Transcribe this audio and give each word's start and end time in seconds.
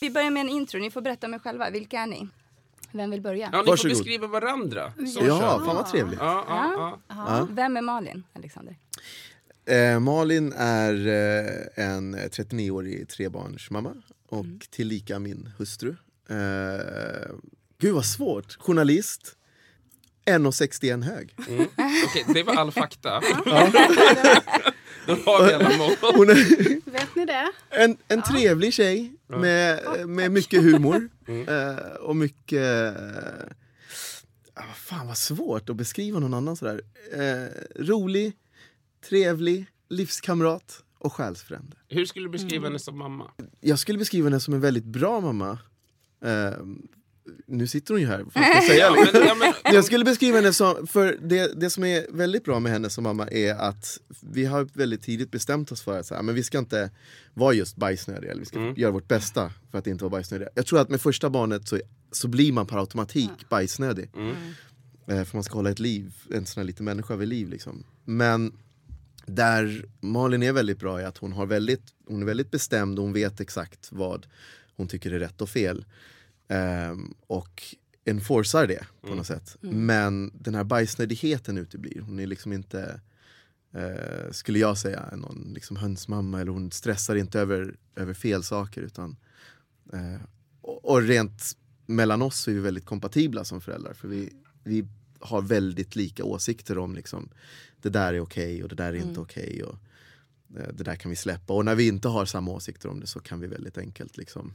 Vi 0.00 0.10
börjar 0.10 0.30
med 0.30 0.40
en 0.40 0.48
intro. 0.48 0.80
Ni 0.80 0.90
får 0.90 1.00
berätta 1.00 1.26
om 1.26 1.34
er 1.34 1.38
själva. 1.38 1.70
Vilka 1.70 1.98
är 2.00 2.06
ni? 2.06 2.28
Vem 2.92 3.10
vill 3.10 3.20
börja? 3.20 3.48
Ja, 3.52 3.58
ni 3.58 3.64
får 3.64 3.72
Varsågod. 3.72 3.96
beskriva 3.96 4.26
varandra. 4.26 4.92
Så 4.96 5.02
Ja, 5.26 5.40
kör 5.40 5.58
vi. 5.58 5.64
fan 5.66 5.76
vad 5.76 5.90
trevligt. 5.90 6.18
Ja, 6.20 6.44
ja, 6.48 6.98
ja. 7.08 7.48
Vem 7.50 7.76
är 7.76 7.82
Malin, 7.82 8.24
Alexander? 8.32 8.76
Eh, 9.66 10.00
Malin 10.00 10.52
är 10.56 11.06
eh, 11.06 11.86
en 11.86 12.16
39-årig 12.16 13.08
trebarnsmamma 13.08 13.94
och 14.28 14.46
tillika 14.70 15.18
min 15.18 15.50
hustru. 15.58 15.96
Eh, 16.28 16.36
gud 17.78 17.94
vad 17.94 18.06
svårt. 18.06 18.56
Journalist. 18.60 19.36
1,61 20.24 21.02
hög. 21.02 21.34
Mm. 21.48 21.66
Okej, 22.06 22.24
det 22.34 22.42
var 22.42 22.54
all 22.56 22.72
fakta. 22.72 23.20
Hon 25.06 26.30
är 26.30 26.90
Vet 26.90 27.16
ni 27.16 27.24
det? 27.26 27.52
en, 27.70 27.96
en 28.08 28.22
trevlig 28.22 28.72
tjej 28.72 29.12
med, 29.26 29.80
med 30.08 30.30
mycket 30.32 30.62
humor. 30.62 31.08
Eh, 31.30 31.76
och 32.00 32.16
mycket... 32.16 32.96
Eh, 32.96 33.42
ah, 34.54 34.74
fan 34.74 35.06
vad 35.06 35.16
svårt 35.16 35.70
att 35.70 35.76
beskriva 35.76 36.18
någon 36.18 36.34
annan 36.34 36.56
sådär. 36.56 36.80
Eh, 37.12 37.82
rolig, 37.82 38.32
trevlig, 39.08 39.66
livskamrat 39.88 40.82
och 40.98 41.12
själsfrände. 41.12 41.76
Hur 41.88 42.04
skulle 42.04 42.26
du 42.26 42.30
beskriva 42.30 42.66
henne 42.66 42.78
som 42.78 42.98
mamma? 42.98 43.30
Jag 43.60 43.78
skulle 43.78 43.98
beskriva 43.98 44.26
henne 44.26 44.40
som 44.40 44.54
en 44.54 44.60
väldigt 44.60 44.84
bra 44.84 45.20
mamma. 45.20 45.58
Eh, 46.24 46.52
nu 47.46 47.66
sitter 47.66 47.94
hon 47.94 48.00
ju 48.00 48.06
här, 48.06 48.18
vad 48.18 48.32
ska 48.32 48.54
jag 48.54 48.64
säga? 48.64 48.86
Ja, 48.86 49.06
men, 49.12 49.26
ja, 49.26 49.34
men, 49.34 49.74
Jag 49.74 49.84
skulle 49.84 50.04
beskriva 50.04 50.36
henne 50.36 50.52
som, 50.52 50.86
för 50.86 51.18
det, 51.22 51.60
det 51.60 51.70
som 51.70 51.84
är 51.84 52.06
väldigt 52.10 52.44
bra 52.44 52.60
med 52.60 52.72
henne 52.72 52.90
som 52.90 53.04
mamma 53.04 53.28
är 53.28 53.54
att 53.54 53.98
vi 54.20 54.44
har 54.44 54.68
väldigt 54.72 55.02
tidigt 55.02 55.30
bestämt 55.30 55.72
oss 55.72 55.82
för 55.82 55.98
att 55.98 56.06
så 56.06 56.14
här, 56.14 56.22
men 56.22 56.34
vi 56.34 56.42
ska 56.42 56.58
inte 56.58 56.90
vara 57.34 57.52
just 57.52 57.76
bajsnödiga, 57.76 58.30
eller 58.30 58.40
vi 58.40 58.46
ska 58.46 58.74
göra 58.76 58.92
vårt 58.92 59.08
bästa 59.08 59.52
för 59.70 59.78
att 59.78 59.86
inte 59.86 60.04
vara 60.04 60.10
bajsnödiga. 60.10 60.48
Jag 60.54 60.66
tror 60.66 60.80
att 60.80 60.88
med 60.88 61.00
första 61.00 61.30
barnet 61.30 61.68
så, 61.68 61.80
så 62.12 62.28
blir 62.28 62.52
man 62.52 62.66
per 62.66 62.78
automatik 62.78 63.48
bajsnödig. 63.48 64.10
Eh, 65.06 65.24
för 65.24 65.36
man 65.36 65.44
ska 65.44 65.54
hålla 65.54 65.70
ett 65.70 65.78
liv, 65.78 66.12
en 66.34 66.46
sån 66.46 66.60
här 66.60 66.66
liten 66.66 66.84
människa 66.84 67.16
vid 67.16 67.28
liv 67.28 67.48
liksom. 67.48 67.84
Men 68.04 68.52
där 69.26 69.84
Malin 70.00 70.42
är 70.42 70.52
väldigt 70.52 70.78
bra 70.78 71.00
är 71.00 71.06
att 71.06 71.18
hon, 71.18 71.32
har 71.32 71.46
väldigt, 71.46 71.82
hon 72.08 72.22
är 72.22 72.26
väldigt 72.26 72.50
bestämd 72.50 72.98
och 72.98 73.04
hon 73.04 73.12
vet 73.12 73.40
exakt 73.40 73.88
vad 73.92 74.26
hon 74.76 74.88
tycker 74.88 75.12
är 75.12 75.18
rätt 75.18 75.40
och 75.40 75.48
fel. 75.48 75.84
Ehm, 76.50 77.14
och 77.26 77.74
enforcar 78.04 78.66
det 78.66 78.86
på 79.00 79.14
något 79.14 79.26
sätt. 79.26 79.56
Men 79.60 80.32
den 80.34 80.54
här 80.54 80.64
bajsnödigheten 80.64 81.58
uteblir. 81.58 82.00
Hon 82.00 82.20
är 82.20 82.26
liksom 82.26 82.52
inte, 82.52 83.00
eh, 83.74 84.30
skulle 84.30 84.58
jag 84.58 84.78
säga, 84.78 85.16
någon 85.16 85.50
liksom 85.54 85.76
hönsmamma 85.76 86.40
eller 86.40 86.52
hon 86.52 86.70
stressar 86.70 87.16
inte 87.16 87.40
över, 87.40 87.76
över 87.96 88.14
fel 88.14 88.42
saker. 88.42 88.82
Utan, 88.82 89.16
eh, 89.92 90.20
och, 90.60 90.84
och 90.84 91.02
rent 91.02 91.56
mellan 91.86 92.22
oss 92.22 92.48
är 92.48 92.52
vi 92.52 92.60
väldigt 92.60 92.86
kompatibla 92.86 93.44
som 93.44 93.60
föräldrar. 93.60 93.92
För 93.92 94.08
vi, 94.08 94.32
vi 94.64 94.86
har 95.20 95.42
väldigt 95.42 95.96
lika 95.96 96.24
åsikter 96.24 96.78
om 96.78 96.94
liksom, 96.94 97.28
det 97.82 97.90
där 97.90 98.14
är 98.14 98.20
okej 98.20 98.62
och 98.62 98.68
det 98.68 98.74
där 98.74 98.92
är 98.92 98.94
inte 98.94 99.20
okej. 99.20 99.62
och 99.62 99.78
eh, 100.58 100.68
det 100.74 100.84
där 100.84 100.96
kan 100.96 101.10
vi 101.10 101.16
släppa. 101.16 101.52
Och 101.52 101.64
när 101.64 101.74
vi 101.74 101.88
inte 101.88 102.08
har 102.08 102.24
samma 102.24 102.50
åsikter 102.50 102.88
om 102.88 103.00
det 103.00 103.06
så 103.06 103.20
kan 103.20 103.40
vi 103.40 103.46
väldigt 103.46 103.78
enkelt 103.78 104.16
liksom 104.16 104.54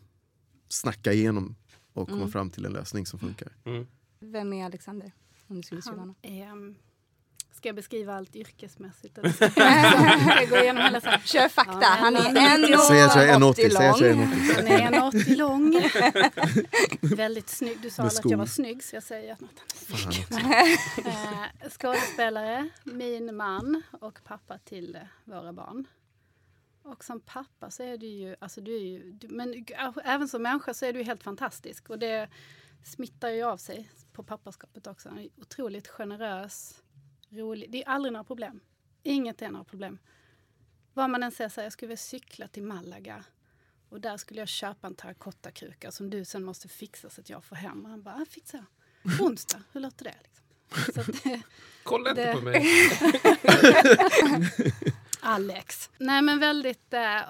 snacka 0.70 1.14
igenom 1.14 1.56
och 1.96 2.10
komma 2.10 2.28
fram 2.28 2.50
till 2.50 2.66
en 2.66 2.74
lösning 2.74 3.06
som 3.06 3.20
funkar. 3.20 3.48
Vem 4.20 4.54
är 4.54 4.66
Alexander? 4.66 5.12
Om 5.48 5.56
du 5.56 5.64
skulle 5.64 5.78
beskriva 5.80 6.00
Han 6.00 6.00
honom. 6.00 6.16
är, 6.22 6.52
um, 6.52 6.76
ska 7.52 7.70
jag 7.70 7.76
beskriva 7.76 8.16
allt 8.16 8.36
yrkesmässigt? 8.36 9.18
Eller 9.22 9.32
ska 9.32 10.42
jag 10.42 10.50
gå 10.50 10.58
igenom 10.58 10.84
hela 10.84 11.02
så 11.02 11.10
här? 11.10 11.20
Kör 11.26 11.50
fakta. 11.50 11.78
Ja, 11.82 11.88
Han 12.00 12.16
är 12.16 12.34
men- 12.34 12.80
Säg 12.88 13.02
att 13.02 13.16
jag 13.16 13.30
är 13.30 13.34
1,80, 13.40 13.54
1,80 13.54 13.70
säg 13.78 13.88
att 13.88 14.00
jag 14.02 14.10
är 14.10 14.16
lång. 14.16 14.24
1,80. 14.26 14.56
Han 14.56 14.68
är 14.68 15.12
1,80 15.12 15.36
lång. 17.02 17.16
Väldigt 17.16 17.50
snygg. 17.50 17.78
Du 17.82 17.90
sa 17.90 18.04
att 18.04 18.22
jag 18.26 18.38
var 18.38 18.46
snygg 18.46 18.84
så 18.84 18.96
jag 18.96 19.04
säger 19.04 19.34
att 19.34 19.42
något 19.42 19.60
Fan 19.76 20.10
också. 20.10 20.40
eh, 21.10 21.70
Skådespelare, 21.70 22.70
min 22.84 23.36
man 23.36 23.82
och 23.92 24.20
pappa 24.24 24.58
till 24.58 24.96
eh, 24.96 25.02
våra 25.24 25.54
barn. 25.54 25.86
Och 26.86 27.04
som 27.04 27.20
pappa 27.22 27.72
så 27.72 27.84
är 27.84 27.98
du 27.98 28.06
ju, 28.08 28.36
alltså 28.40 28.62
du 28.62 28.76
är 28.76 28.80
ju, 28.80 29.12
du, 29.12 29.28
men 29.28 29.66
även 30.04 30.28
som 30.28 30.42
människa 30.42 30.74
så 30.74 30.86
är 30.86 30.94
du 30.94 31.04
helt 31.04 31.24
fantastisk. 31.24 31.90
Och 31.90 32.00
det 32.00 32.30
smittar 32.84 33.30
ju 33.30 33.44
av 33.44 33.58
sig 33.58 33.90
på 34.14 34.24
pappaskapet 34.24 34.88
också. 34.88 35.10
Otroligt 35.38 35.88
generös, 35.88 36.84
rolig. 37.30 37.72
Det 37.72 37.84
är 37.84 37.90
aldrig 37.90 38.14
några 38.14 38.24
problem. 38.24 38.60
Inget 39.04 39.42
är 39.42 39.50
några 39.52 39.64
problem. 39.66 39.98
Vad 40.94 41.10
man 41.10 41.24
än 41.24 41.32
säger, 41.32 41.50
så 41.50 41.62
här, 41.62 41.66
jag 41.66 41.74
skulle 41.74 41.88
vilja 41.88 41.98
cykla 41.98 42.48
till 42.48 42.64
Malaga. 42.64 43.24
Och 43.90 44.02
där 44.02 44.18
skulle 44.18 44.42
jag 44.42 44.48
köpa 44.48 44.88
en 44.88 44.96
terrakottakruka 44.96 45.92
som 45.92 46.10
du 46.10 46.26
sen 46.26 46.44
måste 46.44 46.68
fixa 46.68 47.10
så 47.10 47.22
att 47.22 47.30
jag 47.30 47.44
får 47.44 47.56
hem. 47.56 47.86
Och 47.86 47.90
han 47.92 48.04
bara, 48.04 48.16
ah. 48.16 48.26
På 49.18 49.24
onsdag, 49.26 49.62
hur 49.72 49.82
låter 49.82 50.04
det? 50.06 50.16
Liksom. 50.88 51.14
Det, 51.24 51.42
Kolla 51.84 52.10
inte 52.10 52.26
Det- 52.26 52.34
på 52.34 52.42
mig. 52.42 52.66
Alex. 55.26 55.90
Nej 55.98 56.22
men 56.22 56.40
väldigt, 56.40 56.94
eh, 56.94 57.22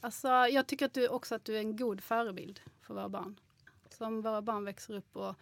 alltså 0.00 0.28
jag 0.28 0.66
tycker 0.66 0.86
att 0.86 0.94
du 0.94 1.08
också 1.08 1.34
att 1.34 1.44
du 1.44 1.54
är 1.56 1.60
en 1.60 1.76
god 1.76 2.00
förebild 2.00 2.60
för 2.86 2.94
våra 2.94 3.08
barn. 3.08 3.36
Så 3.98 4.04
om 4.04 4.22
våra 4.22 4.42
barn 4.42 4.64
växer 4.64 4.94
upp 4.96 5.16
och, 5.16 5.34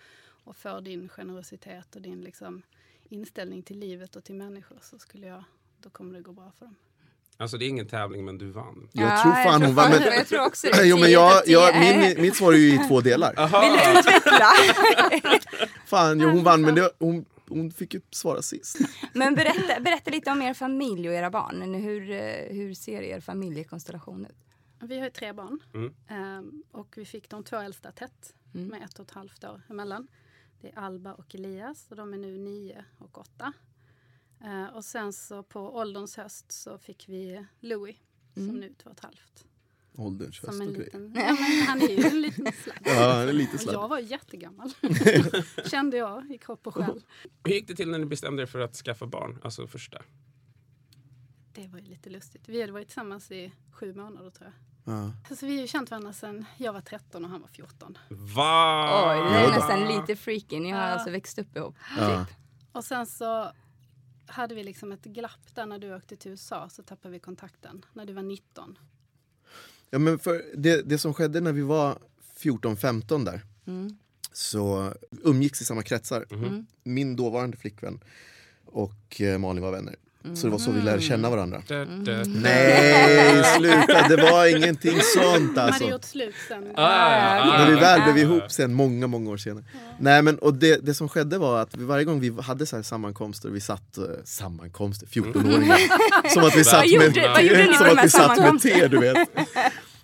och 0.44 0.56
får 0.56 0.80
din 0.80 1.08
generositet 1.08 1.96
och 1.96 2.02
din 2.02 2.20
liksom, 2.20 2.62
inställning 3.08 3.62
till 3.62 3.78
livet 3.78 4.16
och 4.16 4.24
till 4.24 4.34
människor 4.34 4.78
så 4.82 4.98
skulle 4.98 5.26
jag, 5.26 5.44
då 5.82 5.90
kommer 5.90 6.14
det 6.14 6.20
gå 6.20 6.32
bra 6.32 6.52
för 6.58 6.64
dem. 6.66 6.74
Alltså 7.40 7.58
det 7.58 7.64
är 7.64 7.68
ingen 7.68 7.88
tävling 7.88 8.24
men 8.24 8.38
du 8.38 8.50
vann. 8.50 8.88
Jag 8.92 9.12
Ja, 9.12 9.22
tror 9.22 9.32
fan 9.32 9.62
hon 9.62 9.74
vann. 9.74 9.92
fan- 9.92 10.00
Men, 10.02 10.12
Jag 10.12 10.26
tror 10.26 10.46
också 10.46 10.66
det. 10.72 10.84
jo, 10.86 10.96
men 10.96 11.04
10 11.04 11.12
jag, 11.14 11.30
utav 11.32 11.42
10. 11.44 11.52
jag, 11.52 11.80
min, 11.80 12.22
mitt 12.22 12.36
svar 12.36 12.52
är 12.52 12.56
ju 12.56 12.74
i 12.74 12.78
två 12.88 13.00
delar. 13.00 13.34
Vill 13.60 13.94
du 13.94 13.98
utveckla? 13.98 14.46
Fan, 15.86 16.20
jo, 16.20 16.28
hon 16.28 16.44
vann 16.44 16.60
men 16.62 16.74
det, 16.74 16.90
hon, 16.98 17.24
hon 17.48 17.70
fick 17.70 17.94
ju 17.94 18.00
svara 18.10 18.42
sist. 18.42 18.78
Men 19.14 19.34
berätta, 19.34 19.80
berätta 19.80 20.10
lite 20.10 20.30
om 20.30 20.42
er 20.42 20.54
familj 20.54 21.08
och 21.08 21.14
era 21.14 21.30
barn. 21.30 21.74
Hur, 21.74 22.10
eh, 22.10 22.56
hur 22.56 22.74
ser 22.74 23.02
er 23.02 23.20
familjekonstellation 23.20 24.26
ut? 24.26 24.36
Vi 24.80 24.98
har 24.98 25.04
ju 25.04 25.10
tre 25.10 25.32
barn 25.32 25.60
Mm. 25.74 25.94
ehm, 26.08 26.62
och 26.70 26.94
vi 26.98 27.04
fick 27.04 27.30
de 27.30 27.44
två 27.44 27.56
äldsta 27.56 27.92
tätt 27.92 28.34
med 28.52 28.82
ett 28.82 28.98
och 28.98 29.04
ett 29.04 29.10
halvt 29.10 29.44
år 29.44 29.62
emellan. 29.70 30.08
Det 30.60 30.68
är 30.68 30.78
Alba 30.78 31.12
och 31.14 31.34
Elias 31.34 31.86
och 31.90 31.96
de 31.96 32.14
är 32.14 32.18
nu 32.18 32.38
nio 32.38 32.84
och 32.98 33.18
åtta. 33.18 33.52
Eh, 34.44 34.64
och 34.66 34.84
sen 34.84 35.12
så 35.12 35.42
på 35.42 35.60
ålderns 35.76 36.16
höst 36.16 36.52
så 36.52 36.78
fick 36.78 37.08
vi 37.08 37.46
Louis 37.60 37.96
som 38.34 38.46
nu 38.56 38.66
är 38.66 38.74
två 38.74 38.90
och 38.90 38.96
ett 38.96 39.00
halvt. 39.04 39.44
Ålderns 39.98 40.40
höst 40.40 40.60
och 40.60 40.66
grejer. 40.66 40.78
liten, 40.84 41.12
ja, 41.14 41.36
men 41.40 41.66
han 41.66 41.82
är 41.82 41.88
ju 41.88 42.04
en 42.06 42.20
liten 42.22 42.52
sladd. 42.52 42.78
Ja, 42.84 43.24
det 43.24 43.28
är 43.28 43.32
lite 43.32 43.58
sladd. 43.58 43.74
jag 43.74 43.88
var 43.88 43.98
jättegammal. 43.98 44.72
Kände 45.70 45.96
jag 45.96 46.30
i 46.30 46.38
kropp 46.38 46.66
och 46.66 46.74
själ. 46.74 47.04
Hur 47.44 47.52
gick 47.52 47.68
det 47.68 47.74
till 47.74 47.90
när 47.90 47.98
ni 47.98 48.06
bestämde 48.06 48.42
er 48.42 48.46
för 48.46 48.60
att 48.60 48.74
skaffa 48.76 49.06
barn? 49.06 49.38
Alltså 49.42 49.66
första. 49.66 49.98
Det 51.52 51.68
var 51.68 51.78
ju 51.78 51.84
lite 51.84 52.10
lustigt. 52.10 52.48
Vi 52.48 52.60
hade 52.60 52.72
varit 52.72 52.88
tillsammans 52.88 53.30
i 53.30 53.52
sju 53.72 53.94
månader 53.94 54.30
tror 54.30 54.52
jag. 54.84 54.94
Ja. 54.94 55.12
Alltså, 55.30 55.46
vi 55.46 55.54
har 55.54 55.60
ju 55.62 55.66
känt 55.68 55.90
varandra 55.90 56.12
sedan 56.12 56.44
jag 56.56 56.72
var 56.72 56.80
13 56.80 57.24
och 57.24 57.30
han 57.30 57.40
var 57.40 57.48
14. 57.48 57.98
Va? 58.08 59.12
Oj, 59.12 59.32
det 59.32 59.38
är 59.38 59.50
nästan 59.50 59.84
lite 59.88 60.16
freaky. 60.16 60.60
Ni 60.60 60.70
har 60.70 60.80
Ja. 60.80 60.86
alltså 60.86 61.10
växt 61.10 61.38
upp 61.38 61.56
ihop. 61.56 61.74
Ja. 61.98 62.26
Typ. 62.26 62.36
Och 62.72 62.84
sen 62.84 63.06
så 63.06 63.52
hade 64.26 64.54
vi 64.54 64.62
liksom 64.64 64.92
ett 64.92 65.04
glapp 65.04 65.54
där 65.54 65.66
när 65.66 65.78
du 65.78 65.94
åkte 65.96 66.16
till 66.16 66.30
USA 66.30 66.68
så 66.68 66.82
tappade 66.82 67.12
vi 67.12 67.18
kontakten. 67.20 67.84
När 67.92 68.06
du 68.06 68.12
var 68.12 68.22
19. 68.22 68.78
Ja, 69.90 69.98
men 69.98 70.18
för 70.18 70.44
det, 70.54 70.82
det 70.82 70.98
som 70.98 71.14
skedde 71.14 71.40
när 71.40 71.52
vi 71.52 71.62
var 71.62 71.98
14-15 72.40 73.24
där 73.24 73.44
Mm. 73.66 73.96
så 74.32 74.92
umgicks 75.24 75.60
i 75.62 75.64
samma 75.64 75.82
kretsar. 75.82 76.24
Mm. 76.30 76.66
Min 76.84 77.16
dåvarande 77.16 77.56
flickvän 77.56 78.00
och 78.64 79.20
eh, 79.20 79.38
Malin 79.38 79.62
var 79.62 79.70
vänner. 79.72 79.96
Så 80.34 80.46
det 80.46 80.50
var 80.50 80.58
så 80.58 80.70
vi 80.70 80.80
lärde 80.80 81.02
känna 81.02 81.30
varandra. 81.30 81.62
Mm. 81.70 82.22
Nej, 82.26 83.44
sluta! 83.58 84.08
Det 84.08 84.16
var 84.16 84.56
ingenting 84.56 85.00
sånt 85.00 85.54
De 85.54 85.60
hade 85.60 85.62
alltså. 85.62 85.84
gjort 85.84 86.04
slut 86.04 86.34
sen. 86.48 86.64
Ah, 86.74 87.44
När 87.44 87.70
vi 87.70 87.76
väl 87.76 88.02
blev 88.02 88.18
ihop 88.18 88.52
sen 88.52 88.74
många, 88.74 89.06
många 89.06 89.30
år 89.30 89.36
senare. 89.36 89.64
Nej 89.98 90.22
men 90.22 90.38
och 90.38 90.54
det, 90.54 90.86
det 90.86 90.94
som 90.94 91.08
skedde 91.08 91.38
var 91.38 91.62
att 91.62 91.76
vi, 91.76 91.84
varje 91.84 92.04
gång 92.04 92.20
vi 92.20 92.42
hade 92.42 92.66
så 92.66 92.76
här 92.76 92.82
sammankomster, 92.82 93.48
vi 93.48 93.60
satt, 93.60 93.98
eh, 93.98 94.04
sammankomster, 94.24 95.06
14-åringar. 95.06 95.78
som 96.34 96.44
att 96.44 96.56
vi 96.56 96.64
satt 96.64 96.84
med, 96.98 97.14
som 97.78 97.98
att 97.98 98.04
vi 98.04 98.10
satt 98.10 98.38
med 98.38 98.60
te 98.62 98.88
du 98.88 98.98
vet. 98.98 99.28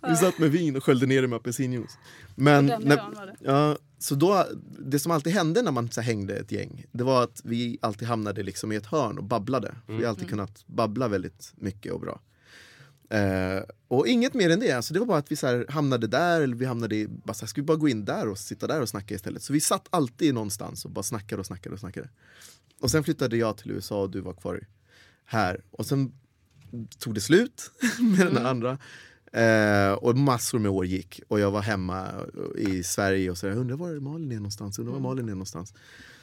Vi 0.09 0.17
satt 0.17 0.39
med 0.39 0.51
vin 0.51 0.77
och 0.77 0.85
sköljde 0.85 1.07
ner 1.07 1.23
det 1.23 1.29
med 1.29 1.37
apelsinjuice. 1.37 1.99
Men, 2.35 2.69
På 2.69 2.73
den 2.73 2.89
när, 2.89 3.37
ja, 3.41 3.77
så 3.99 4.15
då, 4.15 4.47
det 4.79 4.99
som 4.99 5.13
alltid 5.13 5.33
hände 5.33 5.63
när 5.63 5.73
man 5.73 5.91
så 5.91 6.01
här, 6.01 6.07
hängde 6.07 6.37
ett 6.37 6.53
gäng, 6.53 6.85
det 6.93 7.05
var 7.05 7.23
att 7.23 7.41
vi 7.45 7.79
alltid 7.83 8.09
hamnade 8.09 8.43
liksom 8.43 8.73
i 8.73 8.77
ett 8.77 8.87
hörn 8.87 9.19
och 9.19 9.25
babblade. 9.25 9.75
Vi 9.87 10.03
har 10.03 10.11
alltid 10.11 10.29
kunnat 10.29 10.67
babbla 10.67 11.09
väldigt 11.09 11.53
mycket 11.57 11.93
och 11.93 12.01
bra. 12.01 12.21
Eh, 13.11 13.63
och 13.89 14.09
inget 14.09 14.35
mer 14.35 14.51
än 14.51 14.61
det, 14.61 14.73
alltså 14.73 14.95
det 14.95 15.01
var 15.01 15.07
bara 15.07 15.19
att 15.19 15.33
vi 15.33 15.37
så 15.37 15.47
här, 15.47 15.67
hamnade 15.69 16.07
där, 16.07 16.41
eller 16.41 16.57
vi 16.57 16.65
hamnade 16.65 16.97
i, 16.97 17.09
bara 17.09 17.35
så 17.35 17.45
här, 17.45 17.49
ska 17.49 17.61
vi 17.61 17.67
bara 17.67 17.77
gå 17.77 17.89
in 17.89 18.05
där 18.05 18.29
och 18.29 18.39
sitta 18.39 18.67
där 18.67 18.81
och 18.81 18.89
snacka 18.89 19.15
istället? 19.15 19.43
Så 19.43 19.53
vi 19.53 19.61
satt 19.61 19.89
alltid 19.91 20.35
någonstans 20.35 20.85
och 20.85 20.91
bara 20.91 21.03
snackade 21.03 21.41
och 21.41 21.47
snackade 21.47 21.75
och 21.75 21.81
snackade. 21.81 22.09
Och 22.81 22.91
sen 22.91 23.05
flyttade 23.05 23.37
jag 23.37 23.57
till 23.57 23.71
USA 23.71 24.03
och 24.03 24.11
du 24.11 24.21
var 24.21 24.35
kvar 24.35 24.67
här. 25.25 25.65
Och 25.71 25.87
sen 25.87 26.13
tog 26.99 27.15
det 27.15 27.21
slut 27.21 27.71
med 28.01 28.27
den 28.27 28.37
här 28.37 28.45
andra. 28.45 28.79
Eh, 29.35 29.93
och 29.93 30.17
massor 30.17 30.59
med 30.59 30.71
år 30.71 30.87
gick 30.87 31.21
och 31.29 31.41
jag 31.41 31.51
var 31.51 31.63
hemma 31.63 32.13
i 32.59 32.83
Sverige 32.83 33.31
och 33.31 33.39
så 33.39 33.47
jag 33.47 33.57
undrar 33.57 33.77
var 33.77 34.01
Malin 34.01 34.33
är 34.33 34.37
någonstans, 34.37 34.79
undrar 34.79 34.93
var 34.93 35.01
Malin 35.01 35.29
är 35.29 35.33
någonstans. 35.33 35.75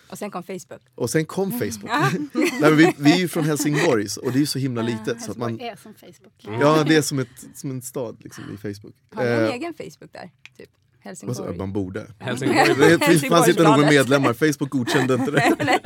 Och 0.09 0.17
sen 0.17 0.31
kom 0.31 0.43
Facebook. 0.43 0.81
Och 0.95 1.09
sen 1.09 1.25
kom 1.25 1.51
Facebook. 1.51 1.83
Nej, 2.33 2.61
men 2.61 2.77
vi, 2.77 2.95
vi 2.97 3.11
är 3.11 3.17
ju 3.17 3.27
från 3.27 3.43
Helsingborg 3.43 4.07
och 4.21 4.31
det 4.31 4.37
är 4.37 4.39
ju 4.39 4.45
så 4.45 4.59
himla 4.59 4.81
litet. 4.81 5.21
Så 5.21 5.31
att 5.31 5.37
man, 5.37 5.59
är 5.59 5.75
som 5.75 5.93
Facebook. 5.93 6.45
Mm. 6.47 6.59
ja, 6.61 6.83
det 6.83 6.95
är 6.95 7.01
som, 7.01 7.19
ett, 7.19 7.45
som 7.55 7.71
en 7.71 7.81
stad 7.81 8.17
liksom, 8.19 8.43
i 8.53 8.57
Facebook. 8.57 8.95
Har 9.13 9.23
ni 9.23 9.29
en 9.29 9.39
Eh, 9.39 9.53
egen 9.53 9.73
Facebook 9.73 10.13
där? 10.13 10.29
Typ? 10.57 10.69
Helsingborg? 10.99 11.57
man 11.57 11.73
borde. 11.73 12.07
Helsingborg. 12.19 12.59
Det 12.59 12.99
fanns 12.99 13.23
inte 13.23 13.27
någon 13.27 13.31
Helsingborgsbladet. 13.31 13.89
medlemmar, 13.89 14.33
Facebook 14.33 14.69
godkände 14.69 15.13
inte 15.13 15.31
det. 15.31 15.79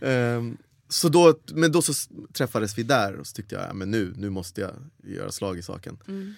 Ehm, 0.06 0.56
så 0.88 1.08
då, 1.08 1.38
men 1.46 1.72
då 1.72 1.82
så 1.82 1.92
träffades 2.32 2.78
vi 2.78 2.82
där 2.82 3.16
och 3.16 3.26
så 3.26 3.34
tyckte 3.34 3.54
jag 3.54 3.64
ja, 3.64 3.72
men 3.72 3.90
nu, 3.90 4.14
nu 4.16 4.30
måste 4.30 4.60
jag 4.60 4.70
göra 5.04 5.32
slag 5.32 5.58
i 5.58 5.62
saken. 5.62 5.98
Mm. 6.08 6.34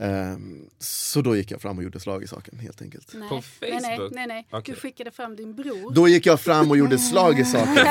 Ehm, 0.00 0.64
så 0.78 1.20
då 1.20 1.36
gick 1.36 1.50
jag 1.50 1.62
fram 1.62 1.78
och 1.78 1.84
gjorde 1.84 2.00
slag 2.00 2.22
i 2.22 2.26
saken 2.26 2.58
helt 2.58 2.82
enkelt. 2.82 3.08
Nej. 3.14 3.28
På 3.28 3.42
nej, 3.60 3.78
nej, 3.82 3.96
Facebook? 3.96 4.12
nej, 4.14 4.26
nej. 4.26 4.46
Okej. 4.50 4.74
Du 4.74 4.80
skickade 4.80 5.10
fram 5.10 5.36
din 5.36 5.54
bror. 5.54 5.94
Då 5.94 6.08
gick 6.08 6.26
jag 6.26 6.40
fram 6.40 6.70
och 6.70 6.76
gjorde 6.76 6.98
slag 6.98 7.40
i 7.40 7.44
saken. 7.44 7.76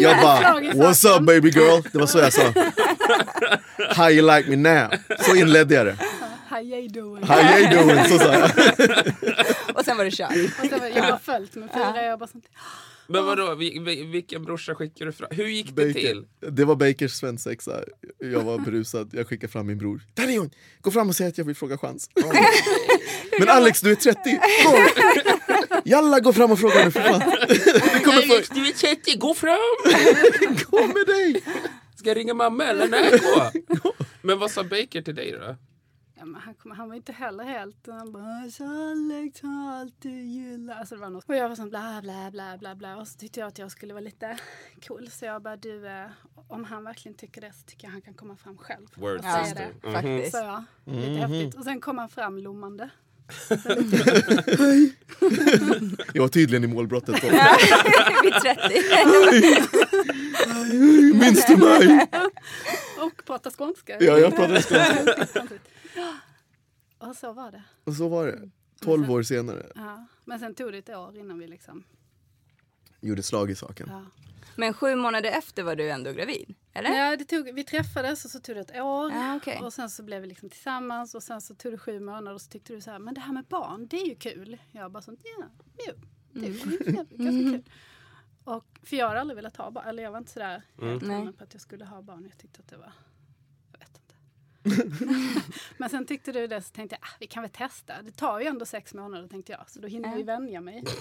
Jag 0.00 0.22
bara, 0.22 0.60
what's 0.60 0.92
saken." 0.94 1.22
up 1.22 1.26
baby 1.26 1.48
girl? 1.48 1.82
Det 1.92 1.98
var 1.98 2.06
så 2.06 2.18
jag 2.18 2.32
sa. 2.32 2.42
How 3.94 4.10
you 4.10 4.36
like 4.36 4.50
me 4.50 4.56
now? 4.56 4.90
Så 5.20 5.36
inledde 5.36 5.74
jag 5.74 5.86
det. 5.86 5.98
How 6.48 6.60
you 6.62 6.88
doing? 6.88 7.24
How 7.24 7.58
you 7.58 7.68
doing? 7.70 8.04
Så 8.04 8.18
sa 8.18 8.32
jag. 8.32 8.50
Och 9.74 9.84
sen 9.84 9.96
var 9.96 10.04
det 10.04 10.10
kört. 10.10 10.32
Jag 10.94 11.02
har 11.02 11.18
följt 11.18 11.54
med 11.54 11.70
fyra. 11.74 12.16
Bara 12.16 12.26
sånt. 12.26 12.44
Men 13.10 13.24
vadå, 13.26 13.54
vi- 13.54 13.78
vi- 13.78 14.04
vilken 14.04 14.42
brorsa 14.44 14.74
skickade 14.74 15.04
du 15.10 15.12
fram? 15.12 15.28
Hur 15.30 15.46
gick 15.46 15.76
det 15.76 15.92
till? 15.92 16.26
Det 16.40 16.64
var 16.64 16.76
Bakers 16.76 17.12
svensexa. 17.12 17.84
Jag 18.18 18.40
var 18.44 18.58
berusad. 18.58 19.10
Jag 19.12 19.28
skickade 19.28 19.52
fram 19.52 19.66
min 19.66 19.78
bror. 19.78 20.00
Där 20.14 20.28
är 20.28 20.38
hon! 20.38 20.50
Gå 20.80 20.90
fram 20.90 21.08
och 21.08 21.16
säg 21.16 21.26
att 21.26 21.38
jag 21.38 21.44
vill 21.44 21.56
fråga 21.56 21.78
chans. 21.78 22.10
Men 23.38 23.48
Alex, 23.48 23.80
du 23.80 23.90
är 23.90 23.94
30. 23.94 24.18
Gå! 24.64 24.78
Jalla, 25.84 26.20
gå 26.20 26.32
fram 26.32 26.50
och 26.52 26.58
fråga 26.58 26.84
nu 26.84 26.90
för 26.90 27.00
fan. 27.00 27.20
För... 28.28 28.54
du 28.54 28.68
är 28.68 28.72
30, 28.72 29.18
gå 29.18 29.34
fram! 29.34 29.56
Gå 30.70 30.86
med 30.86 31.06
dig! 31.06 31.42
Ska 31.96 32.08
jag 32.08 32.16
ringa 32.16 32.34
mamma 32.34 32.64
eller? 32.64 32.88
Nej, 32.88 33.10
gå! 33.18 33.50
Men 34.22 34.38
vad 34.38 34.50
sa 34.50 34.64
Baker 34.64 35.02
till 35.02 35.14
dig 35.14 35.32
då? 35.40 35.56
Ja, 36.18 36.24
men 36.24 36.40
han, 36.40 36.54
kom, 36.54 36.70
han 36.70 36.88
var 36.88 36.96
inte 36.96 37.12
heller 37.12 37.44
helt... 37.44 37.86
Han 37.86 38.12
bara 38.12 38.50
"Så 38.50 38.64
Alex 38.64 39.42
har 39.42 39.72
alltid 39.80 40.26
gillat... 40.26 40.78
Alltså 40.78 40.94
det 40.94 41.00
var 41.00 41.10
något. 41.10 41.24
Och 41.28 41.36
jag 41.36 41.48
var 41.48 41.56
sån 41.56 41.68
bla 41.68 42.00
bla 42.02 42.30
bla 42.30 42.58
bla 42.58 42.74
bla. 42.74 42.96
Och 42.96 43.08
så 43.08 43.18
tyckte 43.18 43.40
jag 43.40 43.46
att 43.46 43.58
jag 43.58 43.70
skulle 43.70 43.94
vara 43.94 44.04
lite 44.04 44.38
cool. 44.88 45.10
Så 45.10 45.24
jag 45.24 45.42
bara 45.42 45.56
du, 45.56 45.86
eh, 45.88 46.06
om 46.48 46.64
han 46.64 46.84
verkligen 46.84 47.18
tycker 47.18 47.40
det 47.40 47.52
så 47.52 47.62
tycker 47.66 47.86
jag 47.86 47.92
han 47.92 48.02
kan 48.02 48.14
komma 48.14 48.36
fram 48.36 48.58
själv. 48.58 48.86
Word 48.94 49.16
och 49.18 49.24
säga 49.24 49.44
sister. 49.44 49.68
det. 49.82 49.86
Mhm. 49.88 49.94
Faktiskt. 49.94 50.32
Så 50.32 50.38
ja, 50.38 50.64
lite 50.84 51.10
häftigt. 51.26 51.54
Och 51.54 51.64
sen 51.64 51.80
kom 51.80 51.98
han 51.98 52.08
fram 52.08 52.38
lommande. 52.38 52.90
Jag 56.12 56.22
var 56.22 56.28
tydligen 56.28 56.64
i 56.64 56.66
målbrottet. 56.66 57.22
Då. 57.22 57.28
Vid 58.22 58.32
30. 58.42 58.58
Minns 61.18 61.46
du 61.46 61.56
mig? 61.56 62.06
Och 63.00 63.24
prata 63.26 63.50
skånska. 63.50 63.96
Ja, 64.00 64.18
jag 64.18 64.36
pratade 64.36 64.62
skånska. 64.62 65.26
Och 66.98 67.16
så 67.16 67.32
var 67.32 67.52
det. 67.52 67.62
Och 67.84 67.94
så 67.94 68.08
var 68.08 68.26
det. 68.26 68.50
12 68.80 69.10
år 69.10 69.22
senare. 69.22 69.72
Ja. 69.74 70.06
Men 70.24 70.38
sen 70.38 70.54
tog 70.54 70.72
det 70.72 70.78
ett 70.78 70.88
år 70.88 71.16
innan 71.16 71.38
vi 71.38 71.46
liksom... 71.48 71.84
Gjorde 73.00 73.22
slag 73.22 73.50
i 73.50 73.54
saken. 73.54 73.86
Ja. 73.90 74.04
Men 74.56 74.74
sju 74.74 74.94
månader 74.94 75.30
efter 75.30 75.62
var 75.62 75.76
du 75.76 75.90
ändå 75.90 76.12
gravid? 76.12 76.54
Eller? 76.72 76.90
Ja, 76.90 77.16
det 77.16 77.24
tog, 77.24 77.54
vi 77.54 77.64
träffades 77.64 78.24
och 78.24 78.30
så 78.30 78.40
tog 78.40 78.54
det 78.56 78.60
ett 78.60 78.70
år. 78.80 79.12
Ja, 79.12 79.36
okej. 79.36 79.58
Och 79.62 79.72
sen 79.72 79.90
så 79.90 80.02
blev 80.02 80.20
vi 80.22 80.26
liksom 80.28 80.50
tillsammans 80.50 81.14
och 81.14 81.22
sen 81.22 81.40
så 81.40 81.54
tog 81.54 81.72
det 81.72 81.78
sju 81.78 82.00
månader 82.00 82.34
och 82.34 82.40
så 82.40 82.48
tyckte 82.50 82.72
du 82.72 82.80
så 82.80 82.90
här, 82.90 82.98
men 82.98 83.14
det 83.14 83.20
här 83.20 83.32
med 83.32 83.44
barn, 83.44 83.86
det 83.86 83.96
är 84.00 84.06
ju 84.06 84.14
kul. 84.14 84.58
Jag 84.72 84.92
bara 84.92 85.02
sånt, 85.02 85.20
ja, 85.38 85.46
jo, 85.86 85.92
det 86.32 86.46
är 86.46 86.50
ju 86.50 86.60
Mm. 86.60 86.94
ganska 86.96 87.50
kul. 87.52 87.64
Och, 88.44 88.78
för 88.82 88.96
jag 88.96 89.08
har 89.08 89.16
aldrig 89.16 89.36
velat 89.36 89.56
ha 89.56 89.70
barn, 89.70 89.84
eller 89.88 90.02
jag 90.02 90.10
var 90.10 90.18
inte 90.18 90.30
sådär 90.32 90.62
Nej. 90.76 90.90
hundra 90.98 91.32
på 91.32 91.44
att 91.44 91.52
jag 91.54 91.60
skulle 91.60 91.84
ha 91.84 92.02
barn. 92.02 92.26
Jag 92.30 92.38
tyckte 92.38 92.60
att 92.60 92.68
det 92.68 92.76
var. 92.76 92.92
men 95.76 95.90
sen 95.90 96.06
tyckte 96.06 96.32
du 96.32 96.46
det 96.46 96.62
så 96.62 96.70
tänkte 96.70 96.96
jag, 97.00 97.08
ah, 97.08 97.12
vi 97.20 97.26
kan 97.26 97.42
väl 97.42 97.50
testa. 97.50 98.02
Det 98.02 98.12
tar 98.12 98.40
ju 98.40 98.46
ändå 98.46 98.66
sex 98.66 98.94
månader 98.94 99.28
tänkte 99.28 99.52
jag, 99.52 99.70
så 99.70 99.80
då 99.80 99.88
hinner 99.88 100.08
Ja. 100.08 100.14
vi 100.14 100.22
vänja 100.22 100.60
mig. 100.60 100.84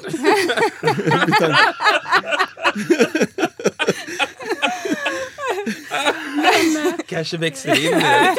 Kanske 7.08 7.38
växer 7.38 7.86
in 7.86 7.92
det. 8.00 8.36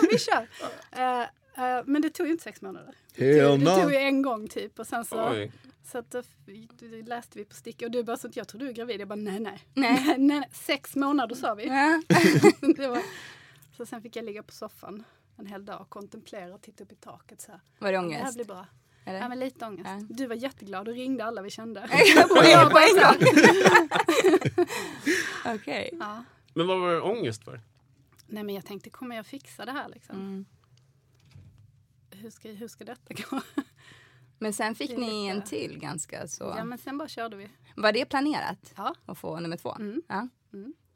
vi 0.10 0.18
kör. 0.18 0.46
Eh, 0.92 1.20
eh, 1.20 1.26
men 1.86 2.02
det 2.02 2.10
tog 2.10 2.26
ju 2.26 2.32
inte 2.32 2.44
sex 2.44 2.62
månader. 2.62 2.94
Det 3.14 3.42
tog 3.42 3.60
no. 3.62 3.90
ju 3.90 3.96
en 3.96 4.22
gång 4.22 4.48
typ 4.48 4.78
och 4.78 4.86
sen 4.86 5.04
så, 5.04 5.30
Oj. 5.30 5.52
så 5.92 5.98
att, 5.98 6.10
då 6.10 6.22
läste 7.06 7.38
vi 7.38 7.44
på 7.44 7.54
sticka 7.54 7.84
och 7.86 7.90
du 7.90 8.02
bara 8.02 8.16
så 8.16 8.26
att 8.26 8.36
jag 8.36 8.48
tror 8.48 8.60
du 8.60 8.68
är 8.68 8.72
gravid. 8.72 9.00
Jag 9.00 9.08
bara 9.08 9.16
nej 9.16 9.40
nej. 9.40 9.58
Nej. 9.74 10.02
nej, 10.06 10.18
nej. 10.18 10.48
Sex 10.52 10.96
månader 10.96 11.34
sa 11.34 11.54
vi. 11.54 11.66
Ja. 11.66 12.02
det 12.76 12.88
var, 12.88 13.02
så 13.78 13.86
sen 13.86 14.02
fick 14.02 14.16
jag 14.16 14.24
ligga 14.24 14.42
på 14.42 14.52
soffan 14.52 15.04
en 15.36 15.46
hel 15.46 15.64
dag 15.64 15.80
och 15.80 15.90
kontemplera 15.90 16.54
och 16.54 16.62
titta 16.62 16.84
upp 16.84 16.92
i 16.92 16.96
taket 16.96 17.40
så 17.40 17.52
här. 17.52 17.60
Var 17.78 17.92
det 17.92 17.98
Det 17.98 18.00
här 18.00 18.06
ångest? 18.20 18.34
blir 18.36 18.44
bra. 18.44 18.66
Eller? 19.04 19.18
Ja 19.20 19.28
men 19.28 19.38
lite 19.40 19.66
ångest. 19.66 19.90
Ja. 19.90 20.06
Du 20.10 20.26
var 20.26 20.34
jätteglad 20.36 20.88
och 20.88 20.94
ringde 20.94 21.24
alla 21.24 21.42
vi 21.42 21.50
kände. 21.50 21.80
på 22.28 22.78
en 22.78 22.94
gång? 23.02 23.28
Okej. 25.54 25.90
ja. 26.00 26.24
Men 26.54 26.66
vad 26.66 26.80
var 26.80 26.92
det 26.92 27.00
ångest 27.00 27.44
för? 27.44 27.60
Nej 28.26 28.42
men 28.44 28.54
jag 28.54 28.66
tänkte 28.66 28.90
kommer 28.90 29.16
jag 29.16 29.26
fixa 29.26 29.64
det 29.64 29.72
här 29.72 29.88
liksom? 29.88 30.16
Mm. 30.16 30.44
Hur, 32.10 32.30
ska, 32.30 32.48
hur 32.48 32.68
ska 32.68 32.84
detta 32.84 33.14
gå? 33.14 33.40
Men 34.38 34.52
sen 34.52 34.74
fick 34.74 34.90
är 34.90 34.98
ni 34.98 35.26
en 35.26 35.42
till 35.44 35.78
ganska 35.78 36.28
så. 36.28 36.54
ja 36.56 36.64
men 36.64 36.78
sen 36.78 36.98
bara 36.98 37.08
körde 37.08 37.36
vi. 37.36 37.48
Var 37.76 37.92
det 37.92 38.04
planerat 38.04 38.72
Ja. 38.76 38.94
att 39.06 39.18
få 39.18 39.40
nummer 39.40 39.56
två? 39.56 39.74
Mm. 39.80 40.02
Ja. 40.08 40.28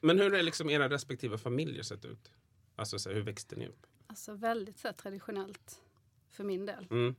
Men 0.00 0.18
hur 0.18 0.30
har 0.30 0.42
liksom 0.42 0.70
era 0.70 0.88
respektive 0.88 1.38
familjer 1.38 1.82
sett 1.82 2.04
ut? 2.04 2.30
Alltså 2.76 2.98
så 2.98 3.08
här, 3.08 3.16
hur 3.16 3.22
växte 3.22 3.56
ni 3.56 3.66
upp? 3.68 3.86
Alltså 4.06 4.34
väldigt 4.34 4.78
så 4.78 4.88
här, 4.88 4.92
traditionellt 4.94 5.80
för 6.30 6.44
min 6.44 6.66
del. 6.66 6.86
Mm, 6.90 7.14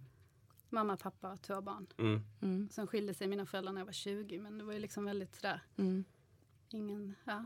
Mamma, 0.69 0.98
pappa, 0.98 1.38
två 1.38 1.62
barn. 1.62 1.88
mm. 1.98 2.22
Mm. 2.41 2.69
Sen 2.72 2.88
skilde 2.88 3.13
sig 3.13 3.27
mina 3.27 3.45
föräldrar 3.45 3.74
när 3.74 3.81
jag 3.81 3.86
var 3.86 3.93
20 3.93 4.39
men 4.39 4.57
det 4.57 4.63
var 4.63 4.74
ju 4.74 4.79
liksom 4.79 5.05
väldigt 5.05 5.36
sådär, 5.36 5.62
Mm. 5.77 6.03
ingen, 6.69 7.15
ja, 7.25 7.45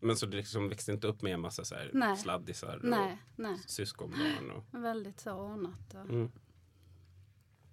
Men 0.00 0.16
så 0.16 0.26
det 0.26 0.36
liksom 0.36 0.68
växte 0.68 0.92
inte 0.92 1.06
upp 1.06 1.22
med 1.22 1.34
en 1.34 1.40
massa 1.40 1.64
så 1.64 1.74
här 1.74 1.90
Nej. 1.94 2.16
sladdisar 2.16 2.76
och 2.76 2.84
nej, 2.84 3.18
nej. 3.36 3.58
syskonbarn? 3.66 4.50
Och, 4.50 4.64
Väldigt 4.84 5.20
så 5.20 5.32
ordnat. 5.32 5.94
Och, 5.94 6.00
mm. 6.10 6.30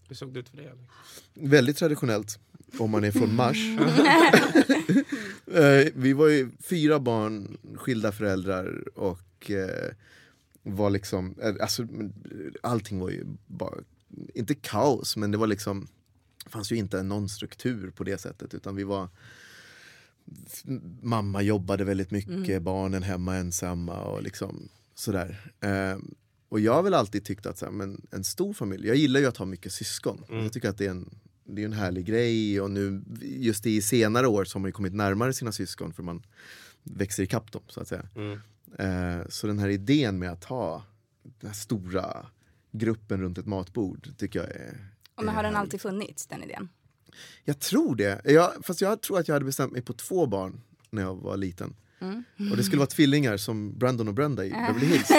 Hur 0.08 0.16
såg 0.16 0.34
det 0.34 0.40
ut 0.40 0.50
för 0.50 0.58
dig? 0.58 0.68
Alex? 0.70 0.94
Väldigt 1.34 1.78
traditionellt 1.78 2.40
om 2.80 2.92
man 2.92 3.04
är 3.04 3.12
från 3.12 3.36
Mars. 3.36 3.58
Eh, 5.54 5.88
vi 5.96 6.14
var 6.14 6.28
ju 6.28 6.52
fyra 6.60 7.00
barn, 7.00 7.58
skilda 7.76 8.12
föräldrar 8.12 8.98
och 8.98 9.20
eh, 9.50 9.94
var 10.64 10.90
liksom, 10.90 11.36
eh, 11.42 11.56
alltså, 11.62 11.88
allting 12.64 13.00
var 13.00 13.10
ju 13.10 13.26
bara, 13.48 13.76
inte 14.34 14.56
kaos 14.56 15.18
men 15.18 15.32
det 15.32 15.38
var 15.38 15.48
liksom, 15.48 15.88
fanns 16.46 16.72
ju 16.72 16.76
inte 16.76 17.04
någon 17.04 17.30
struktur 17.30 17.92
på 17.92 18.04
det 18.04 18.18
sättet 18.18 18.54
utan 18.54 18.76
vi 18.76 18.84
var 18.84 19.10
mamma 21.02 21.42
jobbade 21.42 21.84
väldigt 21.84 22.12
mycket, 22.12 22.62
barnen 22.62 23.04
hemma 23.04 23.36
ensamma 23.36 24.02
och 24.02 24.24
liksom 24.24 24.70
sådär. 24.96 25.52
Eh, 25.60 25.98
och 26.50 26.60
jag 26.60 26.74
har 26.74 26.84
väl 26.84 26.94
alltid 26.94 27.26
tyckt 27.26 27.46
att 27.46 27.58
så 27.58 27.66
här, 27.66 27.72
men 27.72 28.02
en 28.12 28.24
stor 28.24 28.54
familj, 28.54 28.88
jag 28.88 28.96
gillar 28.96 29.20
ju 29.20 29.26
att 29.26 29.38
ha 29.38 29.46
mycket 29.46 29.74
syskon. 29.74 30.24
Jag 30.30 30.54
tycker 30.54 30.70
att 30.70 30.78
det 30.78 30.86
är 30.86 30.90
en, 30.90 31.10
det 31.44 31.62
är 31.62 31.66
en 31.66 31.74
härlig 31.74 32.06
grej 32.06 32.62
och 32.62 32.72
nu 32.72 33.02
just 33.22 33.66
i 33.66 33.82
senare 33.82 34.28
år 34.28 34.46
så 34.46 34.56
har 34.56 34.60
man 34.62 34.68
ju 34.68 34.74
kommit 34.74 34.94
närmare 34.94 35.34
sina 35.34 35.52
syskon 35.52 35.94
för 35.94 36.04
man 36.04 36.24
växer 36.84 37.24
ikapp 37.24 37.52
dem 37.52 37.62
så 37.68 37.82
att 37.82 37.88
säga. 37.88 38.08
Mm. 38.16 38.40
Eh, 38.80 39.28
så 39.30 39.48
den 39.48 39.60
här 39.60 39.70
idén 39.70 40.20
med 40.20 40.32
att 40.32 40.44
ha 40.44 40.84
den 41.24 41.50
här 41.50 41.56
stora 41.58 42.26
gruppen 42.72 43.22
runt 43.22 43.38
ett 43.38 43.46
matbord 43.46 44.10
tycker 44.18 44.40
jag 44.40 44.50
är... 44.50 44.88
Och 45.16 45.24
men 45.24 45.30
är 45.30 45.36
har 45.36 45.44
den 45.44 45.56
alltid 45.56 45.82
funnits, 45.82 46.28
den 46.28 46.44
idén? 46.44 46.70
Jag 47.44 47.60
tror 47.60 47.96
det. 47.96 48.22
Jag, 48.26 48.52
fast 48.64 48.82
jag 48.82 49.02
tror 49.02 49.20
att 49.20 49.28
jag 49.28 49.36
hade 49.36 49.46
bestämt 49.46 49.72
mig 49.72 49.82
på 49.82 49.94
två 49.94 50.26
barn 50.26 50.62
när 50.90 51.02
jag 51.02 51.16
var 51.16 51.38
liten. 51.38 51.76
Mm. 52.02 52.24
Och 52.52 52.58
det 52.58 52.64
skulle 52.64 52.78
vara 52.78 52.88
tvillingar 52.88 53.38
som 53.38 53.78
Brandon 53.78 54.08
och 54.08 54.14
Brenda 54.14 54.46
i 54.46 54.50
Beverly 54.50 54.86
Hills. 54.92 55.12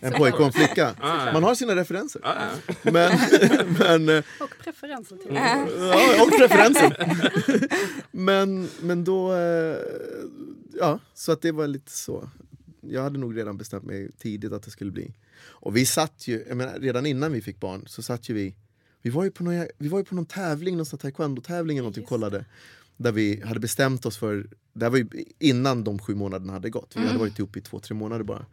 En 0.00 0.12
pojke 0.12 0.36
och 0.36 0.46
en 0.46 0.52
flicka. 0.52 0.94
Ah. 1.00 1.32
Man 1.32 1.42
har 1.42 1.54
sina 1.54 1.76
referenser. 1.76 2.20
Ah. 2.24 2.34
Men, 2.82 3.18
men, 3.78 4.08
eh, 4.08 4.24
Och 4.40 4.54
preferenser 4.64 5.16
till 5.16 5.30
Mm. 5.36 5.68
ja, 5.78 6.22
och 6.22 6.30
preferenser. 6.38 6.96
men, 8.10 8.68
men 8.80 9.04
då, 9.04 9.34
eh, 9.34 9.76
ja, 10.78 10.98
så 11.14 11.32
att 11.32 11.42
det 11.42 11.52
var 11.52 11.66
lite 11.66 11.92
så. 11.92 12.30
Jag 12.80 13.02
hade 13.02 13.18
nog 13.18 13.36
redan 13.36 13.56
bestämt 13.58 13.84
mig 13.84 14.10
tidigt 14.18 14.52
att 14.52 14.62
det 14.62 14.70
skulle 14.70 14.90
bli. 14.90 15.14
Och 15.42 15.76
vi 15.76 15.86
satt 15.86 16.28
ju, 16.28 16.44
jag 16.48 16.56
menar, 16.56 16.78
redan 16.78 17.06
innan 17.06 17.32
vi 17.32 17.40
fick 17.42 17.60
barn 17.60 17.84
så 17.86 18.02
satt 18.02 18.28
ju 18.28 18.34
vi, 18.34 18.54
vi 19.02 19.10
var 19.10 19.24
ju 19.24 19.30
på 19.30 19.44
någon, 19.44 19.66
vi 19.78 19.88
var 19.88 19.98
ju 19.98 20.04
på 20.04 20.14
någon 20.14 20.26
tävling, 20.26 20.76
någon 20.76 20.86
taekwondo-tävling 20.86 21.76
eller 21.76 21.82
någonting, 21.82 22.04
kollade. 22.04 22.44
Där 22.96 23.12
vi 23.12 23.42
hade 23.44 23.60
bestämt 23.60 24.06
oss 24.06 24.18
för, 24.18 24.46
det 24.72 24.84
här 24.84 24.90
var 24.90 24.98
ju 24.98 25.06
innan 25.38 25.84
de 25.84 25.98
sju 25.98 26.14
månaderna 26.14 26.52
hade 26.52 26.70
gått, 26.70 26.92
vi 26.96 27.06
hade 27.06 27.18
varit 27.18 27.38
ihop 27.38 27.56
i 27.56 27.60
två, 27.60 27.78
tre 27.80 27.96
månader 27.96 28.24
bara. 28.24 28.46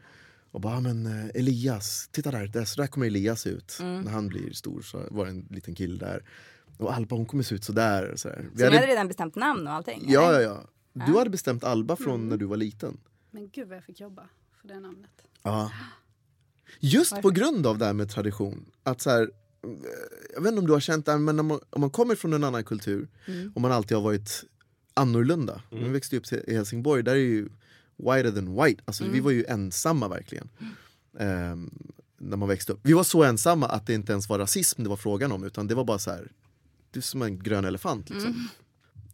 Och 0.51 0.61
bara, 0.61 0.77
"Ah, 0.77 0.79
men 0.79 1.05
eh, 1.05 1.25
Elias, 1.33 2.09
titta 2.11 2.31
där, 2.31 2.47
där, 2.47 2.65
så 2.65 2.81
där 2.81 2.87
kommer 2.87 3.05
Elias 3.07 3.47
ut. 3.47 3.77
När 3.81 4.11
han 4.11 4.27
blir 4.27 4.53
stor 4.53 4.81
så 4.81 5.03
var 5.11 5.25
det 5.25 5.31
en 5.31 5.47
liten 5.49 5.75
kille 5.75 5.97
där. 6.05 6.23
Och 6.77 6.93
Alba 6.93 7.15
hon 7.15 7.25
kommer 7.25 7.43
se 7.43 7.55
ut 7.55 7.63
sådär. 7.63 8.13
Så 8.15 8.27
där. 8.29 8.45
Så 8.57 8.69
ni 8.69 8.75
hade 8.75 8.87
redan 8.87 9.07
bestämt 9.07 9.35
namn 9.35 9.67
och 9.67 9.73
allting? 9.73 10.03
Ja, 10.07 10.29
eller? 10.29 10.39
ja, 10.41 10.63
ja. 10.93 11.05
Du 11.05 11.17
hade 11.17 11.29
bestämt 11.29 11.63
Alba 11.63 11.95
från 11.95 12.29
när 12.29 12.37
du 12.37 12.45
var 12.45 12.57
liten. 12.57 12.97
Men 13.37 13.49
gud 13.53 13.67
vad 13.67 13.77
jag 13.77 13.83
fick 13.83 13.99
jobba 13.99 14.29
för 14.61 14.67
det 14.67 14.79
namnet. 14.79 15.11
Ja. 15.43 15.71
Just 16.79 17.21
på 17.21 17.29
grund 17.29 17.67
av 17.67 17.77
det 17.77 17.85
här 17.85 17.93
med 17.93 18.09
tradition. 18.09 18.71
Att 18.83 19.01
så 19.01 19.09
här, 19.09 19.29
jag 20.33 20.41
vet 20.41 20.51
inte 20.51 20.59
om 20.59 20.67
du 20.67 20.73
har 20.73 20.79
känt 20.79 21.05
det, 21.05 21.17
men 21.17 21.39
om 21.39 21.47
man, 21.47 21.59
om 21.69 21.81
man 21.81 21.89
kommer 21.89 22.15
från 22.15 22.33
en 22.33 22.43
annan 22.43 22.63
kultur 22.63 23.07
och 23.55 23.61
man 23.61 23.71
alltid 23.71 23.97
har 23.97 24.03
varit 24.03 24.43
annorlunda. 24.93 25.61
Vi 25.71 25.89
växte 25.89 26.17
upp 26.17 26.33
i 26.33 26.53
Helsingborg, 26.53 27.03
där 27.03 27.11
är 27.11 27.15
ju 27.15 27.49
whiter 27.97 28.31
than 28.31 28.63
white. 28.63 28.83
Alltså, 28.85 29.03
Vi 29.03 29.19
var 29.19 29.31
ju 29.31 29.45
ensamma 29.45 30.07
verkligen. 30.07 30.49
Ehm, 31.19 31.69
när 32.17 32.37
man 32.37 32.49
växte 32.49 32.73
upp. 32.73 32.79
Vi 32.83 32.93
var 32.93 33.03
så 33.03 33.23
ensamma 33.23 33.65
att 33.65 33.87
det 33.87 33.93
inte 33.93 34.11
ens 34.11 34.29
var 34.29 34.39
rasism 34.39 34.83
det 34.83 34.89
var 34.89 34.97
frågan 34.97 35.31
om 35.31 35.43
utan 35.43 35.67
det 35.67 35.75
var 35.75 35.83
bara 35.83 35.99
så 35.99 36.11
här, 36.11 36.31
du 36.91 36.99
är 36.99 37.03
som 37.03 37.21
en 37.21 37.39
grön 37.39 37.65
elefant. 37.65 38.09
Liksom. 38.09 38.49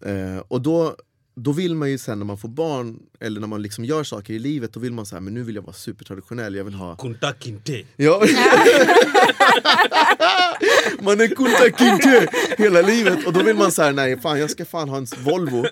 Eh, 0.02 0.38
och 0.38 0.62
då, 0.62 0.96
då 1.36 1.52
vill 1.52 1.76
man 1.76 1.90
ju 1.92 1.98
sen 1.98 2.20
när 2.20 2.26
man 2.26 2.38
får 2.38 2.50
barn 2.50 3.00
eller 3.20 3.40
när 3.40 3.48
man 3.48 3.62
liksom 3.62 3.86
gör 3.86 4.04
saker 4.04 4.34
i 4.34 4.40
livet, 4.40 4.74
då 4.74 4.80
vill 4.80 4.94
man 4.94 5.06
säga 5.06 5.20
men 5.20 5.34
nu 5.34 5.44
vill 5.44 5.56
jag 5.56 5.62
vara 5.62 5.74
supertraditionell, 5.74 6.56
jag 6.56 6.64
vill 6.64 6.74
ha 6.74 6.96
Kunta 6.96 7.34
Kinte. 7.40 7.84
Ja. 7.96 8.20
man 11.02 11.22
är 11.22 11.28
kunta 11.28 11.78
kinte 11.78 12.28
hela 12.58 12.82
livet 12.82 13.28
och 13.28 13.34
då 13.34 13.44
vill 13.44 13.56
man 13.56 13.72
säga 13.72 13.92
nej 13.92 14.20
fan 14.20 14.40
jag 14.40 14.50
ska 14.50 14.66
fan 14.66 14.90
ha 14.90 14.98
en 14.98 15.08
Volvo 15.24 15.66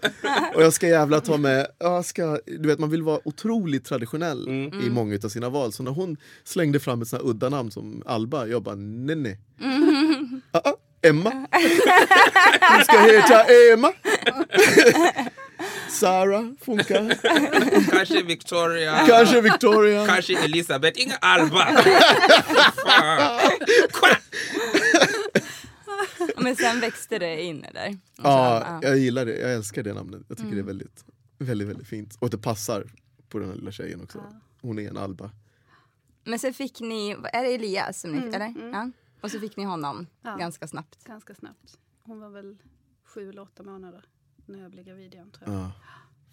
och 0.55 0.63
jag 0.63 0.73
ska 0.73 0.87
jävla 0.87 1.21
ta 1.21 1.37
med, 1.37 1.67
jag 1.79 2.05
ska, 2.05 2.39
du 2.45 2.67
vet 2.67 2.79
man 2.79 2.89
vill 2.89 3.03
vara 3.03 3.19
otroligt 3.23 3.85
traditionell 3.85 4.49
i 4.85 4.89
många 4.89 5.19
av 5.23 5.29
sina 5.29 5.49
val. 5.49 5.71
Så 5.71 5.83
när 5.83 5.91
hon 5.91 6.17
slängde 6.43 6.79
fram 6.79 7.01
ett 7.01 7.07
sånt 7.07 7.21
här 7.21 7.29
udda 7.29 7.49
namn 7.49 7.71
som 7.71 8.03
Alba, 8.05 8.47
jag 8.47 8.63
bara 8.63 8.75
nej 8.75 9.15
nej. 9.15 9.39
Ah, 10.51 10.61
ah, 10.63 10.73
Emma. 11.01 11.47
Du 12.77 12.83
ska 12.83 12.99
heta 12.99 13.43
Emma. 13.73 13.93
Sara 15.89 16.55
funkar. 16.61 17.17
Kanske 17.91 18.23
Victoria. 18.23 19.05
Kanske 19.07 19.41
Victoria. 19.41 20.07
Kanske 20.07 20.43
Elisabeth. 20.43 21.01
Inga 21.01 21.15
Alba. 21.15 21.67
Men 26.37 26.55
sen 26.55 26.79
växte 26.79 27.19
det 27.19 27.41
in 27.43 27.65
så, 27.75 28.21
Ja, 28.23 28.79
jag 28.81 28.97
gillar 28.97 29.25
det. 29.25 29.37
Jag 29.39 29.53
älskar 29.53 29.83
det 29.83 29.93
namnet. 29.93 30.21
Jag 30.27 30.37
tycker 30.37 30.51
det 30.51 30.59
är 30.59 30.63
väldigt, 30.63 31.05
väldigt, 31.37 31.67
väldigt 31.67 31.87
fint. 31.87 32.17
Och 32.19 32.29
det 32.29 32.37
passar 32.37 32.85
på 33.29 33.39
den 33.39 33.49
här 33.49 33.55
lilla 33.55 33.71
tjejen 33.71 34.01
också. 34.03 34.23
Hon 34.61 34.79
är 34.79 34.89
en 34.89 34.97
Alba. 34.97 35.31
Men 36.23 36.39
sen 36.39 36.53
fick 36.53 36.79
ni, 36.79 37.17
är 37.33 37.43
det 37.43 37.53
Elias 37.55 38.01
som 38.01 38.11
ni, 38.11 38.35
eller? 38.35 38.53
Ja. 38.71 38.91
Och 39.21 39.31
så 39.31 39.39
fick 39.39 39.57
ni 39.57 39.63
honom 39.63 40.07
Ja. 40.21 40.35
ganska 40.35 40.67
snabbt. 40.67 41.03
Ganska 41.03 41.35
snabbt. 41.35 41.77
Hon 42.03 42.19
var 42.19 42.29
väl 42.29 42.57
sju 43.05 43.29
eller 43.29 43.41
åtta 43.41 43.63
månader 43.63 44.05
när 44.47 44.59
jag 44.61 44.71
blev 44.71 44.85
gravid 44.85 45.13
igen 45.13 45.31
tror 45.31 45.49
jag. 45.53 45.59
Ja. 45.61 45.71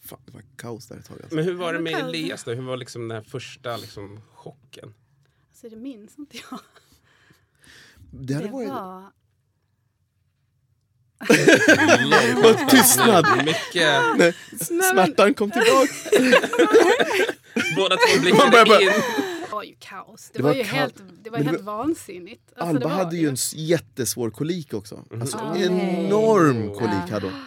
Fan, 0.05 0.19
det 0.27 0.33
var 0.33 0.43
kaos 0.57 0.87
där 0.87 0.97
ett 0.97 1.07
tag. 1.07 1.19
Alltså. 1.23 1.35
Men 1.37 1.45
hur 1.45 1.55
var 1.55 1.73
det 1.73 1.81
med 1.81 1.95
Elias 1.95 2.45
då? 2.45 2.51
Hur 2.53 2.63
var 2.63 2.77
liksom 2.77 3.09
den 3.09 3.17
här 3.17 3.23
första 3.25 3.77
liksom, 3.77 4.21
chocken? 4.35 4.95
Alltså 5.51 5.69
det 5.69 5.77
minns 5.77 6.19
inte 6.19 6.37
jag. 6.51 6.61
Det 8.11 8.35
hade 8.35 8.47
Det 8.47 8.53
varit... 8.53 8.69
var... 8.69 9.11
Vad 12.43 12.69
tystnad! 12.69 13.27
Mycket. 13.45 14.03
Nej, 14.19 14.35
smärtan 14.61 15.35
kom 15.35 15.51
tillbaka. 15.51 15.93
Båda 17.77 17.97
två 17.97 18.21
blickade 18.21 18.83
in. 18.85 18.91
Det 19.45 19.53
var 19.53 19.63
ju 19.63 19.75
kaos. 19.79 20.31
Det, 20.33 20.39
Det 20.39 20.43
var, 20.43 20.51
var 20.51 20.57
ju 20.57 20.63
kaos. 20.65 20.73
helt, 20.75 20.97
det 21.23 21.31
var 21.31 21.39
Men 21.39 21.47
det 21.47 21.51
helt 21.53 21.63
var- 21.65 21.77
vansinnigt. 21.77 22.43
Alltså, 22.57 22.65
det 22.79 22.85
Alba 22.85 22.89
var 22.89 23.05
hade 23.05 23.17
ju 23.17 23.29
en 23.29 23.37
jättesvår 23.55 24.31
kolik 24.31 24.75
också. 24.75 25.05
Alltså, 25.21 25.39
Ah, 25.39 25.55
nej. 25.55 25.65
enorm 25.67 26.75
kolik 26.75 27.11
hade 27.11 27.27
hon. 27.31 27.45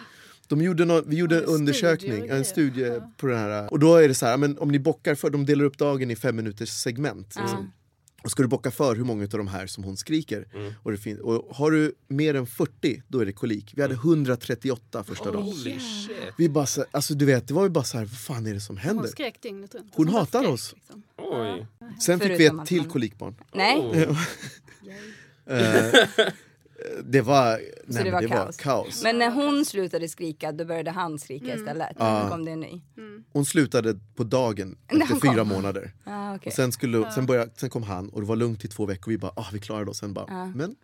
De 0.56 0.62
gjorde 0.64 0.84
nå- 0.84 1.02
vi 1.06 1.16
gjorde 1.16 1.36
en 1.36 1.42
Ja, 1.42 1.48
en 1.48 1.54
undersökning, 1.54 2.12
studie 2.12 2.30
en 2.32 2.44
studie 2.44 2.80
Ja. 2.86 3.12
på 3.16 3.26
den 3.26 3.38
här. 3.38 3.72
Och 3.72 3.78
då 3.78 3.96
är 3.96 4.08
det 4.08 4.14
så 4.14 4.26
här, 4.26 4.36
men 4.36 4.58
om 4.58 4.68
ni 4.68 4.78
bockar 4.78 5.14
för, 5.14 5.30
de 5.30 5.46
delar 5.46 5.64
upp 5.64 5.78
dagen 5.78 6.10
i 6.10 6.16
fem 6.16 6.36
minuters 6.36 6.68
segment. 6.70 7.34
Liksom. 7.40 7.72
Och 8.24 8.30
ska 8.30 8.42
du 8.42 8.48
bocka 8.48 8.70
för 8.70 8.96
hur 8.96 9.04
många 9.04 9.22
av 9.22 9.28
de 9.28 9.48
här 9.48 9.66
som 9.66 9.84
hon 9.84 9.96
skriker? 9.96 10.46
Och, 10.82 10.92
det 10.92 11.16
och 11.20 11.56
har 11.56 11.70
du 11.70 11.94
mer 12.08 12.34
än 12.34 12.46
40, 12.46 13.02
då 13.08 13.18
är 13.20 13.26
det 13.26 13.32
kolik. 13.32 13.72
Vi 13.76 13.82
hade 13.82 13.94
138 13.94 15.04
första 15.04 15.24
dagen. 15.30 15.42
Holy 15.42 15.78
shit. 15.80 16.10
Vi 16.38 16.48
bara 16.48 16.66
så, 16.66 16.84
alltså 16.90 17.14
du 17.14 17.24
vet, 17.24 17.48
det 17.48 17.54
var 17.54 17.62
ju 17.64 17.68
bara 17.70 17.84
så 17.84 17.98
här, 17.98 18.04
vad 18.04 18.18
fan 18.18 18.46
är 18.46 18.54
det 18.54 18.60
som 18.60 18.76
Hon 18.76 18.82
händer? 18.84 19.08
skrek 19.08 19.42
dygnet 19.42 19.74
runt. 19.74 19.92
Hon 19.94 20.06
bara 20.06 20.18
hatar 20.20 20.38
skrek, 20.40 20.52
oss. 20.54 20.74
Liksom. 20.76 21.02
Oj. 21.18 21.66
Sen 22.00 22.20
fick 22.20 22.30
vi 22.30 22.36
Förutom 22.36 22.60
ett 22.60 22.66
till 22.66 22.80
man- 22.80 22.88
kolikbarn. 22.90 23.34
Nej, 23.54 23.76
Oh. 23.78 24.18
det 27.04 27.20
var, 27.20 27.60
nej, 27.86 28.04
det 28.04 28.10
var 28.10 28.20
det 28.22 28.28
kaos. 28.28 28.38
var 28.44 28.52
kaos. 28.52 29.02
men 29.02 29.18
när 29.18 29.30
hon 29.30 29.64
slutade 29.64 30.08
skrika 30.08 30.52
då 30.52 30.64
började 30.64 30.90
han 30.90 31.18
skrika 31.18 31.54
istället. 31.54 31.96
Ja. 31.98 32.22
Då 32.24 32.30
kom 32.30 32.44
det 32.44 32.50
en 32.50 32.60
ny. 32.60 32.80
Hon 33.32 33.44
slutade 33.44 33.98
på 34.14 34.24
dagen 34.24 34.76
efter 34.88 35.20
fyra 35.20 35.36
kom. 35.36 35.48
månader. 35.48 35.92
Ah, 36.04 36.34
okay. 36.34 36.50
Och 36.50 36.52
sen, 36.52 36.72
skulle, 36.72 37.12
sen, 37.12 37.26
började, 37.26 37.50
sen 37.56 37.70
kom 37.70 37.82
han 37.82 38.08
och 38.08 38.20
det 38.20 38.26
var 38.26 38.36
lugnt 38.36 38.64
i 38.64 38.68
två 38.68 38.86
veckor. 38.86 39.10
Vi 39.10 39.18
bara, 39.18 39.32
ah, 39.36 39.46
vi 39.52 39.58
klarade 39.58 39.90
oss. 39.90 39.98
Sen 39.98 40.14
bara, 40.14 40.52
men 40.54 40.76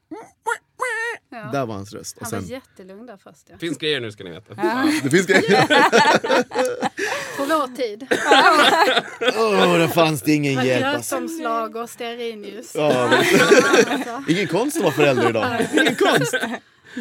Ja. 1.30 1.49
där 1.52 1.66
var 1.66 1.75
hans 1.75 1.92
röst. 1.92 2.16
Och 2.16 2.23
Han 2.23 2.32
var 2.32 2.40
sen, 2.40 2.49
jättelugn 2.49 3.06
där 3.06 3.16
först. 3.16 3.47
Ja. 3.50 3.58
Finns 3.58 3.78
grejer 3.78 4.00
nu 4.00 4.12
ska 4.12 4.25
ni 4.25 4.30
veta. 4.30 4.54
det 5.02 5.11
finns 5.11 5.26
grejer. 5.26 5.66
På 7.37 7.44
vår 7.44 7.76
tid. 7.76 8.06
Åh, 9.38 9.78
där 9.78 9.88
fanns 9.88 10.23
det 10.23 10.32
ingen 10.32 10.56
var 10.56 10.62
hjälp. 10.62 10.87
Alltså. 10.87 11.14
grötomslag 11.16 11.76
och 11.76 11.90
stearinljus. 11.90 12.75
Ja, 12.75 13.08
Alltså, 13.88 14.23
ingen 14.28 14.47
konst 14.49 14.76
att 14.76 14.82
vara 14.82 14.92
förälder 14.92 15.30
idag. 15.30 15.66
Ingen 15.73 15.94
konst. 15.94 16.35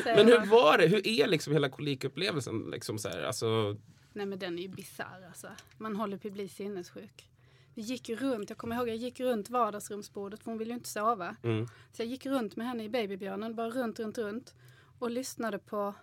Men 0.05 0.27
hur 0.27 0.45
var 0.45 0.77
det? 0.77 0.87
Hur 0.87 1.07
är 1.07 1.27
liksom 1.27 1.53
hela 1.53 1.69
kolikupplevelsen? 1.69 2.59
Liksom 2.71 2.97
så 2.97 3.09
här, 3.09 3.23
alltså, 3.23 3.75
Nej 4.13 4.25
men 4.25 4.39
den 4.39 4.57
är 4.59 4.61
ju 4.61 4.67
bisarr 4.67 5.25
alltså. 5.27 5.47
Man 5.77 5.95
håller 5.95 6.17
på 6.17 6.27
att 6.27 6.33
bli 6.33 6.47
sinnessjuk. 6.49 7.29
Vi 7.77 7.83
gick 7.83 8.09
runt, 8.09 8.49
jag 8.49 8.57
kommer 8.57 8.75
ihåg 8.75 8.89
jag 8.89 8.95
gick 8.95 9.19
runt 9.19 9.49
vardagsrumsbordet 9.49 10.43
för 10.43 10.51
hon 10.51 10.57
ville 10.57 10.71
ju 10.71 10.77
inte 10.77 10.89
sova. 10.89 11.35
mm. 11.43 11.65
Så 11.93 12.01
jag 12.01 12.07
gick 12.07 12.25
runt 12.25 12.55
med 12.55 12.67
henne 12.67 12.83
i 12.83 12.89
babybjörnen, 12.89 13.55
bara 13.55 13.69
runt, 13.69 13.99
runt, 13.99 14.17
runt. 14.17 14.53
Och 14.99 15.11
lyssnade 15.11 15.59
på 15.59 15.93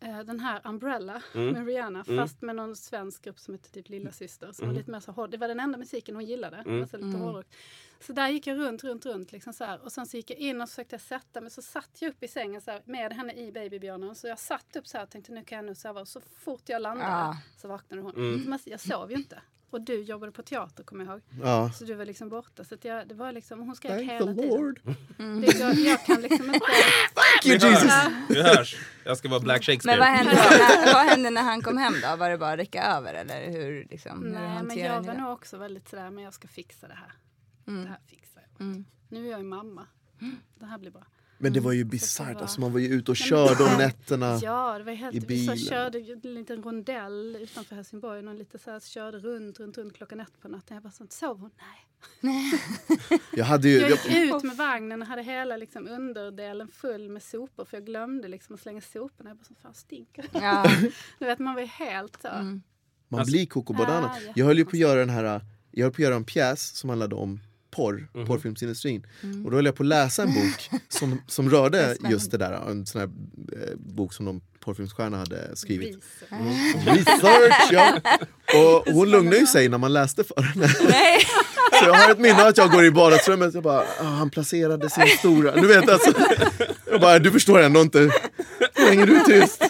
eh, 0.00 0.20
den 0.20 0.40
här 0.40 0.60
Umbrella 0.64 1.22
Mm. 1.34 1.52
med 1.52 1.66
Rihanna. 1.66 2.04
Mm. 2.08 2.16
Fast 2.18 2.42
med 2.42 2.56
någon 2.56 2.76
svensk 2.76 3.22
grupp 3.24 3.38
som 3.38 3.54
heter 3.54 3.70
typ 3.70 3.88
Lilla 3.88 4.12
Syster. 4.12 4.52
Som 4.52 4.66
var 4.68 4.74
lite 4.74 4.90
mer 4.90 5.00
så 5.00 5.12
hård. 5.12 5.30
Det 5.30 5.36
var 5.36 5.48
den 5.48 5.60
enda 5.60 5.78
musiken 5.78 6.14
hon 6.14 6.24
gillade. 6.24 6.56
Mm. 6.56 6.80
Alltså 6.82 6.96
lite 6.96 7.18
hårdrock. 7.18 7.46
Så 8.00 8.12
där 8.12 8.28
gick 8.28 8.46
jag 8.46 8.58
runt, 8.58 8.84
runt, 8.84 9.06
runt. 9.06 9.32
Liksom 9.32 9.52
så 9.52 9.64
här. 9.64 9.80
Och 9.84 9.92
sen 9.92 10.06
så 10.06 10.16
gick 10.16 10.30
jag 10.30 10.38
in 10.38 10.60
och 10.60 10.68
försökte 10.68 10.94
jag 10.94 11.00
sätta 11.00 11.40
mig. 11.40 11.50
Så 11.50 11.62
satt 11.62 11.90
jag 12.02 12.08
upp 12.10 12.22
i 12.22 12.28
sängen 12.28 12.60
så 12.60 12.70
här, 12.70 12.82
med 12.84 13.12
henne 13.12 13.32
i 13.32 13.52
babybjörnen. 13.52 14.14
Så 14.14 14.26
jag 14.26 14.38
satt 14.38 14.76
upp 14.76 14.86
så 14.86 14.96
här 14.96 15.04
och 15.04 15.10
tänkte 15.10 15.32
nu 15.32 15.44
kan 15.44 15.56
jag 15.56 15.64
nu 15.64 15.74
sova. 15.74 16.00
Och 16.00 16.08
så 16.08 16.20
fort 16.20 16.62
jag 16.68 16.82
landade 16.82 17.10
Ah. 17.12 17.36
så 17.56 17.68
vaknade 17.68 18.02
hon. 18.02 18.14
Mm. 18.16 18.42
Så 18.44 18.50
man- 18.50 18.58
Jag 18.64 18.80
sov 18.80 19.10
ju 19.10 19.16
inte. 19.16 19.42
Och 19.70 19.80
du 19.80 20.02
jobbade 20.02 20.32
på 20.32 20.42
teater 20.42 20.84
kommer 20.84 21.04
jag 21.04 21.12
ihåg. 21.12 21.22
Ja. 21.42 21.70
Så 21.72 21.84
du 21.84 21.94
var 21.94 22.04
liksom 22.04 22.28
borta. 22.28 22.64
Så 22.64 22.74
att 22.74 22.84
jag, 22.84 23.08
det 23.08 23.14
var 23.14 23.32
liksom, 23.32 23.60
hon 23.60 23.76
skrek 23.76 23.92
Thank 23.92 24.10
hela 24.10 24.26
the 24.26 24.42
tiden. 24.42 24.58
Lord. 24.58 24.80
Det, 25.16 25.58
jag, 25.58 25.74
jag 25.74 26.06
kan 26.06 26.20
liksom 26.20 26.46
inte... 26.46 26.60
Thank 27.14 27.62
you. 27.62 27.70
Jesus. 27.70 27.92
Vi 28.28 28.42
hörs. 28.42 28.76
Jag 29.04 29.18
ska 29.18 29.28
vara 29.28 29.40
Black 29.40 29.64
Shakespeare. 29.64 29.98
Men 30.00 30.08
vad 30.08 30.18
hände, 30.18 30.32
när, 30.34 30.94
vad 30.94 31.06
hände 31.06 31.30
när 31.30 31.42
han 31.42 31.62
kom 31.62 31.76
hem 31.76 31.94
då? 32.02 32.16
Var 32.16 32.30
det 32.30 32.38
bara 32.38 32.52
att 32.52 32.58
räcka 32.58 32.82
över 32.82 33.14
eller 33.14 33.50
hur, 33.50 33.86
liksom, 33.90 34.24
hur 34.24 34.30
Nej, 34.30 34.62
men 34.62 34.78
jag 34.78 35.02
var 35.02 35.14
nog 35.14 35.32
också 35.32 35.56
väldigt 35.56 35.88
sådär, 35.88 36.10
men 36.10 36.24
jag 36.24 36.34
ska 36.34 36.48
fixa 36.48 36.88
det 36.88 36.94
här. 36.94 37.12
Mm. 37.66 37.82
Det 37.84 37.88
här 37.88 38.00
fixar 38.06 38.42
jag. 38.52 38.66
Mm. 38.66 38.84
Nu 39.08 39.26
är 39.26 39.30
jag 39.30 39.40
ju 39.40 39.46
mamma. 39.46 39.86
Det 40.54 40.66
här 40.66 40.78
blir 40.78 40.90
bra. 40.90 41.04
Men 41.40 41.52
det 41.52 41.60
var 41.60 41.72
ju 41.72 41.82
Så 41.82 41.88
bisarrt, 41.88 42.34
var- 42.34 42.42
alltså 42.42 42.60
man 42.60 42.72
var 42.72 42.80
ju 42.80 42.86
ute 42.88 43.10
och 43.10 43.16
körde 43.16 43.64
om 43.64 43.78
nätterna. 43.78 44.38
Ja, 44.42 44.78
det 44.78 44.84
var 44.84 44.92
helt... 44.92 45.14
i 45.16 45.20
så 45.20 45.26
bilen. 45.26 45.56
körde 45.58 45.98
ju 45.98 46.12
en 46.24 46.34
liten 46.34 46.62
rondell 46.62 47.38
utanför 47.40 47.76
Helsingborg. 47.76 48.22
Någon 48.22 48.38
lite 48.38 48.58
så 48.58 48.70
här, 48.70 48.80
körde 48.80 49.18
runt, 49.18 49.60
runt, 49.60 49.78
runt 49.78 49.94
klockan 49.96 50.20
ett 50.20 50.40
på 50.42 50.48
natten. 50.48 50.74
Jag 50.74 50.82
bara 50.82 50.90
sånt, 50.92 51.12
sov 51.12 51.38
hon? 51.38 51.50
Nej. 51.58 51.84
Jag 53.36 53.44
hade 53.44 53.68
ju, 53.68 53.78
Jag 53.78 53.90
jag, 53.90 53.98
gick 54.22 54.34
ut 54.34 54.42
med 54.42 54.56
vagnen 54.56 55.02
och 55.02 55.08
hade 55.08 55.22
hela 55.22 55.56
liksom, 55.56 55.88
underdelen 55.88 56.68
full 56.68 57.08
med 57.08 57.22
sopor 57.22 57.64
för 57.64 57.76
jag 57.76 57.86
glömde 57.86 58.28
liksom 58.28 58.54
att 58.54 58.60
slänga 58.60 58.80
soporna. 58.80 59.30
Jag 59.30 59.36
bara, 59.36 59.44
så 59.44 59.54
fan 59.62 59.74
stinker 59.74 60.22
det?" 60.32 60.38
Ja. 60.38 60.70
Du 61.18 61.24
vet, 61.26 61.38
man 61.38 61.54
var 61.54 61.60
ju 61.60 61.66
helt 61.66 62.18
så. 62.22 62.28
Mm. 62.28 62.62
man 63.08 63.20
Alltså- 63.20 63.32
blir 63.32 63.46
Banana. 63.72 64.06
Ah, 64.10 64.16
ja. 64.26 64.32
Jag 64.36 64.46
höll 64.46 64.58
ju 64.58 64.64
på 64.64 64.70
att 64.70 64.74
göra 64.78 65.00
den 65.00 65.10
här, 65.10 65.40
jag 65.70 65.84
höll 65.84 65.92
på 65.92 65.96
att 65.96 65.98
göra 66.04 66.14
en 66.14 66.24
pjäs 66.24 66.76
som 66.76 66.90
handlade 66.90 67.14
om 67.14 67.40
porr, 67.70 68.08
Mhm. 68.14 68.26
porrfilmsindustrin. 68.26 69.06
Och 69.44 69.50
då 69.50 69.56
höll 69.56 69.66
jag 69.66 69.74
på 69.76 69.82
att 69.82 69.86
läsa 69.86 70.22
en 70.22 70.34
bok 70.34 70.70
som, 70.88 71.22
som 71.26 71.50
rörde 71.50 71.96
just 72.10 72.30
det 72.30 72.38
där, 72.38 72.70
en 72.70 72.86
sån 72.86 73.00
här 73.00 73.08
eh, 73.52 73.74
bok 73.76 74.12
som 74.12 74.24
någon 74.24 74.40
porrfilmsstjärna 74.60 75.16
hade 75.18 75.56
skrivit. 75.56 75.98
Research. 76.30 76.86
Research, 76.86 77.68
ja! 77.72 78.00
Och 78.54 78.92
hon 78.94 79.10
lugnade 79.10 79.38
ju 79.38 79.46
sig 79.46 79.68
när 79.68 79.78
man 79.78 79.92
läste 79.92 80.24
för 80.24 80.42
henne. 80.42 80.66
Nej. 80.88 81.18
Så 81.80 81.84
jag 81.84 81.94
har 81.94 82.10
ett 82.10 82.18
minne 82.18 82.46
att 82.48 82.56
jag 82.56 82.70
går 82.70 82.84
i 82.84 82.90
vardagsrummet 82.90 83.54
och 83.54 83.62
bara, 83.62 83.80
ah, 84.00 84.02
han 84.04 84.30
placerade 84.30 84.90
sin 84.90 85.06
stora... 85.18 85.54
Du 85.54 85.66
vet 85.66 85.88
alltså. 85.88 86.12
Jag 86.90 87.00
bara, 87.00 87.18
du 87.18 87.30
förstår 87.30 87.60
ändå 87.62 87.80
inte. 87.80 87.98
Är 88.74 89.06
du 89.06 89.20
tyst? 89.26 89.62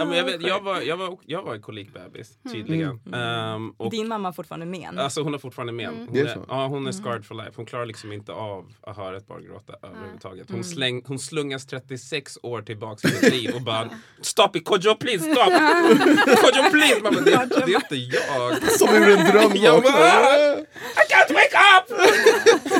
Ja, 0.00 0.04
men 0.04 0.16
jag, 0.16 0.24
vet, 0.24 0.42
jag, 0.42 0.60
var, 0.60 0.80
jag, 0.80 0.96
var, 0.96 1.18
jag 1.26 1.42
var 1.42 1.54
en 1.54 1.62
kolikbebis, 1.62 2.30
tydligen. 2.52 3.00
Ehm, 3.14 3.70
och, 3.70 3.90
Din 3.90 4.08
mamma 4.08 4.28
har 4.28 4.32
fortfarande 4.32 4.66
men. 4.66 4.98
Alltså 4.98 5.22
hon 5.22 5.32
har 5.32 5.40
fortfarande 5.40 5.72
men. 5.72 5.96
Hon 5.96 6.08
Det 6.12 6.20
är 6.20 6.38
ja, 6.48 6.66
hon 6.66 6.86
är 6.86 6.92
scarred 6.92 7.24
for 7.24 7.34
life. 7.34 7.52
Hon 7.56 7.66
klarar 7.66 7.86
liksom 7.86 8.12
inte 8.12 8.32
av 8.32 8.72
att 8.82 8.96
höra 8.96 9.16
ett 9.16 9.26
barn 9.26 9.44
gråta 9.44 9.72
överhuvudtaget. 9.82 10.50
Hon, 10.50 10.64
släng, 10.64 11.02
hon 11.06 11.18
slungas 11.18 11.66
36 11.66 12.38
år 12.42 12.62
tillbaks 12.62 13.04
i 13.04 13.08
sitt 13.08 13.32
liv 13.32 13.54
och 13.54 13.62
bara 13.62 13.90
Stop 14.20 14.50
it 14.54 14.64
Kodjo 14.64 14.94
please 14.94 15.24
stop! 15.24 15.34
Kodjo 16.42 16.70
please! 16.70 17.00
Bara, 17.00 17.10
det, 17.10 17.64
det 17.66 17.72
är 17.72 17.76
inte 17.76 17.96
jag. 17.96 18.70
Som 18.70 18.88
ur 18.94 19.18
en 19.18 19.26
dröm. 19.30 19.52
Jag 19.54 19.82
bara, 19.82 20.58
I 20.58 21.04
can't 21.10 21.32
wake 21.34 21.56
up! 21.76 22.79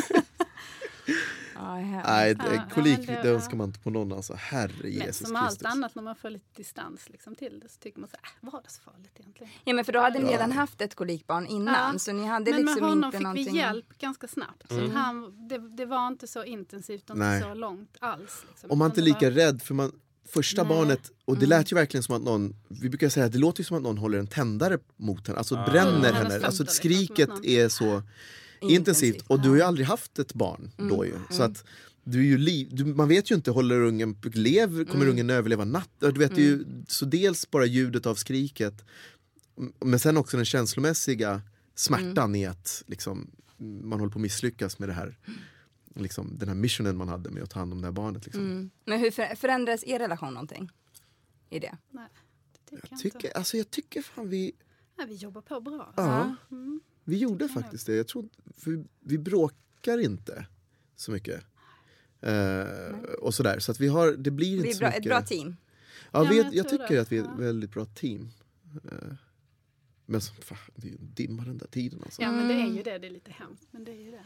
Ja. 1.79 2.03
Nej, 2.07 2.35
Ja, 2.39 2.53
ja, 2.53 2.63
kolik 2.73 2.97
men 2.97 3.05
det- 3.15 3.21
det 3.23 3.29
önskar 3.29 3.57
man 3.57 3.67
inte 3.69 3.79
på 3.79 3.89
någon 3.89 4.13
alltså. 4.13 4.33
Herre 4.33 4.71
Men 4.81 4.91
Jesus 4.91 5.27
som 5.27 5.35
allt 5.35 5.49
Kristus. 5.49 5.67
annat 5.67 5.95
när 5.95 6.03
man 6.03 6.15
får 6.15 6.29
lite 6.29 6.45
distans 6.55 7.09
liksom, 7.09 7.35
till 7.35 7.59
det 7.59 7.69
så 7.69 7.79
tycker 7.79 7.99
man 7.99 8.09
så 8.09 8.15
äh, 8.15 8.51
var 8.51 8.61
det 8.63 8.69
så 8.71 8.81
farligt 8.81 9.11
egentligen? 9.19 9.53
Ja, 9.63 9.73
men 9.73 9.85
för 9.85 9.93
då 9.93 9.99
hade 9.99 10.19
ni 10.19 10.25
Ja. 10.25 10.31
redan 10.31 10.51
haft 10.51 10.81
ett 10.81 10.95
kolikbarn 10.95 11.47
innan 11.47 11.93
Ja. 11.93 11.99
så 11.99 12.11
ni 12.13 12.25
hade 12.25 12.51
Men 12.51 12.59
med 12.59 12.65
liksom 12.65 12.83
honom 12.89 13.03
inte 13.03 13.17
fick 13.17 13.23
någonting... 13.23 13.53
vi 13.53 13.59
hjälp 13.59 13.97
ganska 13.99 14.27
snabbt. 14.27 14.63
Så 14.69 14.73
Mm. 14.75 14.85
att 14.89 14.93
han, 14.95 15.47
det, 15.47 15.57
det 15.77 15.85
var 15.85 16.07
inte 16.07 16.27
så 16.27 16.43
intensivt 16.43 17.09
och 17.09 17.17
Nej. 17.17 17.35
inte 17.37 17.49
så 17.49 17.53
långt 17.55 17.97
alls. 17.99 18.43
Liksom. 18.49 18.71
Om 18.71 18.79
man 18.79 18.85
inte 18.91 18.99
är 18.99 19.03
det 19.03 19.07
lika 19.07 19.29
var- 19.29 19.35
rädd 19.37 19.61
för 19.61 19.73
man 19.73 19.91
Första 20.29 20.63
Nej. 20.63 20.69
barnet, 20.77 21.11
och 21.25 21.33
det 21.37 21.45
Mm. 21.45 21.49
lät 21.59 21.71
ju 21.71 21.75
verkligen 21.75 22.03
som 22.03 22.15
att 22.15 22.21
någon, 22.21 22.55
vi 22.67 22.89
brukar 22.89 23.09
säga 23.09 23.25
att 23.25 23.31
det 23.31 23.37
låter 23.37 23.59
ju 23.61 23.65
som 23.65 23.77
att 23.77 23.83
någon 23.83 23.97
håller 23.97 24.17
en 24.19 24.27
tändare 24.27 24.77
mot 24.97 25.27
henne, 25.27 25.37
alltså 25.37 25.55
Ah. 25.55 25.65
bränner 25.65 26.09
Mm, 26.09 26.15
henne. 26.31 26.45
Alltså 26.45 26.65
skriket 26.65 27.17
liksom, 27.17 27.35
någon- 27.35 27.45
är 27.45 27.69
så 27.69 28.01
intensivt. 28.61 29.25
Och 29.27 29.41
du 29.41 29.49
har 29.49 29.55
ju 29.55 29.61
aldrig 29.61 29.87
haft 29.87 30.19
ett 30.19 30.33
barn 30.33 30.71
Mm. 30.77 30.89
då 30.95 31.05
ju. 31.05 31.13
Så 31.29 31.43
att 31.43 31.63
du 32.03 32.19
är 32.19 32.23
ju 32.23 32.37
liv, 32.37 32.69
du, 32.71 32.85
man 32.85 33.07
vet 33.07 33.31
ju 33.31 33.35
inte, 33.35 33.51
håller 33.51 33.81
ungen 33.81 34.15
lev, 34.33 34.69
kommer 34.85 35.05
Mm. 35.05 35.09
ungen 35.09 35.29
överleva 35.29 35.65
natt? 35.65 35.89
Du 35.99 36.11
vet, 36.11 36.35
det 36.35 36.41
är 36.41 36.45
ju, 36.45 36.65
så 36.87 37.05
dels 37.05 37.51
bara 37.51 37.65
ljudet 37.65 38.05
av 38.05 38.15
skriket, 38.15 38.85
men 39.79 39.99
sen 39.99 40.17
också 40.17 40.37
den 40.37 40.45
känslomässiga 40.45 41.41
smärtan 41.75 42.17
Mm. 42.29 42.35
i 42.35 42.45
att 42.45 42.83
liksom, 42.87 43.31
man 43.57 43.99
håller 43.99 44.11
på 44.13 44.17
att 44.19 44.21
misslyckas 44.21 44.79
med 44.79 44.89
det 44.89 44.93
här 44.93 45.17
liksom, 45.95 46.37
den 46.37 46.47
här 46.47 46.55
missionen 46.55 46.97
man 46.97 47.07
hade 47.07 47.29
med 47.29 47.43
att 47.43 47.49
ta 47.49 47.59
hand 47.59 47.73
om 47.73 47.81
det 47.81 47.87
här 47.87 47.91
barnet. 47.91 48.25
Liksom. 48.25 48.43
Mm. 48.45 48.69
Men 48.85 48.99
hur 48.99 49.11
för, 49.11 49.35
förändrades 49.35 49.83
er 49.83 49.99
relation 49.99 50.33
någonting? 50.33 50.69
I 51.49 51.59
det? 51.59 51.77
Nej, 51.89 52.07
det 52.53 52.59
tycker 52.69 52.87
jag, 52.89 52.91
Jag, 52.91 53.05
inte. 53.05 53.17
tycker, 53.19 53.37
alltså, 53.37 53.57
jag 53.57 53.71
tycker 53.71 54.01
fan 54.01 54.29
vi, 54.29 54.51
Nej, 54.97 55.07
vi 55.07 55.15
jobbar 55.15 55.41
på 55.41 55.59
bra. 55.61 55.93
ja, 55.97 56.35
Mm. 56.51 56.81
Vi 57.11 57.17
gjorde 57.17 57.49
faktiskt 57.49 57.85
det. 57.85 57.95
Jag 57.95 58.07
tror, 58.07 58.29
för 58.57 58.83
vi 58.99 59.17
bråkar 59.17 59.97
inte 59.97 60.45
så 60.95 61.11
mycket. 61.11 61.43
Eh, 62.21 62.91
och 63.19 63.33
sådär. 63.33 63.59
Så 63.59 63.71
att 63.71 63.79
vi 63.79 63.87
har, 63.87 64.11
det 64.11 64.31
blir 64.31 64.51
inte 64.55 64.63
Vi 64.63 64.69
är 64.69 64.73
så 64.73 64.79
bra, 64.79 64.87
mycket. 64.89 65.05
ett 65.05 65.09
bra 65.09 65.21
team. 65.21 65.55
Ja, 66.11 66.23
Ja, 66.23 66.29
vi, 66.29 66.37
jag, 66.37 66.53
jag 66.55 66.69
tycker 66.69 66.87
det. 66.95 67.01
att 67.01 67.11
vi 67.11 67.17
är 67.17 67.23
ett 67.23 67.39
väldigt 67.39 67.71
bra 67.71 67.85
team. 67.85 68.29
Eh, 68.91 69.13
men 70.05 70.21
så, 70.21 70.33
fan, 70.33 70.57
det 70.75 70.87
är 70.87 70.91
ju 70.91 70.97
en 70.97 71.13
dimma 71.13 71.43
den 71.43 71.57
där 71.57 71.67
tiden 71.67 72.01
alltså. 72.03 72.21
Ja, 72.21 72.31
men 72.31 72.47
det 72.47 72.53
är 72.53 72.59
Mm. 72.63 72.75
ju 72.75 72.83
det. 72.83 72.97
Det 72.97 73.07
är 73.07 73.11
lite 73.11 73.31
hemskt, 73.31 73.67
men 73.71 73.83
det 73.83 73.91
är 73.91 74.01
ju 74.05 74.11
det. 74.11 74.25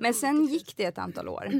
Men 0.00 0.14
sen 0.14 0.46
gick 0.46 0.76
det 0.76 0.84
ett 0.84 0.98
antal 0.98 1.28
år. 1.28 1.52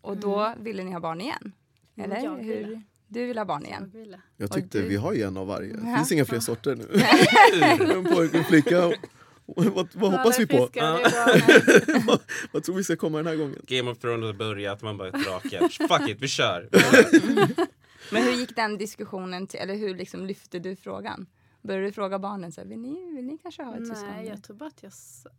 Och 0.00 0.16
då 0.16 0.54
ville 0.60 0.84
ni 0.84 0.92
ha 0.92 1.00
barn 1.00 1.20
igen? 1.20 1.52
Mm, 1.96 2.10
Eller? 2.12 2.24
jag 2.24 2.36
ville. 2.36 2.66
Hur? 2.66 2.82
Du 3.08 3.26
vill 3.26 3.38
ha 3.38 3.44
barn 3.44 3.62
Jag 3.62 3.68
igen? 3.70 3.90
ville. 3.94 4.20
Jag 4.36 4.50
tyckte 4.52 4.78
du- 4.82 4.88
vi 4.88 4.96
har 4.96 5.12
ju 5.12 5.22
en 5.22 5.36
av 5.36 5.46
varje. 5.46 5.72
Det 5.72 5.94
finns 5.96 6.12
inga 6.12 6.24
fler 6.24 6.40
sorter 6.40 6.74
nu. 6.74 6.84
en 7.94 8.04
pojke 8.04 8.14
och 8.30 8.34
en 8.34 8.44
flicka. 8.44 8.92
Vad, 9.46 9.88
vad 9.92 10.12
hoppas 10.12 10.38
vi 10.40 10.46
på? 10.46 10.56
Vad, 12.06 12.20
vad 12.52 12.62
tror 12.64 12.74
vi 12.76 12.84
ska 12.84 12.96
komma 12.96 13.18
den 13.18 13.26
här 13.26 13.36
gången? 13.36 13.58
Game 13.66 13.90
of 13.90 13.98
Thrones 13.98 14.24
har 14.26 14.32
börjat, 14.32 14.82
man 14.82 14.96
bara 14.96 15.08
ett 15.08 15.24
drake. 15.24 15.68
Fuck 15.88 16.08
it, 16.08 16.16
vi 16.20 16.28
kör. 16.28 16.68
Men 18.12 18.22
hur 18.22 18.32
gick 18.32 18.56
den 18.56 18.78
diskussionen 18.78 19.46
till, 19.46 19.60
eller 19.60 19.74
hur 19.74 19.94
liksom 19.94 20.26
lyfte 20.26 20.58
du 20.58 20.76
frågan? 20.76 21.26
Började 21.66 21.86
du 21.86 21.92
fråga 21.92 22.18
barnen 22.18 22.52
så 22.52 22.60
här, 22.60 22.68
vill 22.68 22.78
ni, 22.78 23.12
vill 23.16 23.24
ni 23.24 23.38
kanske 23.42 23.62
ha 23.62 23.76
ett 23.76 23.86
syskon? 23.86 24.08
Nej, 24.16 24.26
jag 24.26 24.42
tror 24.42 24.56
bara 24.56 24.66
att 24.66 24.82
jag, 24.82 24.92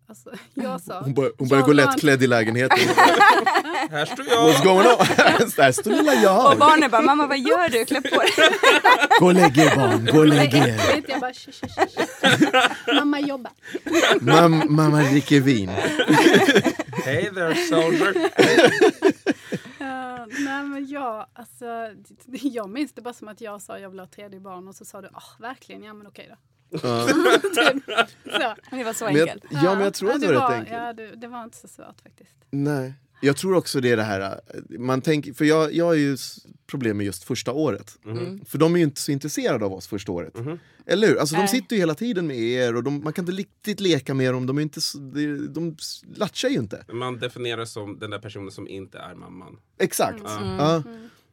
alltså, 0.08 0.30
jag 0.54 0.82
sa... 0.82 1.02
Hon 1.02 1.14
börjar, 1.14 1.32
hon 1.38 1.48
börjar 1.48 1.64
gå 1.64 1.74
lättklädd 1.74 2.24
i 2.24 2.28
lägenheten. 2.28 2.78
Här 3.92 4.06
står 4.06 4.24
What's 4.24 4.54
jag. 4.54 4.64
going 4.64 4.88
on? 4.88 5.52
Där 5.58 5.72
står 5.72 5.92
lilla 5.92 6.12
Och 6.12 6.18
jag. 6.24 6.58
barnen 6.58 6.92
bara, 6.92 7.02
mamma 7.02 7.28
vad 7.28 7.40
gör 7.40 7.70
du? 7.70 7.86
Klä 7.86 8.02
på 8.02 8.20
dig. 8.20 8.30
Gå 9.20 9.26
och 9.26 9.34
lägg 9.34 9.58
er 9.58 9.76
barn, 9.76 10.06
gå 10.14 10.20
och 10.20 10.28
lägg 10.28 10.54
er. 10.54 11.04
jag 11.08 11.20
bara... 11.22 11.34
"Tsch, 11.34 11.50
tsch, 11.52 11.62
tsch." 11.88 12.96
Mamma 12.96 13.20
jobbar. 13.20 13.52
Mam, 14.22 14.64
mamma 14.70 15.02
dricker 15.04 15.40
vin. 15.42 15.70
Hey 17.06 17.30
there 17.34 17.56
soldier. 17.56 18.14
Ja, 20.32 20.38
nej 20.40 20.64
men 20.64 20.88
jag, 20.88 21.26
alltså, 21.34 21.66
jag 22.28 22.70
minns 22.70 22.94
det 22.94 23.02
bara 23.02 23.14
som 23.14 23.28
att 23.28 23.42
jag 23.42 23.62
sa 23.62 23.80
jag 23.80 23.90
vill 23.90 24.00
ha 24.00 24.08
tredje 24.08 24.40
barn 24.40 24.68
och 24.68 24.76
så 24.76 24.86
sa 24.86 25.02
du 25.02 25.08
ah 25.14 25.38
verkligen, 25.40 25.84
ja 25.84 25.94
men 25.94 26.08
okej 26.08 26.30
då. 26.30 26.36
Så. 26.80 27.08
Det 28.72 28.84
var 28.84 28.94
så 28.94 29.06
Men 29.06 29.16
jag, 29.16 29.30
enkelt. 29.30 29.52
ja, 29.52 29.76
men 29.76 29.84
jag 29.84 29.94
tror 29.94 30.12
att 30.12 30.22
det 30.22 30.28
var 30.28 30.50
rätt 30.50 30.60
enkelt. 30.60 30.78
Ja, 30.78 30.94
det, 30.94 31.16
det 31.16 31.28
var 31.28 31.44
inte 31.44 31.58
så 31.58 31.68
svårt 31.68 32.02
faktiskt. 32.02 32.46
Nej. 32.50 32.94
Jag 33.22 33.38
tror 33.38 33.56
också 33.56 33.82
det 33.82 33.92
är 33.92 33.98
det 33.98 34.04
här, 34.04 34.22
äh, 34.22 34.80
man 34.80 35.02
tänker, 35.02 35.34
för 35.34 35.46
jag, 35.46 35.74
jag 35.74 35.86
har 35.86 35.94
ju 35.94 36.18
problem 36.68 36.98
med 36.98 37.06
just 37.06 37.24
första 37.24 37.52
året. 37.52 37.98
Mm. 38.06 38.46
För 38.46 38.58
de 38.58 38.74
är 38.74 38.78
ju 38.78 38.84
inte 38.84 39.02
så 39.02 39.12
intresserade 39.12 39.66
av 39.66 39.74
oss 39.74 39.88
första 39.88 40.12
året. 40.12 40.34
Eller 40.86 41.08
hur? 41.08 41.18
Alltså 41.20 41.36
de 41.36 41.48
sitter 41.48 41.76
ju 41.76 41.80
hela 41.80 41.96
tiden 41.96 42.28
med 42.28 42.38
er 42.38 42.76
och 42.76 42.84
de, 42.84 43.04
man 43.04 43.14
kan 43.14 43.24
inte 43.24 43.32
riktigt 43.38 43.80
leka 43.80 44.14
med 44.14 44.34
dem, 44.34 44.46
de, 44.46 44.58
är 44.58 44.62
inte, 44.62 44.82
så- 44.82 44.98
de, 44.98 45.54
de 45.54 45.76
latchar 46.16 46.50
ju 46.50 46.56
inte. 46.56 46.86
Man 46.94 47.20
definierar 47.20 47.66
som 47.66 48.00
den 48.00 48.10
där 48.10 48.20
personen 48.20 48.52
som 48.52 48.68
inte 48.68 48.98
är 49.00 49.16
mamman. 49.16 49.58
Exakt. 49.80 50.20
Mm. 50.30 50.48
Ja. 50.58 50.84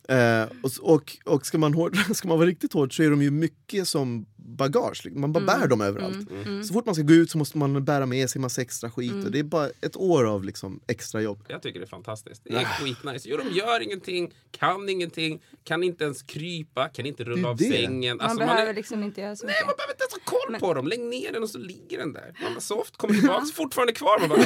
Eh, 0.08 0.42
och, 0.62 0.70
och, 0.94 1.16
och 1.24 1.46
ska, 1.46 1.58
man 1.58 1.74
hård, 1.74 1.96
ska 2.16 2.28
man 2.28 2.38
vara 2.38 2.48
riktigt 2.48 2.72
hård 2.72 2.96
så 2.96 3.02
är 3.02 3.10
de 3.10 3.22
ju 3.22 3.30
mycket 3.30 3.88
som 3.88 4.26
bagage, 4.36 5.00
liksom. 5.04 5.20
man 5.20 5.32
bara 5.32 5.42
Mm. 5.44 5.60
bär 5.60 5.68
dem 5.68 5.80
överallt. 5.80 6.28
Så 6.66 6.72
fort 6.74 6.86
man 6.86 6.94
ska 6.94 7.04
gå 7.04 7.14
ut 7.14 7.30
så 7.30 7.38
måste 7.38 7.58
man 7.58 7.84
bära 7.84 8.06
med 8.06 8.30
sig 8.30 8.40
massa 8.40 8.62
extra 8.62 8.90
skit 8.90 9.12
Mm. 9.12 9.24
och 9.24 9.30
det 9.30 9.38
är 9.38 9.42
bara 9.42 9.68
ett 9.80 9.96
år 9.96 10.24
av 10.24 10.44
liksom, 10.44 10.80
extra 10.86 11.20
jobb. 11.22 11.44
Jag 11.48 11.62
tycker 11.62 11.80
det 11.80 11.84
är 11.84 11.88
fantastiskt. 11.88 12.40
Det 12.44 12.54
är 12.54 12.64
skitnice. 12.64 13.28
Jo, 13.28 13.36
de 13.36 13.50
gör 13.58 13.80
ingenting, 13.80 14.34
kan 14.50 14.88
ingenting, 14.88 15.42
kan 15.64 15.82
inte 15.82 16.04
ens 16.04 16.22
krypa, 16.22 16.88
kan 16.88 17.06
inte 17.06 17.24
rulla 17.24 17.48
av 17.48 17.56
det. 17.56 17.64
sängen. 17.64 18.16
Man 18.16 18.24
Alltså, 18.26 18.38
behöver 18.38 18.66
är... 18.70 18.74
liksom 18.74 19.02
inte 19.02 19.20
göra 19.20 19.36
så 19.36 19.46
Nej, 19.46 19.54
mycket. 19.54 19.66
man 19.66 19.74
behöver 19.76 19.92
inte 19.92 20.04
ens 20.04 20.12
ha 20.14 20.20
koll 20.60 20.60
på 20.68 20.74
dem. 20.74 20.86
Lägg 20.88 21.00
ner 21.00 21.32
den 21.32 21.42
och 21.42 21.50
så 21.50 21.58
ligger 21.58 21.98
den 21.98 22.12
där. 22.12 22.38
Man 22.42 22.54
bara 22.54 22.60
soft, 22.60 22.96
kommer 22.96 23.14
tillbaks, 23.14 23.52
fortfarande 23.52 23.92
kvar. 23.92 24.18
Man 24.20 24.28
bara, 24.28 24.42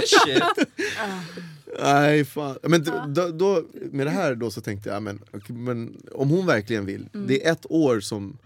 shit. 0.00 0.42
Nej, 1.80 2.24
fan. 2.24 2.58
Men 2.62 2.84
då, 2.84 3.04
då, 3.08 3.28
då, 3.28 3.64
med 3.92 4.06
det 4.06 4.10
här 4.10 4.34
då 4.34 4.50
så 4.50 4.60
tänkte 4.60 4.88
jag, 4.88 5.02
men, 5.02 5.22
men 5.46 6.02
om 6.12 6.30
hon 6.30 6.46
verkligen 6.46 6.86
vill. 6.86 7.08
Mm. 7.14 7.26
Det 7.26 7.46
är 7.46 7.52
ett 7.52 7.66
år 7.70 8.00
som, 8.00 8.38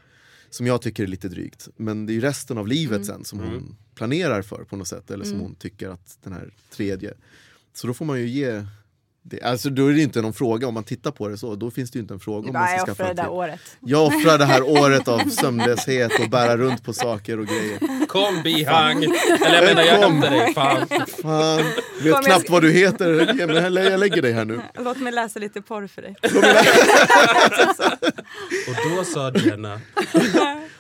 som 0.51 0.67
jag 0.67 0.83
tycker 0.83 1.03
är 1.03 1.07
lite 1.07 1.29
drygt. 1.29 1.69
Men 1.77 2.07
det 2.07 2.13
är 2.13 2.15
ju 2.15 2.21
resten 2.21 2.59
av 2.59 2.69
livet 2.69 2.97
Mm. 2.97 3.05
sen 3.05 3.25
som 3.25 3.39
hon 3.39 3.77
planerar 3.95 4.43
för 4.43 4.65
på 4.65 4.77
något 4.77 4.89
sätt. 4.89 5.11
Eller 5.11 5.25
som 5.25 5.41
hon 5.41 5.55
tycker 5.55 5.89
att 5.89 6.19
den 6.23 6.33
här 6.33 6.55
tredje. 6.71 7.15
Så 7.75 7.87
då 7.87 7.95
får 7.95 8.05
man 8.05 8.21
ju 8.21 8.29
ge 8.29 8.67
det. 9.31 9.43
Alltså 9.43 9.71
då 9.71 9.87
är 9.87 9.93
det 9.93 10.01
inte 10.03 10.23
någon 10.23 10.33
fråga 10.35 10.69
om 10.69 10.75
man 10.75 10.85
tittar 10.85 11.11
på 11.11 11.29
det 11.29 11.39
så. 11.39 11.55
Då 11.55 11.71
finns 11.71 11.91
det 11.91 11.97
ju 11.97 12.01
inte 12.03 12.15
en 12.15 12.21
fråga 12.21 12.47
om 12.47 12.53
bara, 12.53 12.59
man 12.59 12.69
ska 12.69 12.77
jag 12.79 12.89
offrar 12.93 13.09
det 13.09 13.15
där 13.23 13.29
året. 13.29 13.61
Jag 13.81 14.07
offrar 14.07 14.39
det 14.39 14.45
här 14.45 14.63
året 14.83 15.09
av 15.09 15.19
sömnlöshet 15.19 16.13
och 16.21 16.31
bära 16.31 16.57
runt 16.57 16.85
på 16.85 16.93
saker 16.93 17.39
och 17.41 17.47
grejer. 17.47 18.07
Kom 18.07 18.43
bihang. 18.43 19.05
Eller 19.05 19.55
jag 19.55 19.65
menar, 19.65 19.83
jag 19.83 20.03
Kom. 20.03 20.13
hämtar 20.13 20.31
dig. 20.31 20.55
Fan. 20.55 20.87
Fan, 21.23 21.57
vet 21.57 22.05
jag 22.05 22.25
knappt 22.25 22.41
ska- 22.45 22.53
vad 22.53 22.63
du 22.63 22.71
heter. 22.73 23.35
Jag 23.91 24.01
lägger 24.01 24.23
dig 24.23 24.33
här 24.33 24.45
nu. 24.45 24.61
Låt 24.79 24.99
mig 25.01 25.13
läsa 25.13 25.39
lite 25.39 25.61
porr 25.63 25.87
för 25.87 26.03
dig. 26.03 26.17
Och 28.69 28.91
då 28.97 29.05
sa 29.05 29.33
Jenna. 29.33 29.81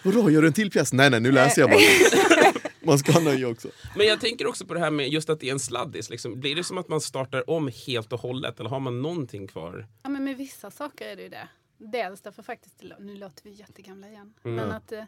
Vadå, 0.03 0.31
gör 0.31 0.41
du 0.43 0.47
en 0.49 0.53
till 0.53 0.71
pjäs? 0.71 0.93
Nej, 0.93 1.11
nej, 1.11 1.21
nu 1.21 1.33
läser 1.33 1.63
jag 1.63 1.71
bara. 1.71 1.81
Man 2.87 2.99
ska 2.99 3.13
ha 3.13 3.21
nöje 3.21 3.47
också. 3.47 3.69
Men 3.97 4.07
jag 4.07 4.21
tänker 4.21 4.47
också 4.47 4.67
på 4.67 4.75
det 4.75 4.81
här 4.81 4.91
med 4.91 5.09
just 5.09 5.31
att 5.31 5.41
det 5.41 5.49
är 5.49 5.53
en 5.53 5.61
sladdis. 5.61 6.11
Liksom. 6.11 6.41
Blir 6.41 6.55
det 6.57 6.65
som 6.65 6.79
att 6.79 6.89
man 6.89 7.01
startar 7.01 7.51
om 7.51 7.71
helt 7.87 8.13
och 8.13 8.21
hållet? 8.21 8.61
Eller 8.61 8.71
har 8.71 8.81
man 8.81 9.03
någonting 9.03 9.47
kvar? 9.47 9.87
Ja, 10.03 10.09
men 10.09 10.25
med 10.25 10.37
vissa 10.37 10.71
saker 10.71 11.09
är 11.09 11.17
det 11.17 11.23
ju 11.23 11.29
det. 11.29 11.49
Dels 11.79 12.21
därför 12.21 12.43
faktiskt, 12.43 12.83
nu 13.01 13.17
låter 13.17 13.45
vi 13.45 13.51
jättegamla 13.51 14.09
igen, 14.09 14.35
Mm. 14.45 14.57
men 14.57 14.71
att 14.73 14.93
eh, 14.93 15.05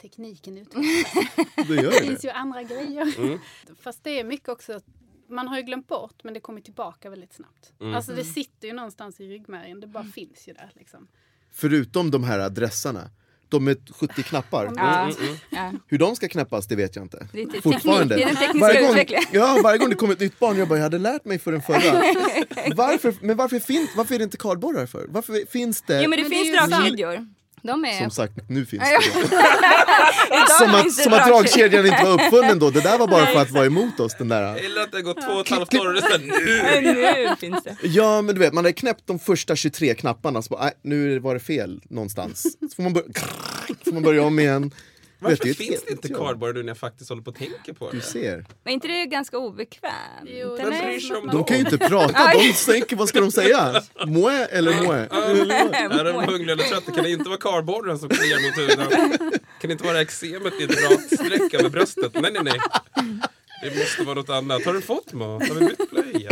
tekniken 0.00 0.58
utvecklas. 0.58 1.14
Det 1.68 1.76
det. 1.82 1.92
finns 1.92 2.24
ju 2.24 2.30
andra 2.30 2.62
grejer. 2.62 3.18
Mm. 3.18 3.38
Fast 3.80 4.04
det 4.04 4.20
är 4.20 4.24
mycket 4.24 4.48
också, 4.48 4.72
att 4.72 4.84
man 5.28 5.48
har 5.48 5.56
ju 5.56 5.62
glömt 5.62 5.88
bort 5.88 6.24
men 6.24 6.34
det 6.34 6.40
kommer 6.40 6.60
tillbaka 6.60 7.10
väldigt 7.10 7.32
snabbt. 7.32 7.72
Mm. 7.80 7.94
Alltså 7.94 8.12
det 8.12 8.24
sitter 8.24 8.68
ju 8.68 8.74
någonstans 8.74 9.20
i 9.20 9.28
ryggmärgen, 9.28 9.80
det 9.80 9.86
bara 9.86 10.04
finns 10.04 10.48
ju 10.48 10.52
där 10.52 10.70
liksom. 10.74 11.08
Förutom 11.50 12.10
de 12.10 12.24
här 12.24 12.38
adresserna, 12.38 13.10
de 13.52 13.64
med 13.64 13.76
70 14.00 14.22
knappar. 14.22 14.72
Ja. 14.76 15.02
Mm, 15.02 15.14
Ja. 15.50 15.72
Hur 15.86 15.98
de 15.98 16.16
ska 16.16 16.28
knäppas, 16.28 16.66
det 16.66 16.76
vet 16.76 16.96
jag 16.96 17.04
inte. 17.04 17.26
Det 17.32 17.42
är 17.42 17.60
Fortfarande. 17.60 18.16
teknik, 18.16 18.16
det 18.16 18.22
är 18.22 18.26
den 18.26 18.36
tekniska 18.36 18.58
varje 18.66 19.04
gång, 19.04 19.24
ja, 19.32 19.60
varje 19.62 19.78
gång 19.78 19.88
det 19.90 19.94
kommer 19.96 20.12
ett 20.12 20.20
nytt 20.20 20.38
barn, 20.38 20.56
jag 20.58 20.68
bara, 20.68 20.78
jag 20.78 20.82
hade 20.82 20.98
lärt 20.98 21.24
mig 21.24 21.38
för 21.38 21.52
den 21.52 21.62
förra. 21.62 21.78
Varför, 22.76 23.14
men 23.20 23.36
varför, 23.36 23.58
fin, 23.58 23.88
varför 23.96 24.14
är 24.14 24.18
det 24.18 24.24
inte 24.24 24.36
kardborrar 24.36 24.86
för? 24.86 25.06
Varför 25.08 25.50
finns 25.50 25.82
det? 25.82 26.02
Jo 26.02 26.10
men 26.10 26.18
det 26.18 26.22
Men 26.22 26.30
det 26.30 26.36
finns 26.36 26.48
ju 26.48 26.52
dragkedjor. 26.52 27.26
De 27.62 27.84
är... 27.84 27.98
Som 27.98 28.10
sagt, 28.10 28.32
nu 28.48 28.66
finns 28.66 28.82
det. 28.90 29.02
Som 30.58 30.74
att, 30.74 30.92
som 30.92 31.12
att 31.12 31.26
dragkedjan 31.28 31.86
inte 31.86 32.04
var 32.04 32.12
uppfunnen 32.26 32.58
då, 32.58 32.70
det 32.70 32.80
där 32.80 32.98
var 32.98 33.06
bara 33.08 33.26
för 33.26 33.40
att 33.40 33.50
vara 33.50 33.66
emot 33.66 34.00
oss. 34.00 34.14
Den 34.18 34.28
där. 34.28 34.56
Eller 34.56 34.80
att 34.82 34.90
det 34.92 34.96
har 34.98 35.02
gått 35.02 35.22
två 35.22 35.32
och 35.32 35.40
ett 35.40 35.48
halvt 35.48 35.74
år 35.74 35.86
och 35.86 35.92
det 35.92 35.98
är 35.98 36.02
såhär, 36.02 36.18
nu! 36.82 37.28
Nu 37.30 37.36
finns 37.40 37.62
det. 37.64 37.76
Ja 37.82 38.22
men 38.22 38.34
du 38.34 38.38
vet, 38.40 38.52
man 38.52 38.64
hade 38.64 38.72
knäppt 38.72 39.06
de 39.06 39.18
första 39.18 39.56
23 39.56 39.94
knapparna, 39.94 40.42
så 40.42 40.48
bara, 40.48 40.70
nu 40.82 41.18
var 41.18 41.34
det 41.34 41.40
fel 41.40 41.80
någonstans. 41.90 42.42
Så 42.60 42.68
får 42.76 42.82
man, 42.82 42.92
bör- 42.92 43.04
får 43.84 43.92
man 43.92 44.02
börja 44.02 44.22
om 44.24 44.38
igen. 44.38 44.70
Du 45.22 45.28
vet, 45.28 45.38
Varför 45.38 45.50
ett 45.50 45.56
finns 45.56 45.82
det 45.84 45.90
inte 45.92 46.08
cardboard 46.08 46.54
nu 46.54 46.62
när 46.62 46.68
jag 46.70 46.78
faktiskt 46.78 47.10
håller 47.10 47.22
på 47.22 47.30
att 47.30 47.36
tänka 47.36 47.74
på 47.74 47.90
Du 47.90 47.96
det? 47.98 48.04
ser. 48.04 48.44
Men 48.64 48.72
inte 48.72 48.88
det 48.88 49.00
är 49.02 49.06
ganska 49.06 49.38
obekvämt? 49.38 49.94
Jo, 50.24 50.54
är- 50.56 50.84
bryr 50.86 51.00
sig 51.00 51.16
om 51.16 51.26
De 51.28 51.44
kan 51.44 51.56
ju 51.58 51.64
inte 51.64 51.78
prata, 51.78 52.32
de 52.32 52.52
tänker, 52.52 52.96
vad 52.96 53.08
ska 53.08 53.20
de 53.20 53.30
säga? 53.32 53.82
Moe 54.06 54.44
eller 54.44 54.82
moe? 54.82 54.96
Är 55.12 56.04
de 56.04 56.12
hungriga 56.32 56.52
eller 56.52 56.64
trötta 56.64 56.92
kan 56.92 57.04
det 57.04 57.10
inte 57.10 57.28
vara 57.28 57.38
kardborren 57.40 57.98
som 57.98 58.08
kliar 58.08 58.38
mot 58.48 58.58
huden. 58.58 59.18
Kan 59.60 59.68
det 59.68 59.72
inte 59.72 59.84
vara 59.84 60.00
eksemet 60.00 60.52
i 60.60 60.64
ett 60.64 60.90
rakt 60.90 61.14
streck 61.14 61.54
över 61.54 61.68
bröstet? 61.68 62.12
Nej, 62.14 62.32
nej, 62.32 62.42
nej. 62.44 62.60
Det 63.62 63.78
måste 63.78 64.02
vara 64.04 64.14
något 64.14 64.28
annat. 64.30 64.64
Har 64.64 64.72
du 64.72 64.80
fått 64.80 65.12
mat? 65.12 65.48
Har 65.48 65.54
vi 65.54 65.66
bytt 65.66 65.90
blöja? 65.90 66.30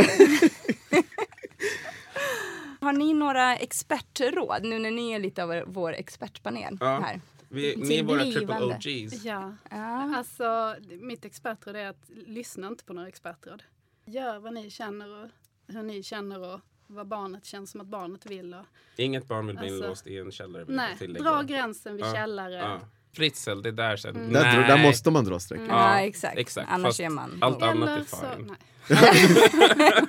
Har 2.81 2.93
ni 2.93 3.13
några 3.13 3.55
expertråd 3.57 4.63
nu 4.63 4.79
när 4.79 4.91
ni 4.91 5.11
är 5.11 5.19
lite 5.19 5.43
av 5.43 5.63
vår 5.67 5.93
expertpanel 5.93 6.77
Ja. 6.79 6.99
här? 7.05 7.21
Vi, 7.51 7.75
ni 7.75 7.97
är 7.97 8.03
våra 8.03 8.23
triple. 8.23 8.59
OGs. 8.61 9.25
Ja, 9.25 9.53
Ja. 9.71 10.17
alltså 10.17 10.75
mitt 10.99 11.25
expertråd 11.25 11.75
är 11.75 11.85
att 11.89 12.09
lyssna 12.27 12.67
inte 12.67 12.83
på 12.83 12.93
några 12.93 13.07
expertråd. 13.07 13.63
Gör 14.05 14.39
vad 14.39 14.53
ni 14.53 14.69
känner 14.69 15.23
och 15.23 15.29
hur 15.67 15.83
ni 15.83 16.03
känner 16.03 16.53
och 16.53 16.59
vad 16.87 17.07
barnet 17.07 17.45
känns 17.45 17.71
som 17.71 17.81
att 17.81 17.87
barnet 17.87 18.25
vill. 18.25 18.53
Och, 18.53 18.65
Inget 18.97 19.27
barn 19.27 19.47
vill 19.47 19.57
bli 19.57 19.67
Alltså, 19.67 19.83
inlåst 19.83 20.07
i 20.07 20.17
en 20.17 20.31
källare. 20.31 20.65
nej, 20.67 21.07
dra 21.07 21.41
gränsen 21.41 21.95
vid 21.95 22.05
Ja, 22.05 22.13
källare. 22.13 22.53
Ja. 22.53 22.79
Fritzl, 23.13 23.61
det 23.61 23.69
är 23.69 23.73
där 23.73 23.97
sen. 23.97 24.13
Där, 24.13 24.43
Nej. 24.43 24.67
där 24.67 24.77
måste 24.83 25.11
man 25.11 25.25
dra 25.25 25.39
streck. 25.39 25.61
Ja, 25.69 25.99
exakt. 25.99 26.37
exakt. 26.37 26.67
Annars 26.71 26.87
Fast 26.89 26.99
är 26.99 27.09
man... 27.09 27.37
Allt 27.41 27.61
annat 27.63 27.89
är 27.99 28.03
så, 28.03 28.17
fine. 28.17 28.47
nej. 28.47 28.57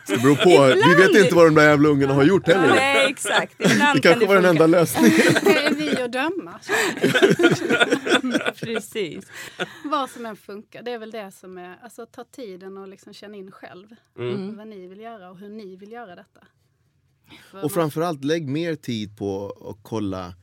Det 0.07 0.23
beror 0.23 0.35
på, 0.37 0.75
vi 0.89 1.03
vet 1.03 1.25
inte 1.25 1.35
vad 1.35 1.47
de 1.47 1.55
där 1.55 1.69
jävla 1.69 1.89
ungarna 1.89 2.15
har 2.15 2.25
gjort 2.25 2.47
heller. 2.47 2.69
Nej, 2.69 3.07
exakt. 3.11 3.55
Ibland 3.59 3.97
Det 3.97 4.01
kanske 4.03 4.21
kan 4.21 4.29
var 4.29 4.35
den 4.35 4.45
enda 4.45 4.67
lösningen. 4.67 5.13
Döma? 6.13 6.61
Precis. 8.61 9.25
Vad 9.85 10.11
som 10.11 10.27
än 10.27 10.37
funkar. 10.37 10.83
Det 10.83 10.91
är 10.91 10.99
väl 10.99 11.11
det 11.11 11.31
som 11.31 11.59
är, 11.59 11.79
alltså 11.83 12.07
ta 12.07 12.25
tiden 12.25 12.79
och 12.79 12.89
liksom 12.89 13.13
känna 13.13 13.37
in 13.37 13.51
själv. 13.51 13.87
Mm. 14.19 14.57
Vad 14.57 14.67
ni 14.67 14.87
vill 14.87 15.01
göra 15.01 15.31
och 15.31 15.39
hur 15.39 15.49
ni 15.49 15.77
vill 15.77 15.93
göra 15.93 16.15
detta. 16.17 16.41
För 17.51 17.65
Och 17.65 17.73
framförallt 17.73 18.25
lägg 18.25 18.49
mer 18.49 18.75
tid 18.75 19.19
på 19.19 19.57
att 19.71 19.79
kolla 19.83 20.35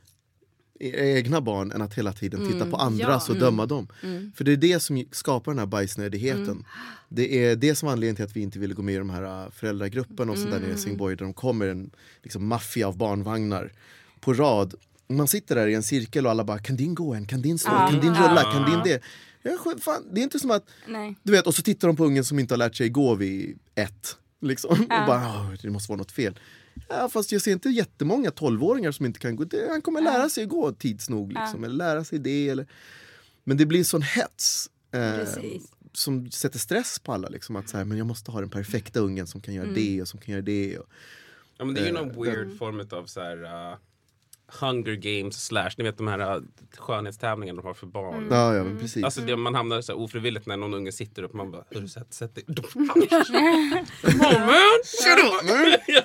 era 0.80 1.06
egna 1.06 1.40
barn 1.40 1.72
än 1.72 1.82
att 1.82 1.94
hela 1.94 2.12
tiden 2.12 2.48
titta 2.52 2.70
på 2.70 2.76
andras 2.76 3.28
Ja. 3.28 3.34
och 3.34 3.40
döma 3.40 3.66
dem. 3.66 3.88
För 4.34 4.44
det 4.44 4.52
är 4.52 4.56
det 4.56 4.80
som 4.80 5.04
skapar 5.12 5.52
den 5.52 5.58
här 5.58 5.66
bajsnödigheten. 5.66 6.64
Det 7.08 7.44
är 7.44 7.56
det 7.56 7.74
som 7.74 7.88
är 7.88 7.92
anledningen 7.92 8.16
till 8.16 8.24
att 8.24 8.36
vi 8.36 8.40
inte 8.40 8.58
ville 8.58 8.74
gå 8.74 8.82
med 8.82 8.94
i 8.94 8.98
de 8.98 9.10
här 9.10 9.44
äh, 9.44 9.50
föräldragrupperna 9.50 10.32
och 10.32 10.38
sånt 10.38 10.50
där 10.50 10.58
nere 10.58 10.68
i 10.68 10.70
Helsingborg 10.70 11.16
där 11.16 11.24
de 11.24 11.34
kommer 11.34 11.66
en 11.68 11.90
liksom, 12.22 12.46
maffia 12.46 12.88
av 12.88 12.96
barnvagnar 12.96 13.72
på 14.20 14.32
rad. 14.34 14.74
Man 15.10 15.28
sitter 15.28 15.54
där 15.54 15.66
i 15.66 15.74
en 15.74 15.82
cirkel 15.82 16.24
och 16.26 16.30
alla 16.30 16.44
bara 16.44 16.58
kan 16.58 16.76
din 16.76 16.94
gå 16.94 17.14
än, 17.14 17.26
kan 17.26 17.42
din 17.42 17.58
stå, 17.58 17.70
kan 17.70 18.00
din 18.00 18.14
rulla, 18.14 18.42
kan 18.52 18.70
din 18.70 18.80
det. 18.84 19.02
Ja, 19.42 19.50
skö- 19.64 19.80
fan, 19.80 20.02
det 20.12 20.20
är 20.20 20.22
inte 20.22 20.38
som 20.38 20.50
att 20.50 20.64
Nej. 20.86 21.16
du 21.22 21.32
vet, 21.32 21.46
och 21.46 21.54
så 21.54 21.62
tittar 21.62 21.88
de 21.88 21.96
på 21.96 22.04
ungen 22.04 22.24
som 22.24 22.38
inte 22.38 22.54
har 22.54 22.58
lärt 22.58 22.74
sig 22.76 22.88
gå 22.88 23.14
vid 23.14 23.58
ett. 23.74 24.16
Liksom. 24.40 24.70
Och 24.70 24.88
bara, 24.88 25.16
"Åh, 25.26 25.52
det 25.62 25.70
måste 25.70 25.92
vara 25.92 25.98
något 25.98 26.12
fel. 26.12 26.38
Ja, 26.88 27.08
fast 27.08 27.32
jag 27.32 27.42
ser 27.42 27.52
inte 27.52 27.68
jättemånga 27.68 28.30
tolvåringar 28.30 28.92
som 28.92 29.06
inte 29.06 29.18
kan 29.18 29.36
gå. 29.36 29.44
Det, 29.44 29.66
han 29.70 29.82
kommer 29.82 30.00
lära 30.00 30.28
sig 30.28 30.46
gå 30.46 30.72
tids 30.72 31.08
nog. 31.10 31.32
Liksom, 31.32 31.64
Eller 31.64 31.74
lära 31.74 32.04
sig 32.04 32.18
det. 32.18 32.48
Eller... 32.48 32.66
Men 33.44 33.56
det 33.56 33.66
blir 33.66 33.84
sån 33.84 34.02
hets. 34.02 34.70
Eh, 34.92 35.28
som 35.92 36.30
sätter 36.30 36.58
stress 36.58 36.98
på 36.98 37.12
alla. 37.12 37.28
Liksom, 37.28 37.56
att 37.56 37.68
så 37.68 37.76
här, 37.76 37.84
men 37.84 37.98
jag 37.98 38.06
måste 38.06 38.30
ha 38.30 38.40
den 38.40 38.50
perfekta 38.50 39.00
ungen 39.00 39.26
som 39.26 39.40
kan 39.40 39.54
göra 39.54 39.66
det 39.74 40.02
och 40.02 40.08
som 40.08 40.20
kan 40.20 40.32
göra 40.32 40.42
det. 40.42 40.78
Och, 40.78 40.86
Ja, 41.58 41.64
men 41.64 41.74
det 41.74 41.80
är 41.80 41.84
ju 41.84 41.88
Eh, 41.96 42.04
någon 42.04 42.24
weird 42.24 42.58
form 42.58 42.80
av 42.90 43.06
så 43.06 43.20
här, 43.20 43.42
uh, 43.44 43.76
Hunger 44.60 44.94
Games 44.94 45.46
slash, 45.46 45.70
ni 45.78 45.84
vet 45.84 45.98
de 45.98 46.08
här 46.08 46.36
uh, 46.36 46.42
skönhetstävlingarna 46.78 47.62
de 47.62 47.66
har 47.66 47.74
för 47.74 47.86
barn. 47.86 48.28
ja, 48.30 48.54
ja, 48.54 48.64
men 48.64 48.78
precis. 48.78 49.04
Alltså 49.04 49.20
det, 49.20 49.36
man 49.36 49.54
hamnar 49.54 49.80
så 49.80 49.92
här 49.92 50.00
ofrivilligt 50.00 50.46
när 50.46 50.56
någon 50.56 50.74
unge 50.74 50.92
sitter 50.92 51.22
upp 51.22 51.30
och 51.30 51.36
man 51.36 51.50
bara, 51.50 51.64
hur 51.70 51.86
sätt, 51.86 52.14
sätt 52.14 52.34
dig. 52.34 52.44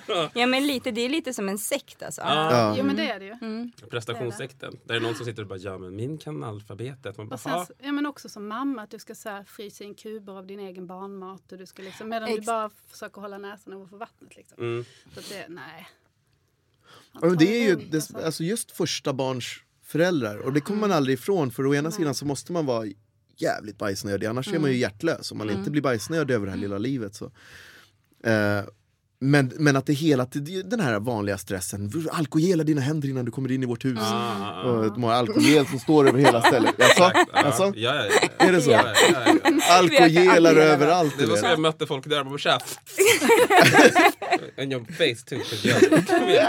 ja. 0.08 0.30
Ja 0.34 0.46
men 0.46 0.68
lite, 0.68 0.92
det 0.92 1.02
är 1.02 1.10
lite 1.10 1.34
som 1.34 1.50
en 1.50 1.58
sekt 1.58 2.04
alltså. 2.04 2.22
ja. 2.22 2.76
Jo 2.78 2.84
men 2.84 2.96
det 2.96 3.10
är 3.10 3.20
det 3.20 3.26
ju. 3.26 3.32
Mm. 3.42 3.72
Prestationssekten. 3.90 4.80
Där 4.84 4.96
är 4.96 5.00
någon 5.00 5.16
som 5.16 5.26
sitter 5.26 5.42
och 5.42 5.48
bara, 5.48 5.60
ja 5.60 5.78
men 5.78 5.96
min 5.96 6.18
kan 6.18 6.44
alfabetet. 6.44 7.18
Man 7.18 7.28
bara, 7.28 7.34
Och 7.34 7.40
sen, 7.40 7.66
ja, 7.80 7.92
men 7.92 8.06
också 8.06 8.30
som 8.30 8.48
mamma 8.48 8.82
att 8.82 8.92
du 8.92 9.00
ska 9.00 9.16
så 9.16 9.30
här, 9.30 9.44
frysa 9.44 9.84
in 9.84 9.96
kuber 9.96 10.38
av 10.38 10.48
din 10.48 10.60
egen 10.60 10.88
barnmat 10.88 11.52
och 11.52 11.58
du 11.58 11.66
ska 11.66 11.84
liksom, 11.84 12.10
medan 12.10 12.30
du 12.30 12.38
Ex- 12.38 12.46
bara 12.46 12.70
försöker 12.88 13.22
hålla 13.22 13.38
näsan 13.38 13.74
ovanför 13.74 13.98
vattnet. 13.98 14.36
Liksom. 14.36 14.64
Mm. 14.64 14.86
Så 15.14 15.20
att 15.20 15.30
det, 15.30 15.46
nej. 15.50 15.88
Ja, 17.21 17.28
men 17.28 17.38
det 17.38 17.63
är 17.63 17.69
ju 17.69 17.75
det 17.75 17.97
alltså. 17.97 18.17
alltså 18.17 18.43
just 18.43 18.71
första 18.71 19.13
barns 19.13 19.45
föräldrar. 19.84 20.38
Och 20.38 20.54
det 20.54 20.62
kommer 20.62 20.80
man 20.80 20.91
aldrig 20.91 21.13
ifrån 21.13 21.51
för 21.51 21.65
å 21.65 21.75
ena 21.75 21.91
sidan 21.91 22.15
så 22.15 22.25
måste 22.25 22.51
man 22.51 22.65
vara 22.65 22.88
jävligt 23.38 23.78
bajsnödig 23.78 24.28
annars 24.28 24.54
är 24.54 24.60
man 24.60 24.71
ju 24.71 24.78
hjärtlös. 24.78 25.32
Om 25.32 25.38
man 25.38 25.49
inte 25.49 25.71
blir 25.71 25.82
bajsnödig 25.82 26.34
över 26.34 26.45
det 26.45 26.51
här 26.51 26.60
lilla 26.60 26.78
livet 26.78 27.15
så. 27.15 27.32
Eh, 28.23 28.63
men, 29.19 29.51
men 29.56 29.75
att 29.75 29.86
det 29.86 29.93
hela 29.93 30.25
tiden, 30.25 30.69
den 30.69 30.80
här 30.80 30.99
vanliga 30.99 31.38
stressen, 31.38 31.91
alkogela 32.12 32.63
dina 32.63 32.82
händer 32.82 33.10
innan 33.10 33.25
du 33.25 33.32
kommer 33.32 33.51
in 33.51 33.63
i 33.63 33.65
vårt 33.65 33.86
hus. 33.86 33.99
Ah, 34.01 34.62
Och 34.62 34.93
de 34.93 35.04
har 35.04 35.13
alkogel 35.13 35.65
som 35.67 35.80
står 35.80 36.08
över 36.08 36.19
hela 36.19 36.41
stället. 36.41 36.75
Jaså? 36.80 37.12
Ja. 37.34 37.41
Jaså? 37.43 37.73
Ja, 37.75 37.95
ja, 37.95 38.06
ja. 38.39 38.45
Är 38.47 38.51
det 38.51 38.62
så? 38.62 38.71
Ja, 38.71 38.84
ja, 39.13 39.34
ja. 39.43 39.51
Alkogelar 39.69 40.56
överallt. 40.56 41.13
Det 41.17 41.23
du 41.23 41.30
var 41.30 41.38
så 41.38 41.45
jag 41.45 41.60
mötte 41.60 41.88
folk 41.88 42.06
där, 42.10 42.23
bara 42.23 42.38
tja. 42.38 42.60
And 44.58 44.71
your 44.73 44.86
face 44.86 45.25
too. 45.30 45.39
för 45.43 45.67
jag- 45.67 46.08
Kom 46.08 46.30
igen. 46.30 46.45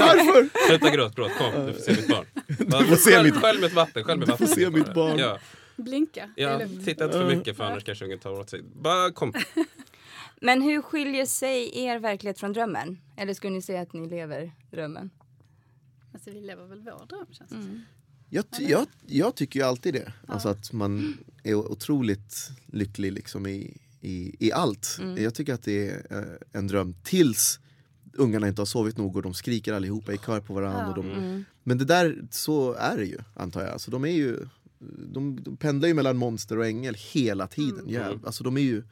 Varför? 0.00 0.48
Sluta 0.68 0.90
gråt, 0.90 1.14
gråt, 1.16 1.30
kom 1.38 1.66
du 1.66 1.72
får 1.72 1.80
se 1.80 1.90
mitt 1.92 2.08
barn. 2.08 2.86
får 2.88 2.96
se 2.96 3.22
mitt- 3.22 3.34
Skölj 3.40 3.60
med 3.60 3.66
ett 3.68 3.72
vatten, 3.74 4.04
skölj 4.04 4.18
med 4.18 4.28
Du 4.28 4.32
får 4.36 4.38
vatten. 4.46 4.54
se 4.56 4.70
mitt 4.70 4.94
barn. 4.94 5.18
Ja, 5.18 5.38
Blinka. 5.76 6.28
ja. 6.36 6.60
Titta 6.84 7.04
inte 7.04 7.18
för 7.18 7.26
mycket 7.36 7.56
för 7.56 7.64
annars 7.64 7.84
kanske 7.84 8.04
ungen 8.04 8.18
tar 8.18 8.30
åt 8.40 8.50
sig. 8.50 8.60
Bara 8.82 9.10
kom. 9.12 9.32
Men 10.40 10.62
hur 10.62 10.82
skiljer 10.82 11.26
sig 11.26 11.78
er 11.84 11.98
verklighet 11.98 12.38
från 12.38 12.52
drömmen? 12.52 12.98
Eller 13.16 13.34
skulle 13.34 13.52
ni 13.52 13.62
säga 13.62 13.80
att 13.80 13.92
ni 13.92 14.08
lever 14.08 14.52
drömmen? 14.70 15.10
Alltså, 16.12 16.30
vi 16.30 16.40
lever 16.40 16.66
väl 16.66 16.82
vår 16.82 17.06
dröm 17.06 17.26
känns 17.30 17.50
det 17.50 17.56
Mm. 17.56 17.80
Jag, 18.32 18.44
jag, 18.60 18.86
jag 19.06 19.34
tycker 19.34 19.60
ju 19.60 19.66
alltid 19.66 19.94
det. 19.94 20.12
Alltså 20.26 20.48
att 20.48 20.72
man 20.72 21.18
är 21.42 21.54
otroligt 21.54 22.50
lycklig 22.66 23.12
liksom 23.12 23.46
i, 23.46 23.76
i, 24.00 24.46
i 24.46 24.52
allt. 24.52 24.98
Jag 25.16 25.34
tycker 25.34 25.54
att 25.54 25.62
det 25.62 25.88
är 25.88 26.06
eh, 26.10 26.58
en 26.58 26.66
dröm 26.66 26.94
tills 27.04 27.60
ungarna 28.12 28.48
inte 28.48 28.60
har 28.60 28.66
sovit 28.66 28.96
nog 28.96 29.16
och 29.16 29.22
de 29.22 29.34
skriker 29.34 29.72
allihopa 29.72 30.12
i 30.12 30.18
kör 30.18 30.40
på 30.40 30.54
varandra. 30.54 30.88
Och 30.88 30.94
de, 30.94 31.44
Men 31.62 31.78
det 31.78 31.84
där, 31.84 32.22
så 32.30 32.72
är 32.72 32.96
det 32.96 33.04
ju 33.04 33.18
antar 33.34 33.60
jag. 33.60 33.70
Alltså, 33.70 33.90
de, 33.90 34.04
är 34.04 34.12
ju, 34.12 34.38
de, 35.12 35.42
de 35.42 35.56
pendlar 35.56 35.88
ju 35.88 35.94
mellan 35.94 36.16
monster 36.16 36.58
och 36.58 36.66
ängel 36.66 36.96
hela 37.12 37.46
tiden. 37.46 37.84
Ja, 37.86 38.18
alltså, 38.24 38.44
de 38.44 38.56
är 38.56 38.60
ju, 38.60 38.76
Ja, 38.76 38.82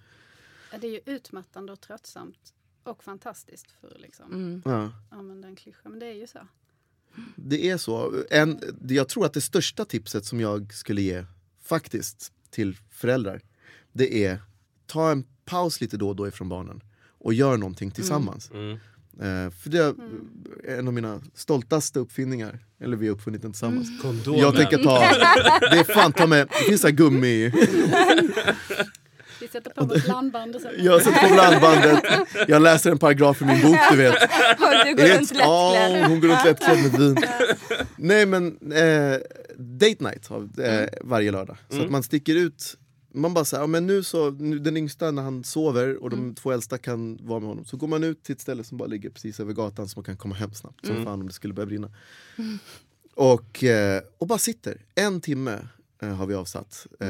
Det 0.81 0.87
är 0.87 0.91
ju 0.91 1.01
utmattande 1.07 1.73
och 1.73 1.81
tröttsamt 1.81 2.55
och 2.83 3.05
fantastiskt 3.05 3.67
för 3.81 3.95
att 3.95 4.01
liksom 4.01 4.33
Mm. 4.33 4.63
ja. 4.65 4.91
använda 5.11 5.49
en 5.49 5.57
klyscha. 5.57 5.89
Men 5.89 5.99
det 5.99 6.07
är 6.07 6.15
ju 6.15 6.27
så. 6.27 6.39
Det 7.37 7.71
är 7.71 7.77
så. 7.77 8.15
En, 8.31 8.61
jag 8.89 9.09
tror 9.09 9.27
att 9.27 9.33
det 9.33 9.41
största 9.41 9.85
tipset 9.85 10.25
som 10.25 10.41
jag 10.41 10.73
skulle 10.75 11.03
ge 11.03 11.25
faktiskt 11.63 12.33
till 12.51 12.77
föräldrar 12.91 13.41
det 13.93 14.25
är 14.25 14.43
ta 14.87 15.11
en 15.11 15.25
paus 15.45 15.81
lite 15.81 15.97
då 15.97 16.09
och 16.09 16.17
då 16.17 16.29
ifrån 16.29 16.49
barnen 16.49 16.81
och 17.09 17.35
gör 17.35 17.57
någonting 17.57 17.91
tillsammans. 17.91 18.51
Mm. 18.51 18.73
Eh, 19.21 19.51
för 19.51 19.71
det 19.71 19.79
är 19.79 19.95
en 20.79 20.87
av 20.89 20.95
mina 20.95 21.23
stoltaste 21.35 21.99
uppfinningar. 21.99 22.59
Eller 22.81 22.97
vi 22.97 23.07
har 23.09 23.15
uppfunnit 23.15 23.43
den 23.43 23.53
tillsammans. 23.53 24.03
Kondomen. 24.03 24.41
Jag 24.41 24.57
tänker 24.57 24.79
ta, 24.79 24.99
det 25.61 25.79
är 25.79 25.85
fan 25.95 26.13
ta 26.13 26.27
med, 26.27 26.49
det 26.49 26.55
finns 26.79 26.83
gummi, 26.83 27.53
Vi 29.41 29.49
sätter 29.49 29.71
på 29.71 29.85
vårt 29.85 30.07
landband 30.07 30.55
och 30.57 30.61
så. 30.63 30.69
jag 30.79 31.03
sätter 31.03 31.29
på 31.29 31.35
blandbandet, 31.35 32.05
jag 32.49 32.63
läser 32.63 32.91
en 32.91 32.99
paragraf 32.99 33.43
i 33.43 33.45
min 33.45 33.63
bok 33.63 33.77
du 33.91 33.97
vet. 33.97 34.15
Och 34.59 34.87
du 34.87 34.95
går 34.95 35.19
runt 35.19 35.33
Ja, 35.35 35.73
lättklädd. 35.73 36.07
hon 36.09 36.21
går 36.21 36.29
runt 36.29 36.45
lättklädd 36.45 36.83
med 36.83 37.01
vin. 37.01 37.17
Nej 37.97 38.27
men, 38.27 38.47
eh, 38.73 39.19
date 39.57 40.05
night 40.05 40.27
har, 40.27 40.49
eh, 40.65 40.89
varje 41.03 41.31
lördag. 41.31 41.57
Så 41.71 41.83
att 41.83 41.91
man 41.91 42.03
sticker 42.03 42.35
ut, 42.35 42.77
man 43.15 43.35
bara 43.35 43.45
säger, 43.45 43.63
ja, 43.63 43.67
men 43.67 43.87
nu 43.87 44.03
så, 44.03 44.31
nu, 44.31 44.59
den 44.59 44.77
yngsta 44.77 45.11
när 45.11 45.23
han 45.23 45.45
sover 45.45 46.03
och 46.03 46.11
de 46.11 46.35
två 46.35 46.53
äldsta 46.53 46.79
kan 46.79 47.19
vara 47.23 47.41
med 47.41 47.49
honom. 47.49 47.65
Så 47.65 47.77
går 47.77 47.89
man 47.89 48.05
ut 48.05 48.23
till 48.23 48.33
ett 48.33 48.41
ställe 48.41 48.65
som 48.65 48.79
bara 48.79 48.89
ligger 48.89 49.11
precis 49.11 49.41
över 49.41 49.53
gatan 49.53 49.89
så 49.89 49.99
man 49.99 50.05
kan 50.05 50.17
komma 50.17 50.35
hem 50.35 50.55
snabbt. 50.55 50.87
Som 50.87 51.05
fan 51.05 51.21
om 51.21 51.27
det 51.27 51.33
skulle 51.35 51.55
börja 51.55 51.67
brinna. 51.67 51.91
Och, 53.15 53.65
eh, 53.65 54.03
och 54.19 54.27
bara 54.27 54.39
sitter, 54.39 54.81
en 54.95 55.21
timme 55.21 55.59
eh, 56.03 56.09
har 56.09 56.27
vi 56.27 56.35
avsatt. 56.35 56.87
Eh, 57.01 57.09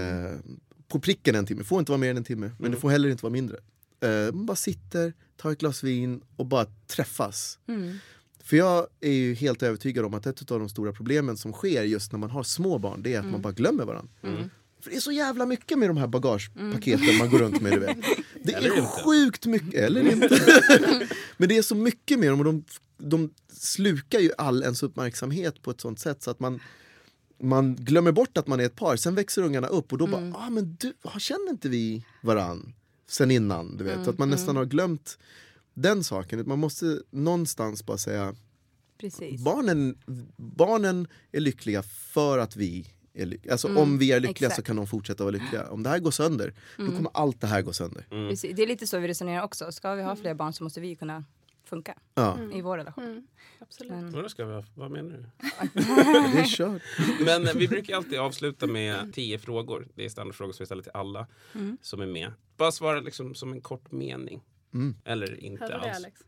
på 0.89 1.01
pricken 1.01 1.35
en 1.35 1.47
timme, 1.47 1.65
får 1.65 1.79
inte 1.79 1.93
vara 1.93 1.99
mer 2.01 2.11
än 2.11 2.17
en 2.17 2.25
timme. 2.25 2.51
Men 2.59 2.71
det 2.71 2.77
får 2.77 2.91
heller 2.91 3.09
inte 3.09 3.23
vara 3.23 3.33
mindre. 3.33 3.57
Eh, 4.01 4.33
man 4.35 4.47
bara 4.47 4.57
sitter, 4.57 5.13
tar 5.37 5.53
ett 5.53 5.59
glas 5.59 5.83
vin 5.85 6.21
och 6.37 6.47
bara 6.47 6.67
träffas. 6.87 7.59
För 8.45 8.57
jag 8.57 8.87
är 9.01 9.13
ju 9.13 9.35
helt 9.35 9.63
övertygad 9.63 10.05
om 10.05 10.15
att 10.15 10.27
ett 10.27 10.51
av 10.51 10.59
de 10.59 10.69
stora 10.69 10.93
problemen 10.93 11.37
som 11.37 11.53
sker 11.53 11.83
just 11.83 12.13
när 12.13 12.19
man 12.19 12.31
har 12.31 12.43
små 12.43 12.79
barn, 12.79 13.03
det 13.03 13.15
är 13.15 13.19
att 13.21 13.27
man 13.27 13.43
bara 13.43 13.53
glömmer 13.53 13.85
varandra. 13.85 14.11
För 14.81 14.91
det 14.91 14.97
är 14.97 15.01
så 15.01 15.13
jävla 15.13 15.47
mycket 15.47 15.79
med 15.79 15.89
de 15.91 15.97
här 15.97 16.07
bagagepaketen 16.07 17.17
man 17.19 17.31
går 17.31 17.39
runt 17.39 17.61
med. 17.61 17.73
Du 17.73 17.79
vet. 17.79 17.97
Det 18.43 18.53
Eller 18.53 18.71
är 18.71 18.77
inte. 18.79 18.89
sjukt 19.05 19.47
mycket, 19.47 19.75
eller 19.75 20.13
inte. 20.13 20.41
Men 21.37 21.49
det 21.49 21.57
är 21.57 21.63
så 21.63 21.75
mycket 21.75 22.19
med 22.19 22.29
dem 22.29 22.39
och 22.41 22.45
de, 22.45 22.65
de 22.99 23.31
slukar 23.53 24.19
ju 24.19 24.31
all 24.39 24.63
ens 24.63 24.83
uppmärksamhet 24.83 25.63
på 25.63 25.71
ett 25.71 25.81
sånt 25.81 26.01
sätt 26.01 26.23
så 26.23 26.31
att 26.31 26.41
man 26.41 26.61
man 27.41 27.77
glömmer 27.77 28.13
bort 28.13 28.39
att 28.39 28.47
man 28.47 28.61
är 28.61 28.65
ett 28.65 28.77
par, 28.77 28.97
sen 28.97 29.15
växer 29.15 29.43
ungarna 29.43 29.67
upp 29.67 29.93
och 29.93 29.99
då 29.99 30.07
bara, 30.07 30.33
ah, 30.37 30.51
men 30.51 30.77
du, 30.81 30.93
känner 31.19 31.51
inte 31.51 31.69
vi 31.69 32.05
varann 32.23 32.75
sen 33.07 33.31
innan? 33.31 33.77
Du 33.77 33.85
vet, 33.85 34.05
så 34.05 34.11
att 34.11 34.19
man 34.19 34.31
nästan 34.31 34.57
har 34.57 34.65
glömt 34.65 35.19
den 35.75 36.05
saken. 36.05 36.49
Man 36.49 36.59
måste 36.59 37.03
någonstans 37.11 37.87
bara 37.87 37.99
säga, 37.99 38.35
Precis. 38.99 39.41
barnen, 39.41 39.99
barnen 40.37 41.09
är 41.33 41.41
lyckliga 41.41 41.83
för 41.83 42.39
att 42.39 42.57
vi 42.57 42.87
är 43.15 43.27
lyckliga. 43.27 43.53
Alltså 43.53 43.77
om 43.77 43.99
vi 43.99 44.13
är 44.13 44.21
lyckliga 44.21 44.51
så 44.51 44.53
exakt. 44.53 44.67
kan 44.67 44.77
de 44.77 44.87
fortsätta 44.87 45.25
vara 45.25 45.33
lyckliga. 45.33 45.71
Om 45.71 45.83
det 45.83 45.91
här 45.91 45.99
går 45.99 46.11
sönder, 46.11 46.55
då 46.77 46.87
kommer 46.87 47.11
allt 47.15 47.41
det 47.41 47.47
här 47.47 47.63
gå 47.63 47.73
sönder. 47.73 48.07
Precis. 48.11 48.57
Det 48.57 48.63
är 48.63 48.67
lite 48.67 48.87
så 48.87 48.99
vi 48.99 49.09
resonerar 49.09 49.43
också. 49.43 49.73
Ska 49.73 49.95
vi 49.95 50.03
ha 50.03 50.17
fler 50.17 50.35
barn 50.35 50.53
så 50.53 50.65
måste 50.65 50.81
vi 50.81 50.95
kunna 50.95 51.25
funka 51.69 51.95
Ja, 52.15 52.39
i 52.53 52.61
vår 52.61 52.79
relation. 52.79 53.27
Absolut. 53.59 53.93
Men, 53.93 54.11
Vadå 54.11 54.29
ska 54.29 54.45
vi? 54.45 54.63
Vad 54.75 54.91
menar 54.91 55.11
du? 55.11 55.25
det 56.33 56.41
är 56.41 56.45
kört. 56.45 56.83
Men 57.21 57.47
eh, 57.47 57.55
vi 57.55 57.69
brukar 57.69 57.97
alltid 57.97 58.19
avsluta 58.19 58.67
med 58.67 59.13
tio 59.15 59.39
frågor. 59.39 59.89
Det 59.95 60.05
är 60.05 60.09
standardfrågor 60.09 60.53
som 60.53 60.63
vi 60.63 60.67
ställer 60.67 60.83
till 60.83 60.93
alla 60.95 61.27
som 61.81 62.01
är 62.01 62.07
med. 62.07 62.33
Bara 62.57 62.73
svara 62.73 63.01
liksom 63.01 63.35
som 63.35 63.53
en 63.53 63.61
kort 63.61 63.93
mening. 63.93 64.43
Eller 65.05 65.45
inte 65.45 65.65
Hör 65.65 65.73
du 65.73 65.79
det 65.79 65.95
alls. 65.95 65.97
Alex? 65.97 66.21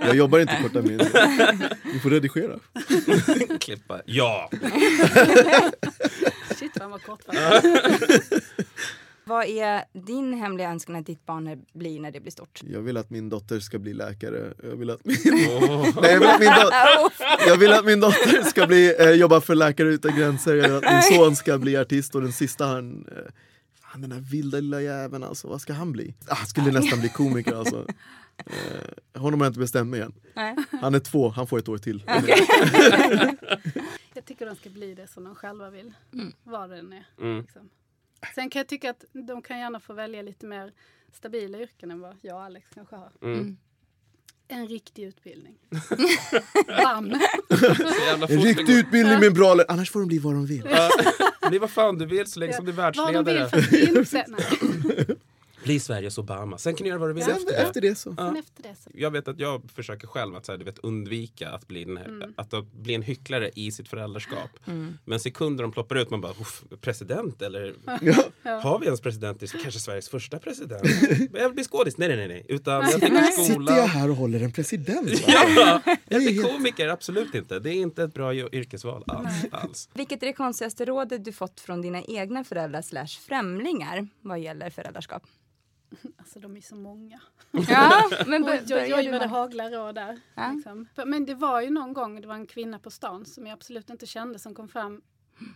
Jag 0.00 0.16
jobbar 0.16 0.38
inte 0.38 0.58
korta 0.62 0.82
meningar. 0.82 1.92
Du 1.92 2.00
får 2.00 2.10
redigera. 2.10 2.58
Klippa. 3.60 4.02
Ja! 4.06 4.50
Shit 6.56 6.72
vad 6.74 6.82
han 6.82 6.90
var. 6.90 7.00
Vad 9.28 9.44
är 9.46 9.84
din 9.92 10.34
hemliga 10.34 10.70
önskan 10.70 10.96
att 10.96 11.06
ditt 11.06 11.26
barn 11.26 11.64
blir 11.72 12.00
när 12.00 12.10
det 12.10 12.20
blir 12.20 12.32
stort? 12.32 12.60
Jag 12.66 12.80
vill 12.80 12.96
att 12.96 13.10
min 13.10 13.28
dotter 13.28 13.60
ska 13.60 13.78
bli 13.78 13.94
läkare. 13.94 14.54
Jag 14.62 14.76
vill 14.76 14.90
att 14.90 15.04
min, 15.04 15.16
Nej, 16.02 16.12
jag 16.12 16.18
vill 16.20 16.28
att 16.28 16.40
min, 16.40 16.48
do- 16.48 16.70
jag 17.46 17.56
vill 17.56 17.72
att 17.72 17.84
min 17.84 18.00
dotter 18.00 18.42
ska 18.42 18.66
bli, 18.66 18.94
eh, 18.98 19.10
jobba 19.10 19.40
för 19.40 19.54
Läkare 19.54 19.88
Utan 19.88 20.16
Gränser. 20.16 20.54
Jag 20.54 20.62
vill 20.68 20.76
att 20.76 20.92
min 20.92 21.02
son 21.18 21.36
ska 21.36 21.58
bli 21.58 21.76
artist 21.76 22.14
och 22.14 22.22
den 22.22 22.32
sista 22.32 22.66
han... 22.66 23.06
Eh, 23.16 23.32
fan, 23.82 24.00
den 24.00 24.10
där 24.10 24.20
vilda 24.20 24.60
lilla 24.60 24.80
jäveln 24.80 25.24
alltså, 25.24 25.48
vad 25.48 25.60
ska 25.60 25.72
han 25.72 25.92
bli? 25.92 26.14
Ah, 26.28 26.34
han 26.34 26.46
skulle 26.46 26.70
nästan 26.70 27.00
bli 27.00 27.08
komiker 27.08 27.54
alltså. 27.54 27.86
Eh, 28.46 29.20
honom 29.20 29.40
har 29.40 29.46
jag 29.46 29.50
inte 29.50 29.60
bestämt 29.60 29.90
mig 29.90 30.00
än. 30.00 30.14
Nej. 30.34 30.56
Han 30.82 30.94
är 30.94 30.98
två, 31.00 31.28
han 31.28 31.46
får 31.46 31.58
ett 31.58 31.68
år 31.68 31.78
till. 31.78 32.04
Jag 34.14 34.24
tycker 34.24 34.46
de 34.46 34.56
ska 34.56 34.70
bli 34.70 34.94
det 34.94 35.06
som 35.06 35.24
de 35.24 35.34
själva 35.34 35.70
vill. 35.70 35.92
Vad 36.44 36.70
det 36.70 36.78
än 36.78 36.92
är. 36.92 37.06
Mm. 37.20 37.40
Liksom. 37.40 37.68
Sen 38.34 38.50
kan 38.50 38.60
jag 38.60 38.66
tycka 38.66 38.90
att 38.90 39.04
de 39.12 39.42
kan 39.42 39.58
gärna 39.58 39.80
få 39.80 39.92
välja 39.92 40.22
lite 40.22 40.46
mer 40.46 40.72
stabila 41.12 41.58
yrken 41.58 41.90
än 41.90 42.00
vad 42.00 42.16
jag 42.20 42.36
och 42.36 42.42
Alex 42.42 42.66
kanske 42.74 42.96
har. 42.96 43.12
Mm. 43.22 43.56
En 44.48 44.68
riktig 44.68 45.04
utbildning. 45.04 45.58
Bam! 46.66 47.12
En 48.28 48.40
riktig 48.40 48.70
utbildning 48.70 49.18
med 49.18 49.24
en 49.24 49.34
bra 49.34 49.54
lön, 49.54 49.66
annars 49.68 49.90
får 49.90 50.00
de 50.00 50.08
bli 50.08 50.18
vad 50.18 50.34
de 50.34 50.46
vill. 50.46 50.68
Bli 51.48 51.58
vad 51.58 51.70
fan 51.70 51.98
du 51.98 52.06
vill 52.06 52.26
så 52.26 52.40
länge 52.40 52.52
som 52.52 52.64
du 52.64 52.70
är 52.72 52.76
Vad 52.76 53.14
de 53.14 53.24
vill 53.24 53.34
världsledare. 53.34 54.04
för 54.04 54.18
att 54.18 54.28
inte... 54.28 55.14
Bli 55.66 55.80
Sveriges 55.80 56.18
Obama. 56.18 56.58
Sen 56.58 56.74
kan 56.74 56.84
du 56.84 56.88
göra 56.88 56.98
vad 56.98 57.08
du 57.08 57.12
vill 57.12 57.24
Sen 57.24 57.32
efter 57.36 57.52
det. 57.52 57.58
efter 57.62 57.80
det 57.80 57.94
så. 57.94 58.10
men 58.10 58.36
efter 58.36 58.62
det 58.62 58.74
så... 58.84 58.90
Jag 58.94 59.10
vet 59.10 59.28
att 59.28 59.40
jag 59.40 59.62
försöker 59.74 60.06
själv 60.06 60.36
att 60.36 60.46
så 60.46 60.52
här, 60.52 60.58
du 60.58 60.64
vet, 60.64 60.78
undvika 60.78 61.48
att 61.50 61.68
bli, 61.68 61.84
den 61.84 61.96
här, 61.96 62.04
Mm. 62.06 62.34
att 62.36 62.72
bli 62.72 62.94
en 62.94 63.02
hycklare 63.02 63.50
i 63.54 63.70
sitt 63.72 63.88
föräldraskap. 63.88 64.50
Men 65.04 65.20
sekunder 65.20 65.62
de 65.62 65.72
ploppar 65.72 65.96
ut, 65.96 66.10
man 66.10 66.20
bara 66.20 66.32
"Uff, 66.32 66.62
president 66.80 67.42
eller 67.42 67.74
Ja. 68.42 68.58
har 68.60 68.78
vi 68.78 68.86
ens 68.86 69.00
president? 69.00 69.40
Det 69.40 69.54
är 69.54 69.62
kanske 69.62 69.80
Sveriges 69.80 70.08
första 70.08 70.38
president. 70.38 70.82
jag 71.32 71.44
vill 71.48 71.54
bli 71.54 71.64
skådis. 71.64 71.98
Nej, 71.98 72.08
nej, 72.08 72.16
nej, 72.16 72.28
nej. 72.28 72.46
Utan 72.48 72.74
jag 72.90 73.00
tänker 73.00 73.22
Sitter 73.22 73.52
skolan. 73.52 73.76
jag 73.76 73.86
här 73.86 74.10
och 74.10 74.16
håller 74.16 74.40
en 74.40 74.52
president? 74.52 75.10
Ja, 75.28 75.80
jag 76.08 76.22
är 76.22 76.42
komiker, 76.52 76.88
absolut 76.88 77.34
inte. 77.34 77.58
Det 77.58 77.70
är 77.70 77.74
inte 77.74 78.02
ett 78.02 78.14
bra 78.14 78.34
yrkesval 78.34 79.04
alls. 79.06 79.44
alls. 79.50 79.88
Vilket 79.94 80.22
är 80.22 80.26
det 80.26 80.32
konstigaste 80.32 80.84
rådet 80.84 81.24
du 81.24 81.32
fått 81.32 81.60
från 81.60 81.82
dina 81.82 82.02
egna 82.02 82.44
föräldrar 82.44 82.82
slash 82.82 83.06
främlingar 83.28 84.08
vad 84.20 84.40
gäller 84.40 84.70
föräldraskap? 84.70 85.22
Alltså 86.18 86.40
de 86.40 86.56
är 86.56 86.60
så 86.60 86.74
många. 86.76 87.20
Ja, 87.50 88.10
men 88.26 88.44
Oj, 88.44 88.60
oj, 88.70 88.74
oj 88.76 88.90
vad 88.92 89.04
det 89.04 89.10
med- 89.10 89.30
haglar 89.30 89.70
råd 89.70 89.94
där. 89.94 90.20
Ja. 90.34 90.52
Liksom. 90.52 90.86
Men 91.06 91.26
det 91.26 91.34
var 91.34 91.60
ju 91.60 91.70
någon 91.70 91.92
gång, 91.92 92.20
det 92.20 92.26
var 92.26 92.34
en 92.34 92.46
kvinna 92.46 92.78
på 92.78 92.90
stan 92.90 93.24
som 93.24 93.46
jag 93.46 93.52
absolut 93.54 93.90
inte 93.90 94.06
kände 94.06 94.38
som 94.38 94.54
kom 94.54 94.68
fram. 94.68 95.02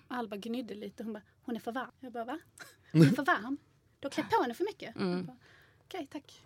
Alba 0.09 0.37
gnydde 0.37 0.75
lite. 0.75 1.03
Hon 1.05 1.13
bara, 1.13 1.23
hon 1.43 1.57
är 1.57 1.61
för 1.61 1.73
varm. 1.73 1.91
Jag 2.01 2.13
bara, 2.13 2.25
va? 2.25 2.39
Hon 2.93 3.03
är 3.03 3.07
för 3.07 3.25
varm? 3.25 3.57
Du 4.01 4.07
har 4.07 4.11
klätt 4.11 4.31
på 4.31 4.43
henne 4.43 4.55
för 4.55 4.65
mycket. 4.65 4.97
Mm. 4.97 5.27
Bara, 5.27 5.37
Okej, 5.85 6.09
tack. 6.13 6.43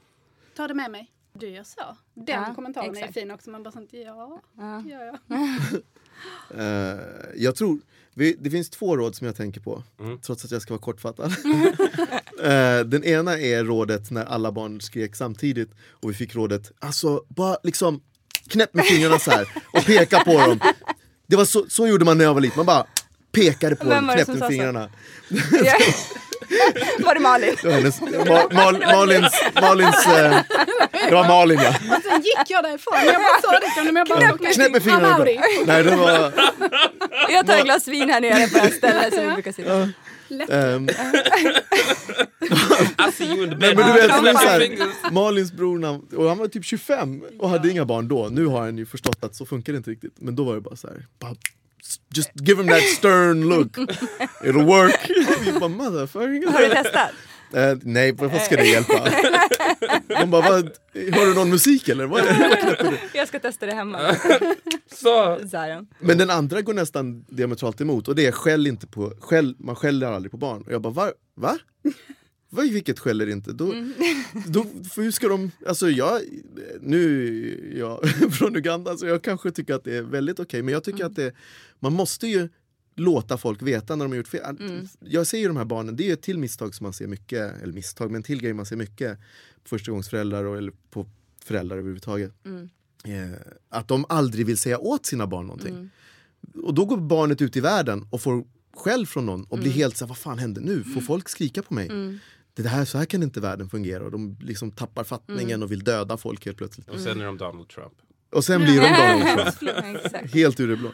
Ta 0.57 0.69
det 0.69 0.75
med 0.75 0.91
mig. 0.91 1.11
Du 1.33 1.49
gör 1.49 1.65
så. 1.65 1.97
Den 2.15 2.43
Ja, 2.43 2.55
kommentaren 2.55 2.91
är 2.91 2.99
exakt. 2.99 3.15
fin 3.15 3.31
också. 3.31 3.51
Man 3.51 3.63
bara 3.63 3.71
sånt, 3.73 3.93
ja, 3.93 4.41
Ja. 4.57 4.83
det 4.85 4.91
gör 4.91 5.05
jag. 5.05 5.19
Eh, 6.51 7.01
jag 7.37 7.57
tror, 7.57 7.79
vi, 8.15 8.37
det 8.41 8.51
finns 8.51 8.71
två 8.71 8.97
råd 8.97 9.15
som 9.15 9.27
jag 9.27 9.37
tänker 9.37 9.61
på, 9.61 9.83
Mm. 10.01 10.21
trots 10.21 10.45
att 10.45 10.51
jag 10.51 10.63
ska 10.63 10.75
vara 10.75 10.81
kortfattad. 10.83 11.33
Eh, 12.45 12.81
den 12.81 13.05
ena 13.05 13.39
är 13.39 13.65
rådet 13.65 14.11
när 14.11 14.25
alla 14.25 14.53
barn 14.53 14.81
skrek 14.81 15.17
samtidigt 15.17 15.71
och 16.03 16.11
vi 16.11 16.15
fick 16.15 16.35
rådet, 16.35 16.73
alltså 16.79 17.23
bara 17.29 17.57
liksom 17.63 18.01
knäpp 18.49 18.75
med 18.75 18.85
fingrarna 18.85 19.19
så 19.19 19.31
här 19.31 19.49
och 19.73 19.85
peka 19.85 20.21
på 20.21 20.33
dem. 20.33 20.61
Det 21.27 21.37
var 21.37 21.45
så, 21.45 21.65
så 21.69 21.87
gjorde 21.87 22.05
man 22.05 22.19
när 22.19 22.25
jag 22.25 22.35
var 22.35 22.41
liten, 22.41 22.57
man 22.57 22.67
bara 22.67 22.87
pekade 23.33 23.77
på 23.77 23.85
dem, 23.85 24.11
knäppte 24.15 24.33
med 24.33 24.39
sa 24.39 24.49
fingrarna. 24.49 24.91
Var 26.99 27.15
det 27.15 27.21
Malin? 27.21 27.57
Det 27.63 27.69
var, 27.69 27.75
hennes, 27.75 28.01
Ma, 28.01 28.43
Mal, 28.53 28.79
Malins, 28.81 29.33
Malins 29.61 30.07
eh, 30.07 30.41
det 31.09 31.15
var 31.15 31.29
Malin 31.29 31.61
ja. 31.63 31.69
Och 31.69 32.03
sen 32.03 32.23
gick 32.23 32.51
jag 32.51 32.65
därifrån. 32.65 32.95
Jag 33.05 33.15
bara 33.15 33.41
såg 33.43 33.85
det. 33.87 33.93
Men 33.93 33.97
jag 33.97 34.39
bara, 34.39 34.53
Knäpp 34.53 34.73
med 34.73 34.83
fingrarna. 34.83 35.19
Nej 35.67 35.83
det 35.83 35.97
var, 35.97 36.33
Jag 37.31 37.47
tar 37.47 37.57
ett 37.57 37.65
glas 37.65 37.89
vin 37.89 38.11
här 38.11 38.21
nere 38.21 38.49
på 38.49 38.55
det 38.55 38.61
här 38.61 38.71
stället 38.71 39.15
som 39.15 39.29
vi 39.29 39.33
brukar 39.33 39.53
sitta. 39.53 39.89
Ehm, 40.41 40.89
I 43.09 43.13
see 43.13 43.25
you 43.25 43.45
in 43.45 43.51
the 43.51 43.57
Nej, 43.57 43.75
bed. 43.75 43.77
men 43.77 43.87
du 43.87 44.01
vet, 44.01 44.11
så 44.41 44.47
här. 44.47 45.13
Malins 45.13 45.53
bror, 45.53 46.01
och 46.17 46.29
han 46.29 46.39
var 46.39 46.49
typ 46.49 46.65
25 46.65 47.23
och 47.39 47.49
hade 47.49 47.71
inga 47.71 47.85
barn 47.85 48.09
då. 48.09 48.29
Nu 48.33 48.47
har 48.47 48.61
han 48.61 48.79
ju 48.79 48.87
förstått 48.87 49.25
att 49.25 49.35
så 49.35 49.47
funkar 49.47 49.73
det 49.73 49.77
inte 49.77 49.91
riktigt. 49.91 50.15
Men 50.17 50.37
då 50.37 50.45
var 50.45 50.55
det 50.55 50.61
bara 50.61 50.77
så 50.77 50.87
här, 50.89 51.07
bara, 51.19 51.35
just 52.15 52.31
give 52.35 52.63
him 52.63 52.71
that 52.71 52.83
stern 52.83 53.49
look. 53.49 53.77
It'll 54.45 54.65
work. 54.65 55.11
Vi 55.45 55.53
bara. 55.53 55.69
Har 56.53 56.63
du 56.63 56.69
testat? 56.69 57.11
Eh, 57.53 57.79
nej, 57.83 58.13
vad 58.13 58.41
ska 58.41 58.57
det 58.57 58.67
hjälpa? 58.67 59.11
De 60.21 60.31
bara, 60.31 60.43
vad, 60.43 60.71
hör 60.95 61.27
du 61.27 61.35
någon 61.35 61.51
musik 61.51 61.89
eller? 61.89 62.07
Vad? 62.07 62.25
Jag 63.15 63.29
ska 63.29 63.39
testa 63.39 63.67
det 63.67 63.75
hemma. 63.75 64.17
Så, 64.95 65.39
Zion. 65.39 65.87
Men 65.99 66.19
den 66.19 66.31
andra 66.31 66.63
går 66.63 66.75
nästan 66.75 67.25
diametralt 67.29 67.81
emot 67.81 68.09
och 68.09 68.15
det 68.15 68.27
är 68.27 68.33
skäll 68.33 68.67
inte 68.67 68.87
på, 68.87 69.13
skäll, 69.21 69.57
man 69.59 69.77
skäller 69.77 70.07
aldrig 70.07 70.31
på 70.31 70.37
barn. 70.37 70.63
Och 70.63 70.73
jag 70.73 70.83
bara, 70.83 70.93
va? 70.93 71.11
Va? 71.35 71.59
Vilket 72.51 72.99
skäller 72.99 73.29
inte? 73.29 73.53
Då, 73.53 73.75
då, 74.47 74.67
för 74.91 75.03
hur 75.03 75.11
ska 75.11 75.29
de, 75.29 75.51
alltså 75.67 75.91
jag, 75.91 76.21
nu 76.81 77.75
är 77.75 77.79
jag 77.79 78.09
från 78.33 78.57
Uganda 78.57 78.97
så 78.97 79.07
jag 79.07 79.23
kanske 79.23 79.51
tycker 79.51 79.75
att 79.75 79.85
det 79.85 79.97
är 79.97 80.03
väldigt 80.03 80.41
okej 80.41 80.63
men 80.63 80.75
jag 80.75 80.85
tycker 80.85 81.05
att 81.05 81.17
det, 81.17 81.35
man 81.81 81.93
måste 81.93 82.27
ju 82.27 82.49
låta 82.95 83.39
folk 83.39 83.63
veta 83.63 83.97
när 83.97 84.05
de 84.05 84.11
har 84.13 84.17
gjort 84.17 84.29
fel. 84.29 84.57
Jag 85.01 85.27
ser 85.27 85.39
ju 85.39 85.49
de 85.49 85.57
här 85.57 85.65
barnen, 85.65 85.97
det 85.97 86.03
är 86.03 86.07
ju 86.07 86.13
ett 86.13 86.23
till 86.23 86.39
misstag 86.39 86.75
som 86.75 86.85
man 86.85 86.93
ser 86.93 87.07
mycket, 87.07 87.63
eller 87.63 87.73
misstag, 87.73 88.11
men 88.11 88.17
en 88.17 88.23
till 88.23 88.41
grej 88.43 88.53
man 88.53 88.67
ser 88.67 88.77
mycket 88.77 89.19
på 89.63 89.69
förstagångsföräldrar 89.69 90.45
och, 90.45 90.59
eller 90.59 90.73
på 90.91 91.07
föräldrar 91.45 91.77
överhuvudtaget. 91.77 92.33
Eh, 93.05 93.31
att 93.69 93.89
de 93.89 94.05
aldrig 94.09 94.47
vill 94.47 94.59
säga 94.59 94.79
åt 94.79 95.07
sina 95.07 95.27
barn 95.27 95.47
någonting. 95.47 95.91
Och 96.63 96.75
då 96.75 96.85
går 96.85 96.97
barnet 96.97 97.43
ut 97.43 97.57
i 97.57 97.61
världen 97.61 98.07
och 98.11 98.21
får 98.21 98.45
skäll 98.77 99.07
från 99.07 99.27
någon 99.27 99.45
och 99.45 99.59
blir 99.59 99.71
helt 99.71 99.97
så 99.97 100.05
här, 100.05 100.09
vad 100.09 100.19
fan 100.19 100.39
hände 100.39 100.61
nu? 100.61 100.85
Får 100.85 101.01
folk 101.01 101.29
skrika 101.29 101.63
på 101.63 101.75
mig? 101.75 101.91
Det 102.55 102.69
här, 102.69 102.85
så 102.85 102.99
här 102.99 103.05
kan 103.05 103.23
inte 103.23 103.41
världen 103.41 103.69
fungera 103.69 104.05
och 104.05 104.11
de 104.11 104.37
liksom 104.41 104.71
tappar 104.71 105.05
fattningen 105.05 105.63
och 105.63 105.73
vill 105.73 105.85
döda 105.85 106.17
folk 106.17 106.45
helt 106.47 106.59
plötsligt. 106.59 106.89
och 106.89 107.01
sen 107.01 107.21
är 107.21 107.25
de 107.25 107.39
Donald 107.39 107.69
Trump. 107.69 107.93
Och 108.33 108.45
sen 108.45 108.61
blir 108.61 108.81
de 108.81 108.89
Donald 108.89 109.59
Trump, 110.11 110.35
helt 110.35 110.61
ur 110.61 110.69
det 110.69 110.77
blå. 110.77 110.91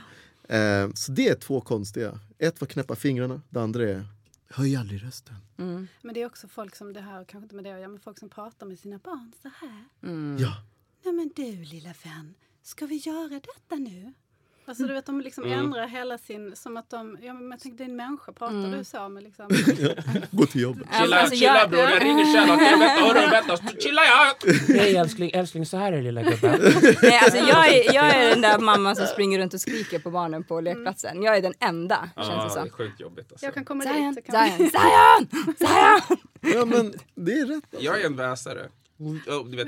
Eh, 0.50 0.90
så 0.94 1.12
det 1.12 1.28
är 1.28 1.34
två 1.34 1.60
konstiga. 1.60 2.20
Ett 2.38 2.60
var 2.60 2.68
knäppa 2.68 2.96
fingrarna, 2.96 3.42
det 3.48 3.60
andra 3.62 3.82
är 3.90 4.06
höj 4.48 4.76
aldrig 4.76 5.02
rösten. 5.04 5.34
Men 6.02 6.14
det 6.14 6.22
är 6.22 6.26
också 6.26 6.48
folk 6.48 6.76
som 6.76 6.92
det 6.92 7.00
här, 7.00 7.24
kanske 7.24 7.44
inte 7.44 7.54
med 7.54 7.64
det 7.64 7.72
att 7.72 7.78
göra, 7.78 7.88
men 7.88 8.00
folk 8.00 8.18
som 8.18 8.28
pratar 8.28 8.66
med 8.66 8.78
sina 8.78 8.98
barn 8.98 9.32
så 9.42 9.50
här. 9.60 9.84
Ja. 10.38 10.62
Nej 11.04 11.14
men 11.14 11.30
du 11.36 11.64
lilla 11.64 11.94
vän, 12.04 12.34
ska 12.62 12.86
vi 12.86 12.96
göra 12.96 13.28
detta 13.40 13.76
nu? 13.76 14.12
Alltså 14.70 14.84
du 14.86 14.92
vet 14.94 15.06
de 15.06 15.20
liksom 15.20 15.44
Mm. 15.44 15.58
ändrar 15.58 15.86
hela 15.86 16.18
sin, 16.18 16.56
som 16.56 16.76
att 16.76 16.90
de, 16.90 17.18
ja 17.22 17.32
men 17.34 17.50
jag 17.50 17.60
tänkte 17.60 17.84
det 17.84 17.86
är 17.86 17.90
en 17.90 17.96
människa, 17.96 18.32
pratar 18.32 18.76
du 18.78 18.84
så 18.84 19.08
med 19.08 19.22
liksom? 19.22 19.46
Gå 20.30 20.46
till 20.46 20.60
jobbet. 20.60 20.86
Chilla, 21.00 21.16
alltså, 21.20 21.36
chilla 21.36 21.58
jag- 21.58 21.70
bror, 21.70 21.80
jag 21.82 22.04
ringer 22.04 22.24
Sherlock. 22.24 22.62
Jag 22.62 22.78
vänta, 22.78 23.04
hörru, 23.20 23.30
vänta. 23.30 23.56
Chilla 23.80 24.02
ja! 24.04 24.34
Hej 24.68 24.96
älskling, 24.96 25.30
älskling 25.34 25.66
så 25.66 25.76
här 25.76 25.92
är 25.92 25.96
det 25.96 26.02
lilla 26.02 26.22
gubben. 26.22 26.60
Nej, 27.02 27.18
alltså 27.22 27.38
jag, 27.38 27.68
är, 27.68 27.94
jag 27.94 28.04
är 28.14 28.28
den 28.30 28.40
där 28.40 28.58
mamman 28.58 28.96
som 28.96 29.06
springer 29.06 29.38
runt 29.38 29.54
och 29.54 29.60
skriker 29.60 29.98
på 29.98 30.10
barnen 30.10 30.44
på 30.44 30.60
lekplatsen. 30.60 31.22
Jag 31.22 31.36
är 31.36 31.42
den 31.42 31.54
enda, 31.60 32.08
känns 32.16 32.28
det 32.28 32.34
Ja, 32.34 32.38
det 32.42 32.44
är 32.44 32.48
som. 32.48 32.70
sjukt 32.70 33.00
jobbigt 33.00 33.32
alltså. 33.32 33.46
Jag 33.46 33.54
kan 33.54 33.64
komma 33.64 33.82
Zion, 33.84 34.14
dit. 34.14 34.24
Zion, 34.26 34.70
Zion, 34.70 35.56
Zion! 35.58 36.16
Ja 36.54 36.64
men 36.64 36.92
det 37.14 37.32
är 37.32 37.46
rätt. 37.46 37.64
Jag 37.82 38.00
är 38.00 38.06
en 38.06 38.16
väsare. 38.16 38.68
Oh, 39.00 39.44
du 39.48 39.56
vet, 39.56 39.66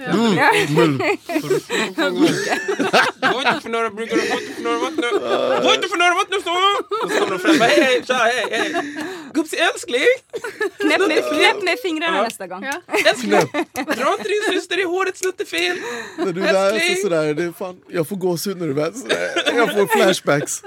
Gå 3.21 3.38
inte 3.38 3.61
för 3.62 3.68
några 3.68 3.90
brukar 3.90 4.16
gå 4.16 4.23
inte 4.23 4.55
för 4.55 4.62
några 4.62 4.79
vatten. 4.79 5.62
Gå 5.62 5.75
inte 5.75 5.88
för 5.88 5.97
några 5.99 6.14
vatten 6.14 6.42
så! 6.42 6.51
Och 7.05 7.11
så 7.12 7.18
kommer 7.18 7.33
de 7.33 7.38
fram. 7.38 7.61
Hej, 7.61 7.83
hej, 7.85 8.03
tja, 8.07 8.14
hej, 8.14 8.47
hej. 8.51 8.95
Gubbsi 9.35 9.57
älskling! 9.57 10.01
Knäpp 10.79 11.09
med, 11.09 11.25
knäpp 11.33 11.62
med 11.62 11.79
fingrarna 11.83 12.23
nästa 12.23 12.47
gång. 12.47 12.64
Ja. 12.64 12.83
Älskling! 13.11 13.31
Dra 13.73 14.12
inte 14.12 14.29
din 14.29 14.42
syster 14.51 14.81
i 14.81 14.85
håret, 14.85 15.16
snuttefel! 15.16 15.77
När 16.18 16.33
du 16.33 16.40
väser 16.40 16.73
Älskling! 16.75 16.97
sådär, 16.97 17.35
det 17.35 17.45
är 17.45 17.53
fan, 17.53 17.81
jag 17.88 18.09
får 18.09 18.16
gåshud 18.16 18.57
när 18.57 18.66
du 18.66 18.92
sådär. 19.01 19.57
Jag 19.57 19.73
får 19.73 19.87
flashbacks. 19.87 20.62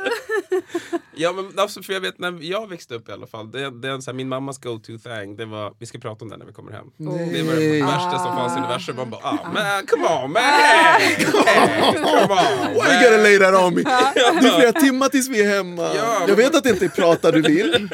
Ja, 1.16 1.34
men 1.34 1.60
alltså, 1.60 1.84
för 1.84 1.94
jag 1.94 2.02
vet 2.02 2.20
när 2.20 2.38
jag 2.42 2.70
växte 2.70 2.96
upp 2.96 3.10
i 3.10 3.12
alla 3.12 3.28
fall. 3.28 3.52
Det, 3.52 3.70
det 3.82 3.88
är 3.88 3.92
en 3.92 4.02
så 4.02 4.12
här, 4.12 4.16
min 4.16 4.30
mammas 4.30 4.58
go-to 4.58 4.98
thing. 4.98 5.36
Det 5.36 5.46
var, 5.46 5.74
vi 5.80 5.86
ska 5.86 6.00
prata 6.00 6.26
om 6.26 6.30
det 6.30 6.38
när 6.38 6.46
vi 6.46 6.54
kommer 6.54 6.72
hem. 6.72 6.86
Det 6.98 7.44
var 7.44 7.56
det 7.56 7.82
värsta 7.82 8.20
som 8.20 8.36
fanns 8.36 8.55
i 8.56 8.60
universum. 8.60 8.96
Man 8.96 9.10
bara, 9.10 9.22
ah, 9.24 9.52
man, 9.54 9.86
come 9.86 10.08
on 10.08 10.32
man! 10.32 10.44
Hey, 10.44 11.16
come 11.16 12.34
on! 12.34 12.74
Why 12.74 12.94
you 12.94 13.04
gotta 13.04 13.24
lay 13.24 13.40
that 13.40 13.54
on 13.54 13.76
me? 13.76 13.84
Det 13.84 13.90
är 13.90 14.58
flera 14.58 14.74
timmar 14.74 15.10
tills 15.10 15.30
vi 15.30 15.44
är 15.44 15.58
hemma. 15.58 15.82
Ja. 15.82 16.26
Jag 16.28 16.36
vet 16.36 16.56
att 16.56 16.64
det 16.64 16.70
inte 16.70 16.86
är 16.86 16.90
prata 16.90 17.32
du 17.32 17.42
vill. 17.42 17.90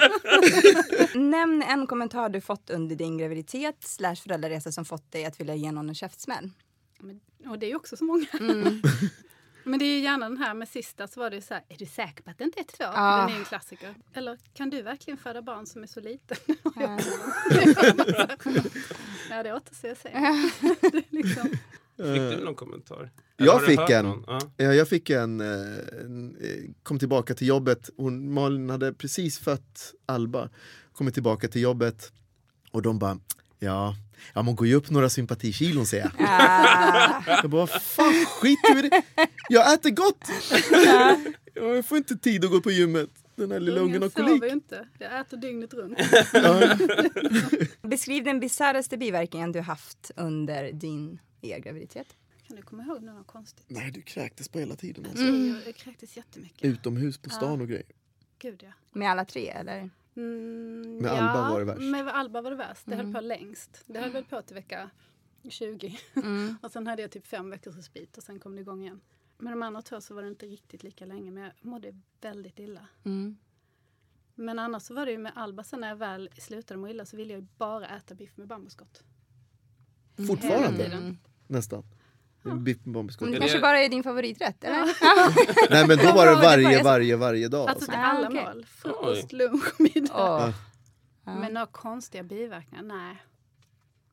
Nämn 1.29 1.63
en 1.63 1.87
kommentar 1.87 2.29
du 2.29 2.41
fått 2.41 2.69
under 2.69 2.95
din 2.95 3.17
graviditet 3.17 3.75
slash 3.83 4.15
föräldraresa 4.15 4.71
som 4.71 4.85
fått 4.85 5.11
dig 5.11 5.25
att 5.25 5.39
vilja 5.39 5.55
ge 5.55 5.71
någon 5.71 5.89
en 5.89 5.95
käftsmäll. 5.95 6.49
Men, 6.99 7.19
och 7.51 7.59
det 7.59 7.65
är 7.65 7.69
ju 7.69 7.75
också 7.75 7.97
så 7.97 8.03
många. 8.03 8.25
Men 9.63 9.79
det 9.79 9.85
är 9.85 9.95
ju 9.95 9.99
gärna 9.99 10.29
den 10.29 10.37
här 10.37 10.53
med 10.53 10.67
sista 10.69 11.07
så 11.07 11.19
var 11.19 11.29
det 11.29 11.41
så 11.41 11.53
här, 11.53 11.63
är 11.69 11.77
du 11.77 11.85
säker 11.85 12.23
på 12.23 12.29
att 12.29 12.37
det 12.37 12.43
inte 12.43 12.59
är 12.59 12.63
två? 12.63 12.83
Ah. 12.93 13.21
Den 13.27 13.35
är 13.35 13.39
en 13.39 13.45
klassiker. 13.45 13.95
Eller 14.13 14.37
kan 14.53 14.69
du 14.69 14.81
verkligen 14.81 15.17
föda 15.17 15.41
barn 15.41 15.65
som 15.65 15.83
är 15.83 15.87
så 15.87 15.99
liten? 15.99 16.37
Ja. 16.75 16.99
ja, 19.29 19.43
det 19.43 19.53
återstår 19.53 19.89
att 19.89 19.97
se. 19.97 20.09
Liksom, 21.09 21.49
Fick 21.97 22.37
du 22.37 22.43
någon 22.45 22.55
kommentar? 22.55 23.11
Eller 23.37 23.47
Jag 23.51 23.65
fick 23.65 23.89
en. 23.89 24.05
någon? 24.05 24.23
Ja. 24.27 24.39
Ja, 24.57 24.73
jag 24.73 24.87
fick 24.87 25.09
en, 25.09 25.41
eh, 25.41 25.47
eh, 25.47 26.69
kom 26.83 26.99
tillbaka 26.99 27.33
till 27.33 27.47
jobbet. 27.47 27.89
Hon, 27.97 28.33
Malin 28.33 28.69
hade 28.69 28.93
precis 28.93 29.39
fött 29.39 29.93
Alba. 30.05 30.49
Kommit 30.93 31.13
tillbaka 31.13 31.47
till 31.47 31.61
jobbet 31.61 32.11
och 32.71 32.81
de 32.81 32.99
bara, 32.99 33.19
ja, 33.59 33.95
ja 34.33 34.41
man 34.41 34.55
går 34.55 34.67
ju 34.67 34.75
upp 34.75 34.89
några 34.89 35.09
sympatikilon 35.09 35.85
ser 35.85 35.99
jag. 35.99 36.11
Ah, 36.19 37.23
Jag 37.41 37.49
bara, 37.49 37.67
fan 37.67 38.25
skit 38.25 38.59
i 38.77 38.81
det. 38.81 39.01
Jag 39.49 39.73
äter 39.73 39.89
gott. 39.89 40.25
Jag 41.53 41.85
får 41.85 41.97
inte 41.97 42.17
tid 42.17 42.45
att 42.45 42.51
gå 42.51 42.61
på 42.61 42.71
gymmet. 42.71 43.09
Den 43.35 43.51
här 43.51 43.59
lilla 43.59 43.79
ungen 43.81 44.01
har 44.01 44.09
kolik. 44.09 44.43
ju 44.43 44.49
inte. 44.49 44.87
Jag 44.99 45.19
äter 45.19 45.37
dygnet 45.37 45.73
runt. 45.73 45.97
Ja. 46.33 46.77
beskriv 47.89 48.23
den 48.23 48.39
bisarraste 48.39 48.97
biverkningen 48.97 49.51
du 49.51 49.59
haft 49.61 50.11
under 50.15 50.71
din 50.71 51.19
e-graviditet. 51.41 52.07
Kan 52.47 52.55
du 52.55 52.61
komma 52.61 52.83
ihåg 52.83 53.03
något 53.03 53.27
konstigt? 53.27 53.65
Nej, 53.67 53.91
du 53.91 54.01
kräktes 54.01 54.49
på 54.49 54.59
hela 54.59 54.75
tiden. 54.75 55.05
Alltså. 55.05 55.23
Jag, 55.25 55.57
jag 55.65 55.75
kräktes 55.75 56.17
jättemycket. 56.17 56.65
Utomhus 56.65 57.17
på 57.17 57.29
stan 57.29 57.61
och 57.61 57.67
grejer. 57.67 57.85
Gud 58.39 58.63
ja. 58.63 58.71
Med 58.99 59.11
alla 59.11 59.25
tre 59.25 59.49
eller? 59.49 59.89
Mm, 60.15 60.97
Med 60.97 61.11
Alba 61.11 61.49
var 61.51 61.59
det 61.59 61.65
värst. 61.65 61.81
Med 61.81 62.07
Alba 62.07 62.41
var 62.41 62.51
det 62.51 62.57
värst. 62.57 62.81
Det 62.85 62.95
höll 62.95 63.13
på 63.13 63.21
längst. 63.21 63.83
Det 63.87 63.99
höll 63.99 64.11
väl 64.11 64.23
på 64.23 64.41
till 64.41 64.55
vecka 64.55 64.89
20. 65.49 65.97
och 66.61 66.71
sen 66.71 66.87
hade 66.87 67.01
jag 67.01 67.11
typ 67.11 67.27
fem 67.27 67.49
veckors 67.49 67.75
respit 67.75 68.17
och 68.17 68.23
sen 68.23 68.39
kom 68.39 68.55
det 68.55 68.61
igång 68.61 68.81
igen. 68.81 69.01
Med 69.37 69.53
de 69.53 69.63
andra 69.63 69.81
två 69.81 70.01
så 70.01 70.13
var 70.13 70.21
det 70.21 70.27
inte 70.27 70.45
riktigt 70.45 70.83
lika 70.83 71.05
länge 71.05 71.31
men 71.31 71.43
jag 71.43 71.53
mådde 71.61 71.99
väldigt 72.21 72.59
illa. 72.59 72.87
Mm. 73.03 73.37
Men 74.35 74.59
annars 74.59 74.83
så 74.83 74.93
var 74.93 75.05
det 75.05 75.11
ju 75.11 75.17
med 75.17 75.31
Alba 75.35 75.63
sen 75.63 75.79
när 75.79 75.87
jag 75.87 75.95
väl 75.95 76.29
slutade 76.37 76.79
må 76.79 76.87
illa 76.87 77.05
så 77.05 77.17
ville 77.17 77.33
jag 77.33 77.41
ju 77.41 77.47
bara 77.57 77.87
äta 77.87 78.15
biff 78.15 78.37
med 78.37 78.47
bambuskott. 78.47 79.03
Fortfarande 80.27 81.15
nästan. 81.47 81.83
Biff 82.43 82.77
med 82.77 82.85
Men 82.85 82.93
bambuskott. 82.93 83.31
det 83.31 83.39
kanske 83.39 83.59
bara 83.59 83.79
är 83.79 83.89
din 83.89 84.03
favoriträtt 84.03 84.63
eller? 84.63 84.85
Nej 85.71 85.87
men 85.87 85.97
då 85.97 86.11
var 86.13 86.25
det 86.25 86.35
varje, 86.35 86.83
varje, 86.83 87.15
varje 87.15 87.47
dag. 87.47 87.69
Alltså 87.69 87.85
till 87.85 87.95
Ah, 87.99 88.03
alla 88.03 88.27
okej. 88.29 88.43
mål. 88.45 88.65
Frukost, 88.65 89.31
lunch, 89.33 89.79
middag. 89.79 90.13
Åh. 90.13 90.49
Men 91.39 91.53
några 91.53 91.65
konstiga 91.67 92.23
biverkningar? 92.23 92.83
Nej. 92.83 93.15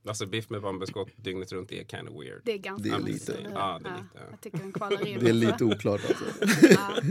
Alltså 0.09 0.26
biff 0.26 0.51
med 0.51 0.62
bambuskott 0.62 1.09
dygnet 1.16 1.53
runt 1.53 1.72
är 1.72 1.85
kind 1.85 2.09
of 2.09 2.14
weird. 2.22 2.41
Det 2.45 2.53
är 2.53 2.59
ganska 2.59 2.89
Det 2.89 2.95
är 2.95 3.01
lite- 3.01 3.37
ja, 3.55 3.81
det 3.83 3.89
är 3.89 3.93
lite, 3.95 4.05
ja. 4.14 4.20
Jag 4.31 4.41
tycker 4.41 4.59
den 4.59 4.72
kvalar 4.72 5.07
in. 5.07 5.18
Det 5.20 5.29
är 5.29 5.33
lite 5.33 5.64
oklart 5.64 6.01
alltså. 6.09 6.24
Ja, 6.70 7.03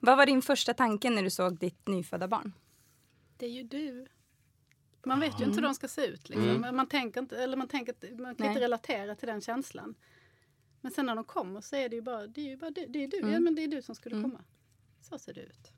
Vad 0.00 0.16
var 0.16 0.26
din 0.26 0.42
första 0.42 0.74
tanke 0.74 1.10
när 1.10 1.22
du 1.22 1.30
såg 1.30 1.58
ditt 1.58 1.88
nyfödda 1.88 2.28
barn? 2.28 2.52
det 3.38 3.46
är 3.46 3.50
ju 3.50 3.62
du. 3.62 4.06
Man 5.04 5.20
vet 5.20 5.40
ju 5.40 5.44
inte 5.44 5.56
hur 5.56 5.62
de 5.62 5.74
ska 5.74 5.88
se 5.88 6.06
ut. 6.06 6.28
Liksom. 6.28 6.48
Mm. 6.48 6.76
Man, 6.76 6.86
tänker 6.88 7.20
inte, 7.20 7.42
eller 7.42 7.56
man, 7.56 7.68
tänker, 7.68 7.92
inte- 7.92 8.22
man 8.22 8.34
kan 8.34 8.44
Nej. 8.46 8.48
inte 8.48 8.60
relatera 8.60 9.14
till 9.14 9.28
den 9.28 9.40
känslan. 9.40 9.94
Men 10.80 10.92
sen 10.92 11.06
när 11.06 11.14
de 11.14 11.24
kommer 11.24 11.60
så 11.60 11.76
är 11.76 11.88
det 11.88 11.96
ju 11.96 12.02
bara, 12.02 12.26
det 12.26 12.40
är 12.40 12.48
ju 12.48 12.56
bara 12.56 12.70
du. 12.70 12.86
Det 12.86 13.04
är, 13.04 13.08
du. 13.08 13.18
Mm. 13.18 13.32
Ja, 13.32 13.40
men 13.40 13.54
det 13.54 13.64
är 13.64 13.68
du 13.68 13.82
som 13.82 13.94
skulle 13.94 14.22
komma. 14.22 14.44
Så 15.00 15.18
ser 15.18 15.34
det 15.34 15.40
ut. 15.40 15.72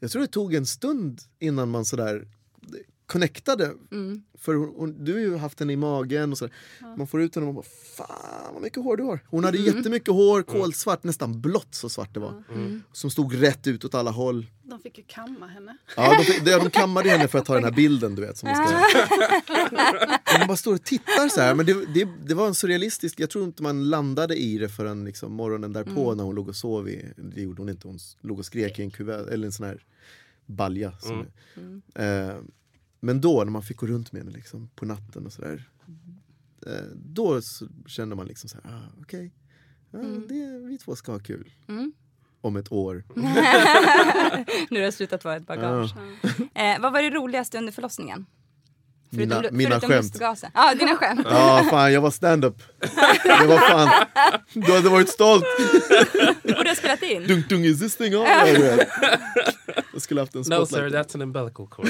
Jag 0.00 0.10
tror 0.10 0.22
det 0.22 0.28
tog 0.28 0.54
en 0.54 0.66
stund 0.66 1.20
innan 1.38 1.70
man 1.70 1.84
sådär 1.84 2.28
connectade. 3.10 3.72
Mm. 3.92 4.22
För 4.38 4.54
hon, 4.54 4.72
hon, 4.76 5.04
du 5.04 5.12
har 5.12 5.20
ju 5.20 5.36
haft 5.36 5.60
henne 5.60 5.72
i 5.72 5.76
magen 5.76 6.32
och 6.32 6.38
sådär. 6.38 6.54
Man 6.98 7.06
får 7.06 7.22
ut 7.22 7.34
henne 7.34 7.46
och 7.46 7.54
man 7.54 7.62
bara 7.62 7.70
fan 7.96 8.52
vad 8.54 8.62
mycket 8.62 8.82
hår 8.82 8.96
du 8.96 9.02
har. 9.02 9.20
Hon 9.28 9.44
hade 9.44 9.58
Mm. 9.58 9.76
jättemycket 9.76 10.08
hår, 10.14 10.42
kolsvart, 10.42 11.04
nästan 11.04 11.40
blått 11.40 11.74
så 11.74 11.88
svart 11.88 12.14
det 12.14 12.20
var. 12.20 12.42
Mm. 12.54 12.82
Som 12.92 13.10
stod 13.10 13.42
rätt 13.42 13.66
ut 13.66 13.84
åt 13.84 13.94
alla 13.94 14.10
håll. 14.10 14.46
De 14.62 14.80
fick 14.80 14.98
ju 14.98 15.04
kamma 15.06 15.46
henne. 15.46 15.76
Ja, 15.96 16.16
de, 16.18 16.24
fick- 16.24 16.44
de, 16.44 16.50
de 16.50 16.70
kammade 16.70 17.08
henne 17.10 17.28
för 17.28 17.38
att 17.38 17.44
ta 17.44 17.54
den 17.54 17.64
här 17.64 17.70
bilden 17.72 18.14
du 18.14 18.22
vet. 18.22 18.36
Som 18.38 18.48
vi 18.48 18.54
ska... 18.54 18.64
Och 20.34 20.38
man 20.38 20.46
bara 20.48 20.56
står 20.56 20.74
och 20.74 20.84
tittar 20.84 21.28
så 21.28 21.40
här. 21.40 21.54
Men 21.54 21.66
det, 21.66 21.86
det, 21.94 22.08
det 22.26 22.34
var 22.34 22.46
en 22.46 22.54
surrealistisk, 22.54 23.20
jag 23.20 23.30
tror 23.30 23.44
inte 23.44 23.62
man 23.62 23.90
landade 23.90 24.36
i 24.36 24.58
det 24.58 24.68
förrän 24.68 25.04
liksom 25.04 25.32
morgonen 25.32 25.72
därpå 25.72 26.14
när 26.14 26.24
hon 26.24 26.34
låg 26.34 26.48
och 26.48 26.56
sov. 26.56 26.88
I, 26.88 27.12
det 27.16 27.40
gjorde 27.40 27.62
hon 27.62 27.68
inte, 27.68 27.88
hon 27.88 27.98
låg 28.20 28.38
och 28.38 28.44
skrek 28.46 28.78
i 28.78 28.82
en 28.82 28.90
kuvert, 28.90 29.26
eller 29.30 29.46
en 29.46 29.52
sån 29.52 29.66
här 29.66 29.84
balja. 30.46 30.92
Som, 31.00 31.26
eh, 31.94 32.34
men 33.00 33.20
då 33.20 33.44
när 33.44 33.50
man 33.52 33.62
fick 33.62 33.76
gå 33.76 33.86
runt 33.86 34.12
med 34.12 34.22
henne 34.22 34.32
liksom, 34.36 34.70
på 34.74 34.84
natten 34.86 35.26
och 35.26 35.32
sådär. 35.32 35.68
Eh, 36.66 36.72
då 36.94 37.42
så 37.42 37.66
kände 37.86 38.16
man 38.16 38.26
liksom 38.26 38.48
så 38.48 38.58
här, 38.64 38.74
ah, 38.74 39.00
okej. 39.02 39.32
Ja, 39.90 39.98
det, 40.28 40.58
vi 40.68 40.78
två 40.78 40.96
ska 40.96 41.12
ha 41.12 41.18
kul. 41.18 41.50
Mm. 41.68 41.92
Om 42.40 42.56
ett 42.56 42.72
år. 42.72 43.04
nu 44.70 44.80
har 44.80 44.86
det 44.86 44.92
slutat 44.92 45.24
vara 45.24 45.36
ett 45.36 45.46
bagage. 45.46 45.94
Eh, 46.54 46.80
vad 46.80 46.92
var 46.92 47.02
det 47.02 47.10
roligaste 47.10 47.58
under 47.58 47.72
förlossningen? 47.72 48.26
Mina, 49.12 49.42
lu- 49.42 49.52
mina 49.52 49.70
förutom 49.70 49.90
skämt. 49.90 50.02
lustgasen. 50.04 50.50
Ja, 50.54 50.74
dina 50.74 50.96
skämt. 50.96 51.26
Ja, 51.30 51.66
fan 51.70 51.92
jag 51.92 52.00
var 52.00 52.10
stand-up. 52.10 52.62
Det 53.24 53.46
var 53.46 53.58
fan, 53.68 54.06
du 54.52 54.72
hade 54.74 54.88
varit 54.88 55.08
stolt. 55.08 55.44
Du 56.42 56.54
borde 56.54 56.70
ha 56.70 56.74
spelat 56.76 57.02
in. 57.02 57.26
Dunk 57.26 57.48
dunk 57.48 57.66
is 57.66 57.80
this 57.80 57.96
thing 57.96 58.16
on? 58.16 58.26
Jag 60.00 60.04
skulle 60.04 60.20
haft 60.20 60.34
en 60.34 60.38
No 60.38 60.44
spotlight. 60.66 60.92
sir, 60.92 60.98
that's 60.98 61.14
an 61.14 61.22
umbilical 61.22 61.66
cord. 61.68 61.88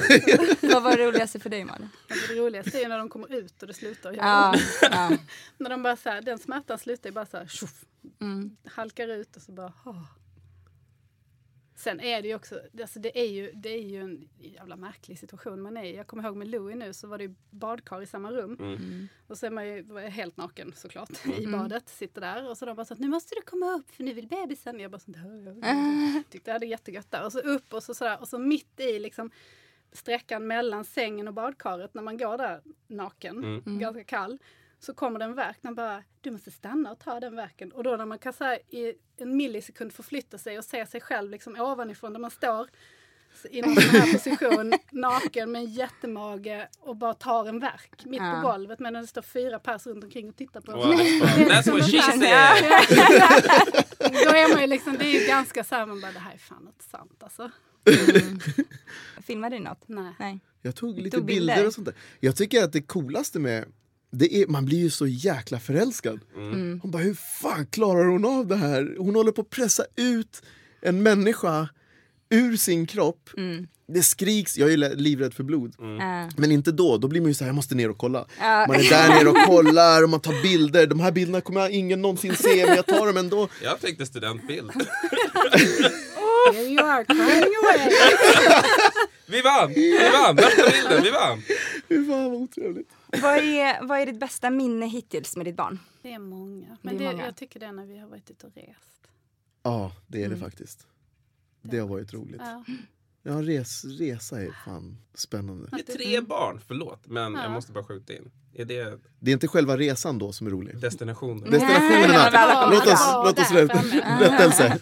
vad 0.72 0.82
var 0.82 0.96
det 0.96 1.06
roligaste 1.06 1.40
för 1.40 1.50
dig 1.50 1.64
Malin? 1.64 1.88
Alltså, 2.10 2.32
det 2.32 2.40
roligaste 2.40 2.78
är 2.78 2.82
ju 2.82 2.88
när 2.88 2.98
de 2.98 3.08
kommer 3.08 3.32
ut 3.34 3.62
och 3.62 3.68
det 3.68 3.74
slutar 3.74 4.12
göra 4.12 4.54
ja. 4.82 5.10
När 5.58 5.70
de 5.70 5.82
bara 5.82 5.96
så 5.96 6.08
här, 6.08 6.22
den 6.22 6.38
smärtan 6.38 6.78
slutar 6.78 7.08
ju 7.10 7.14
bara 7.14 7.26
så 7.26 7.36
här, 7.36 7.46
tjoff, 7.46 7.84
Mm. 8.20 8.56
halkar 8.64 9.08
ut 9.08 9.36
och 9.36 9.42
så 9.42 9.52
bara, 9.52 9.72
åh. 9.84 10.02
Sen 11.80 12.00
är 12.00 12.22
det 12.22 12.28
ju 12.28 12.34
också, 12.34 12.60
alltså 12.80 12.98
det 12.98 13.20
är 13.20 13.26
ju, 13.26 13.52
det 13.52 13.68
är 13.68 13.82
ju 13.82 14.00
en 14.00 14.28
jävla 14.38 14.76
märklig 14.76 15.18
situation 15.18 15.62
man 15.62 15.76
är 15.76 15.84
i. 15.84 15.96
Jag 15.96 16.06
kommer 16.06 16.24
ihåg 16.24 16.36
med 16.36 16.48
Louie 16.48 16.76
nu 16.76 16.92
så 16.92 17.06
var 17.06 17.18
det 17.18 17.24
ju 17.24 17.34
badkar 17.50 18.02
i 18.02 18.06
samma 18.06 18.32
rum. 18.32 18.56
Mm. 18.60 19.08
Och 19.26 19.38
så 19.38 19.46
är 19.46 19.50
man 19.50 19.66
ju 19.66 19.98
helt 19.98 20.36
naken 20.36 20.72
såklart 20.76 21.26
i 21.38 21.46
badet, 21.46 21.88
sitter 21.88 22.20
där 22.20 22.50
och 22.50 22.58
så 22.58 22.66
de 22.66 22.76
bara 22.76 22.84
så 22.84 22.94
att 22.94 23.00
nu 23.00 23.08
måste 23.08 23.34
du 23.34 23.42
komma 23.42 23.72
upp 23.72 23.90
för 23.90 24.04
nu 24.04 24.12
vill 24.12 24.28
bebisen. 24.28 24.80
Jag 24.80 24.90
bara 24.90 24.98
sånt 24.98 25.16
här, 25.16 26.22
tyckte 26.30 26.50
jag 26.50 26.54
hade 26.54 26.66
jättegött 26.66 27.10
där. 27.10 27.24
Och 27.24 27.32
så 27.32 27.38
upp 27.38 27.74
och 27.74 27.82
så 27.82 27.94
sådär 27.94 28.20
och 28.20 28.28
så 28.28 28.38
mitt 28.38 28.80
i 28.80 28.98
liksom 28.98 29.30
sträckan 29.92 30.46
mellan 30.46 30.84
sängen 30.84 31.28
och 31.28 31.34
badkaret 31.34 31.94
när 31.94 32.02
man 32.02 32.18
går 32.18 32.38
där 32.38 32.62
naken, 32.86 33.62
ganska 33.78 34.04
kall. 34.04 34.38
Så 34.80 34.94
kommer 34.94 35.18
det 35.18 35.24
en 35.24 35.34
verk, 35.34 35.56
man 35.60 35.74
bara, 35.74 36.02
du 36.20 36.30
måste 36.30 36.50
stanna 36.50 36.92
och 36.92 36.98
ta 36.98 37.20
den 37.20 37.36
verken. 37.36 37.72
Och 37.72 37.84
då 37.84 37.96
när 37.96 38.06
man 38.06 38.18
kan 38.18 38.32
så 38.32 38.44
här, 38.44 38.58
i 38.74 38.94
en 39.16 39.36
millisekund 39.36 39.92
förflytta 39.92 40.38
sig 40.38 40.58
och 40.58 40.64
se 40.64 40.86
sig 40.86 41.00
själv 41.00 41.30
liksom 41.30 41.60
ovanifrån 41.60 42.12
där 42.12 42.20
man 42.20 42.30
står 42.30 42.68
i 43.50 43.62
någon 43.62 43.76
sån 43.76 44.00
här 44.00 44.12
position, 44.12 44.72
naken 44.90 45.52
med 45.52 45.60
en 45.62 45.66
jättemage 45.72 46.66
och 46.80 46.96
bara 46.96 47.14
tar 47.14 47.48
en 47.48 47.58
verk 47.58 48.04
mitt 48.04 48.20
Ja. 48.22 48.40
på 48.42 48.48
golvet 48.48 48.78
medan 48.78 49.02
det 49.02 49.08
står 49.08 49.22
fyra 49.22 49.58
pers 49.58 49.86
runt 49.86 50.04
omkring 50.04 50.28
och 50.28 50.36
tittar 50.36 50.60
på 50.60 50.72
en. 50.72 50.78
Wow, 50.78 50.86
that's 50.88 51.70
what 51.70 51.90
she 51.90 52.02
said. 52.02 52.20
Då 54.24 54.30
är 54.30 54.52
man 54.52 54.60
ju 54.60 54.66
liksom, 54.66 54.96
det 54.98 55.04
är 55.04 55.20
ju 55.20 55.26
ganska 55.26 55.64
så 55.64 55.74
här, 55.74 55.86
man 55.86 56.00
bara, 56.00 56.12
det 56.12 56.18
här 56.18 56.34
är 56.34 56.38
fan 56.38 56.66
inte 56.66 56.84
sant 56.84 57.22
alltså. 57.22 57.50
Filmade 59.22 59.56
du 59.56 59.62
något? 59.62 59.82
Nej. 59.86 60.12
Nej. 60.18 60.40
Jag 60.62 60.76
tog 60.76 60.98
lite 60.98 61.16
Tog 61.16 61.26
bilder. 61.26 61.54
bilder. 61.54 61.66
och 61.66 61.74
sånt 61.74 61.84
där. 61.86 61.94
Jag 62.20 62.36
tycker 62.36 62.64
att 62.64 62.72
det 62.72 62.82
coolaste 62.82 63.38
med 63.38 63.64
är, 64.12 64.46
man 64.46 64.64
blir 64.64 64.78
ju 64.78 64.90
så 64.90 65.06
jäkla 65.06 65.60
förälskad. 65.60 66.20
Mm. 66.36 66.80
Hon 66.82 66.90
bara, 66.90 67.02
hur 67.02 67.14
fan 67.14 67.66
klarar 67.66 68.04
hon 68.04 68.24
av 68.24 68.46
det 68.46 68.56
här? 68.56 68.94
Hon 68.98 69.14
håller 69.14 69.32
på 69.32 69.40
att 69.40 69.50
pressa 69.50 69.84
ut 69.96 70.42
en 70.82 71.02
människa 71.02 71.68
ur 72.30 72.56
sin 72.56 72.86
kropp. 72.86 73.30
Mm. 73.36 73.66
Det 73.86 74.02
skriks, 74.02 74.58
jag 74.58 74.72
är 74.72 74.76
livrädd 74.96 75.34
för 75.34 75.44
blod. 75.44 75.74
Ja. 75.78 76.28
Men 76.36 76.52
inte 76.52 76.72
då, 76.72 76.98
då 76.98 77.08
blir 77.08 77.20
man 77.20 77.28
ju 77.28 77.34
så 77.34 77.44
här, 77.44 77.48
jag 77.48 77.54
måste 77.54 77.74
ner 77.74 77.90
och 77.90 77.98
kolla. 77.98 78.26
Ja. 78.40 78.66
Man 78.68 78.76
är 78.76 78.90
där 78.90 79.08
nere 79.08 79.28
och 79.28 79.46
kollar 79.46 80.02
och 80.02 80.10
man 80.10 80.20
tar 80.20 80.42
bilder. 80.42 80.86
De 80.86 81.00
här 81.00 81.12
bilderna 81.12 81.40
kommer 81.40 81.60
jag 81.60 81.70
ingen 81.70 82.02
någonsin 82.02 82.36
se 82.36 82.66
men 82.66 82.76
jag 82.76 82.86
tar 82.86 83.06
dem 83.06 83.16
ändå. 83.16 83.48
Jag 83.62 83.80
tänkte 83.80 84.06
studentbild. 84.06 84.70
Here 86.52 86.62
you 86.62 86.80
are 86.80 87.04
crying 87.04 87.54
away. 87.62 87.90
Vi 89.26 89.42
vann! 89.42 89.72
Vi 89.74 90.10
vann! 90.12 90.36
Värsta 90.36 90.70
bilden, 90.70 91.02
vi 91.02 91.10
vann! 91.10 91.42
Fy 91.88 92.06
fan 92.06 92.30
vad 92.30 92.42
otrevligt. 92.42 92.88
Vad, 93.22 93.36
är, 93.38 93.86
vad 93.86 94.00
är 94.00 94.06
ditt 94.06 94.20
bästa 94.20 94.50
minne 94.50 94.86
hittills 94.86 95.36
med 95.36 95.46
ditt 95.46 95.56
barn? 95.56 95.78
Det 96.02 96.12
är 96.12 96.18
många. 96.18 96.76
Men 96.82 96.94
Det 96.96 97.04
det 97.04 97.08
är 97.10 97.12
många. 97.12 97.24
jag 97.26 97.36
tycker 97.36 97.60
det 97.60 97.66
är 97.66 97.72
när 97.72 97.86
vi 97.86 97.98
har 97.98 98.08
varit 98.08 98.30
ute 98.30 98.46
och 98.46 98.52
rest. 98.54 99.08
Ja, 99.62 99.92
det 100.06 100.22
är 100.24 100.28
det 100.28 100.36
faktiskt. 100.36 100.86
Det 101.62 101.78
har 101.78 101.88
varit 101.88 102.12
roligt. 102.14 102.40
Ja. 102.44 102.64
Ja, 103.22 103.32
res, 103.32 103.84
resa 103.84 104.42
är 104.42 104.50
fan 104.64 104.98
spännande. 105.14 105.68
Det 105.72 105.88
är 105.92 105.96
tre 105.96 106.20
barn, 106.20 106.60
förlåt. 106.66 107.06
Men 107.06 107.32
Ja. 107.34 107.42
jag 107.42 107.50
måste 107.52 107.72
bara 107.72 107.84
skjuta 107.84 108.12
in. 108.12 108.30
Är 108.54 108.64
det 108.64 108.98
Det 109.18 109.30
är 109.30 109.32
inte 109.32 109.48
själva 109.48 109.76
resan 109.76 110.18
då 110.18 110.32
som 110.32 110.46
är 110.46 110.50
rolig. 110.50 110.80
destinationen? 110.80 111.50
Destinationerna! 111.50 112.30
Ja, 112.32 112.68
Låt 112.72 112.82
oss, 112.86 112.92
ja, 113.06 113.22
låt 113.26 113.38
oss 113.38 113.50
rättelse. 114.20 114.78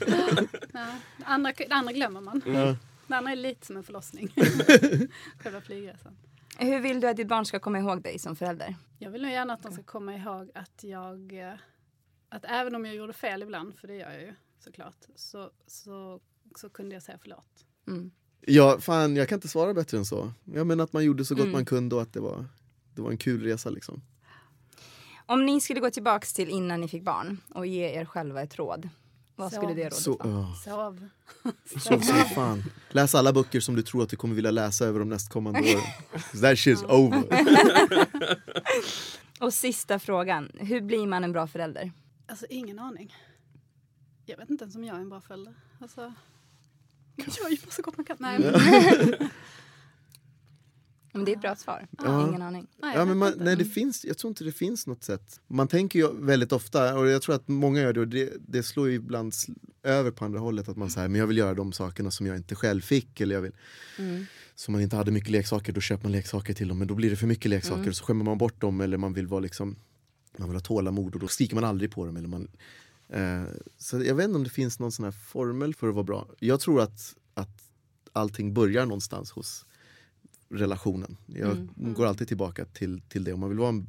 Ja. 0.72 0.86
Det, 1.16 1.24
andra, 1.24 1.52
det 1.56 1.72
andra 1.74 1.92
glömmer 1.92 2.20
man. 2.20 2.42
Ja. 2.46 2.76
Det 3.06 3.14
andra 3.16 3.32
är 3.32 3.36
lite 3.36 3.66
som 3.66 3.76
en 3.76 3.82
förlossning. 3.84 4.28
Själva 5.38 5.60
flygresan. 5.60 6.16
Hur 6.58 6.80
vill 6.80 7.00
du 7.00 7.08
att 7.08 7.16
ditt 7.16 7.28
barn 7.28 7.44
ska 7.46 7.58
komma 7.58 7.78
ihåg 7.78 8.02
dig 8.02 8.18
som 8.18 8.36
förälder? 8.36 8.76
Jag 8.98 9.10
vill 9.10 9.22
nog 9.22 9.30
gärna 9.30 9.52
att 9.54 9.62
de 9.62 9.72
ska 9.72 9.82
komma 9.82 10.14
ihåg 10.14 10.50
att 10.54 10.84
jag... 10.84 11.32
eh, 11.48 11.54
Att 12.28 12.44
även 12.44 12.74
om 12.74 12.84
jag 12.86 12.94
gjorde 12.94 13.12
fel 13.12 13.42
ibland, 13.42 13.78
för 13.78 13.88
det 13.88 13.94
gör 13.94 14.10
jag 14.10 14.20
ju 14.22 14.34
såklart, 14.58 15.06
så, 15.14 15.50
så, 15.66 16.20
så 16.56 16.68
kunde 16.70 16.94
jag 16.94 17.02
säga 17.02 17.18
förlåt. 17.22 17.64
Mm. 17.86 18.10
Ja, 18.40 18.78
fan, 18.80 19.16
jag 19.16 19.28
kan 19.28 19.36
inte 19.36 19.48
svara 19.48 19.74
bättre 19.74 19.98
än 19.98 20.04
så. 20.04 20.32
Jag 20.44 20.66
menar 20.66 20.84
att 20.84 20.92
man 20.92 21.04
gjorde 21.04 21.24
så 21.24 21.34
gott 21.34 21.42
Mm. 21.42 21.52
man 21.52 21.64
kunde 21.64 21.94
och 21.96 22.02
att 22.02 22.12
det 22.12 22.20
var, 22.20 22.44
det 22.94 23.02
var 23.02 23.10
en 23.10 23.16
kul 23.18 23.42
resa 23.42 23.70
liksom. 23.70 24.02
Om 25.26 25.46
ni 25.46 25.60
skulle 25.60 25.80
gå 25.80 25.90
tillbaks 25.90 26.32
till 26.32 26.48
innan 26.50 26.80
ni 26.80 26.88
fick 26.88 27.02
barn 27.02 27.40
och 27.54 27.66
ge 27.66 27.88
er 28.00 28.04
själva 28.04 28.42
ett 28.42 28.58
råd. 28.58 28.88
Vad 29.38 29.52
skulle 29.52 29.74
det 29.74 29.84
rådet 29.84 29.94
Så, 29.94 30.16
vara? 30.16 30.54
Sov. 30.54 31.08
så, 31.78 32.00
så 32.00 32.14
fan. 32.34 32.64
Läs 32.90 33.14
alla 33.14 33.32
böcker 33.32 33.60
som 33.60 33.76
du 33.76 33.82
tror 33.82 34.02
att 34.02 34.08
du 34.08 34.16
kommer 34.16 34.34
vilja 34.34 34.50
läsa 34.50 34.84
över 34.84 34.98
de 34.98 35.08
nästkommande 35.08 35.60
åren. 35.60 35.82
That 36.40 36.56
shit's 36.58 36.84
over. 36.90 37.24
Och 39.40 39.54
sista 39.54 39.98
frågan. 39.98 40.52
Hur 40.58 40.80
blir 40.80 41.06
man 41.06 41.24
en 41.24 41.32
bra 41.32 41.46
förälder? 41.46 41.92
Alltså 42.26 42.46
ingen 42.50 42.78
aning. 42.78 43.14
Jag 44.26 44.36
vet 44.36 44.50
inte 44.50 44.64
ens 44.64 44.76
om 44.76 44.84
jag 44.84 44.96
är 44.96 45.00
en 45.00 45.08
bra 45.08 45.20
förälder. 45.20 45.54
Alltså, 45.80 46.00
man 47.16 47.26
gör 47.40 47.48
ju 47.50 47.56
bara 47.56 47.70
så 47.70 47.82
gott 47.82 47.96
man 47.96 48.04
kan. 48.06 48.16
Nej, 48.20 48.38
men, 51.18 51.24
det 51.24 51.32
är 51.32 51.34
ett 51.36 51.40
bra 51.42 51.56
svar. 51.56 51.86
Ja. 52.04 52.28
Ingen 52.28 52.42
aning. 52.42 52.66
nej, 52.82 52.96
Ja, 52.96 53.04
men 53.04 53.18
man, 53.18 53.32
nej, 53.36 53.56
det 53.56 53.64
finns, 53.64 54.04
jag 54.04 54.18
tror 54.18 54.28
inte 54.28 54.44
det 54.44 54.52
finns 54.52 54.86
något 54.86 55.04
sätt. 55.04 55.40
Man 55.46 55.68
tänker 55.68 55.98
ju 55.98 56.12
väldigt 56.20 56.52
ofta, 56.52 56.98
och 56.98 57.08
jag 57.08 57.22
tror 57.22 57.34
att 57.34 57.48
många 57.48 57.80
gör 57.80 57.92
det, 57.92 58.00
och 58.00 58.08
det, 58.08 58.32
det 58.40 58.62
slår 58.62 58.88
ju 58.88 58.94
ibland 58.94 59.34
över 59.82 60.10
på 60.10 60.24
andra 60.24 60.40
hållet. 60.40 60.68
Att 60.68 60.76
man 60.76 60.90
säger, 60.90 61.08
men 61.08 61.18
jag 61.20 61.26
vill 61.26 61.38
göra 61.38 61.54
de 61.54 61.72
sakerna 61.72 62.10
som 62.10 62.26
jag 62.26 62.36
inte 62.36 62.54
själv 62.54 62.80
fick. 62.80 63.20
Eller 63.20 63.34
jag 63.34 63.42
vill, 63.42 63.52
Mm. 63.98 64.24
Som 64.54 64.72
man 64.72 64.80
inte 64.82 64.96
hade 64.96 65.10
mycket 65.10 65.30
leksaker, 65.30 65.72
då 65.72 65.80
köper 65.80 66.02
man 66.04 66.12
leksaker 66.12 66.54
till 66.54 66.68
dem. 66.68 66.78
Men 66.78 66.88
då 66.88 66.94
blir 66.94 67.10
det 67.10 67.16
för 67.16 67.26
mycket 67.26 67.50
leksaker 67.50 67.76
Mm. 67.76 67.88
och 67.88 67.96
så 67.96 68.04
skämmer 68.04 68.24
man 68.24 68.38
bort 68.38 68.60
dem. 68.60 68.80
Eller 68.80 68.96
man 68.96 69.12
vill 69.12 69.26
vara 69.26 69.40
liksom, 69.40 69.76
man 70.36 70.48
vill 70.48 70.56
ha 70.56 70.60
tålamod 70.60 71.14
och 71.14 71.20
då 71.20 71.28
skriker 71.28 71.54
man 71.54 71.64
aldrig 71.64 71.90
på 71.90 72.06
dem. 72.06 72.16
Eller 72.16 72.28
man, 72.28 72.48
eh, 73.08 73.42
så 73.78 74.02
jag 74.02 74.14
vet 74.14 74.24
inte 74.24 74.36
om 74.36 74.44
det 74.44 74.50
finns 74.50 74.78
någon 74.78 74.92
sån 74.92 75.04
här 75.04 75.12
formel 75.12 75.74
för 75.74 75.88
att 75.88 75.94
vara 75.94 76.04
bra. 76.04 76.28
Jag 76.38 76.60
tror 76.60 76.80
att, 76.80 77.14
att 77.34 77.62
allting 78.12 78.54
börjar 78.54 78.86
någonstans 78.86 79.30
hos 79.30 79.64
relationen. 80.50 81.16
Jag 81.26 81.50
Mm. 81.50 81.94
går 81.94 82.06
alltid 82.06 82.28
tillbaka 82.28 82.64
till, 82.64 83.00
till 83.08 83.24
det. 83.24 83.32
Om 83.32 83.40
man 83.40 83.48
vill 83.48 83.58
vara 83.58 83.68
en, 83.68 83.86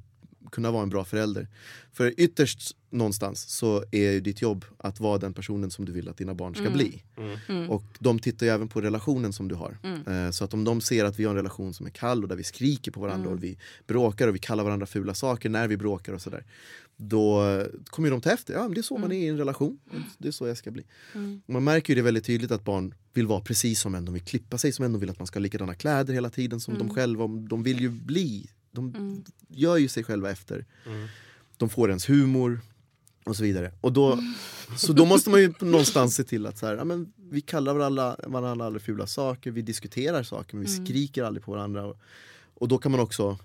kunna 0.51 0.71
vara 0.71 0.83
en 0.83 0.89
bra 0.89 1.05
förälder. 1.05 1.47
För 1.93 2.13
ytterst 2.17 2.75
någonstans 2.89 3.41
så 3.49 3.83
är 3.91 4.11
ju 4.11 4.19
ditt 4.19 4.41
jobb 4.41 4.65
att 4.77 4.99
vara 4.99 5.17
den 5.17 5.33
personen 5.33 5.71
som 5.71 5.85
du 5.85 5.91
vill 5.91 6.09
att 6.09 6.17
dina 6.17 6.33
barn 6.33 6.53
ska 6.55 6.61
Mm. 6.63 6.73
bli. 6.73 7.03
Mm. 7.49 7.69
Och 7.69 7.83
de 7.99 8.19
tittar 8.19 8.45
ju 8.45 8.51
även 8.51 8.67
på 8.67 8.81
relationen 8.81 9.33
som 9.33 9.47
du 9.47 9.55
har. 9.55 9.77
Mm. 9.83 10.25
Eh, 10.25 10.31
Så 10.31 10.43
att 10.45 10.53
om 10.53 10.63
de 10.63 10.81
ser 10.81 11.05
att 11.05 11.19
vi 11.19 11.23
har 11.23 11.29
en 11.31 11.35
relation 11.35 11.73
som 11.73 11.85
är 11.85 11.89
kall 11.89 12.23
och 12.23 12.29
där 12.29 12.35
vi 12.35 12.43
skriker 12.43 12.91
på 12.91 12.99
varandra 12.99 13.25
Mm. 13.27 13.37
och 13.37 13.43
vi 13.43 13.57
bråkar 13.87 14.27
och 14.27 14.35
vi 14.35 14.39
kallar 14.39 14.63
varandra 14.63 14.85
fula 14.85 15.13
saker 15.13 15.49
när 15.49 15.67
vi 15.67 15.77
bråkar 15.77 16.13
och 16.13 16.21
sådär. 16.21 16.43
Då 17.01 17.43
kommer 17.85 18.11
de 18.11 18.21
ta 18.21 18.31
efter. 18.31 18.53
Ja, 18.53 18.61
men 18.63 18.73
det 18.73 18.79
är 18.79 18.83
så 18.83 18.97
man 18.97 19.11
är 19.11 19.15
i 19.15 19.27
en 19.27 19.37
relation. 19.37 19.79
Det 20.17 20.27
är 20.27 20.31
så 20.31 20.47
jag 20.47 20.57
ska 20.57 20.71
bli. 20.71 20.83
Mm. 21.15 21.41
Man 21.45 21.63
märker 21.63 21.93
ju 21.93 21.95
det 21.95 22.01
väldigt 22.01 22.25
tydligt 22.25 22.51
att 22.51 22.63
barn 22.63 22.93
vill 23.13 23.27
vara 23.27 23.41
precis 23.41 23.79
som 23.81 23.95
en. 23.95 24.05
De 24.05 24.13
vill 24.13 24.23
klippa 24.23 24.57
sig 24.57 24.71
som 24.71 24.85
en. 24.85 24.91
De 24.93 24.99
vill 24.99 25.09
att 25.09 25.19
man 25.19 25.27
ska 25.27 25.39
ha 25.39 25.41
likadana 25.41 25.75
kläder 25.75 26.13
hela 26.13 26.29
tiden 26.29 26.59
som 26.59 26.77
de 26.77 26.89
själva. 26.89 27.27
De 27.27 27.63
vill 27.63 27.79
ju 27.79 27.89
bli. 27.89 28.49
De 28.71 28.95
Mm. 28.95 29.23
gör 29.47 29.77
ju 29.77 29.87
sig 29.87 30.03
själva 30.03 30.31
efter. 30.31 30.65
Mm. 30.85 31.07
De 31.57 31.69
får 31.69 31.89
ens 31.89 32.09
humor. 32.09 32.59
Och 33.23 33.35
så 33.35 33.43
vidare. 33.43 33.71
Och 33.81 33.93
då, 33.93 34.19
så 34.77 34.93
då 34.93 35.05
måste 35.05 35.29
man 35.29 35.39
ju 35.41 35.53
någonstans 35.59 36.15
se 36.15 36.23
till 36.23 36.45
att 36.45 36.57
så 36.57 36.65
här, 36.65 36.75
ja, 36.75 36.83
men 36.83 37.13
vi 37.31 37.41
kallar 37.41 37.73
varandra, 37.73 38.15
varandra 38.27 38.65
aldrig 38.65 38.81
fula 38.83 39.07
saker, 39.07 39.51
vi 39.51 39.61
diskuterar 39.61 40.23
saker 40.23 40.55
men 40.57 40.65
vi 40.65 40.85
skriker 40.85 41.23
aldrig 41.23 41.43
på 41.43 41.51
varandra. 41.51 41.85
Och, 41.85 41.97
och 42.53 42.67
då 42.67 42.77
kan 42.77 42.91
man 42.91 42.99
också 43.01 43.37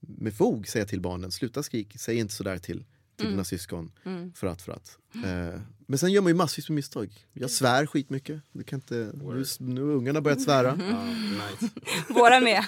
med 0.00 0.34
fog 0.34 0.68
säga 0.68 0.84
till 0.84 1.00
barnen, 1.00 1.32
sluta 1.32 1.62
skrik, 1.62 1.94
säg 1.98 2.18
inte 2.18 2.34
sådär 2.34 2.58
till, 2.58 2.84
till 3.16 3.30
dina 3.30 3.44
syskon. 3.44 3.92
För 4.34 4.46
att, 4.46 4.62
för 4.62 4.72
att. 4.72 4.98
Eh, 5.14 5.60
men 5.90 5.98
sen 5.98 6.12
gör 6.12 6.22
man 6.22 6.30
ju 6.30 6.36
massvis 6.36 6.68
med 6.68 6.74
misstag. 6.74 7.26
Jag 7.32 7.50
svär 7.50 7.86
skitmycket. 7.86 8.40
Det 8.52 8.64
kan 8.64 8.76
inte, 8.76 8.94
nu, 8.94 9.44
nu 9.58 9.82
har 9.82 9.90
ungarna 9.90 10.20
börjat 10.20 10.40
svära. 10.40 10.78
Ja, 10.90 11.04
nice. 11.04 11.74
Våra 12.08 12.40
med. 12.40 12.64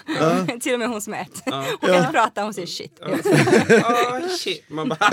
Till 0.60 0.72
och 0.72 0.78
med 0.78 0.88
hon 0.88 1.00
som 1.00 1.14
är 1.14 1.20
ett. 1.20 1.42
Hon 1.80 1.88
kan 1.90 1.98
inte 1.98 2.12
prata, 2.12 2.42
hon 2.42 2.54
säger 2.54 2.66
shit. 2.66 3.00
Oh, 3.00 4.28
shit. 4.38 4.64
Man 4.70 4.88
bara... 4.88 5.10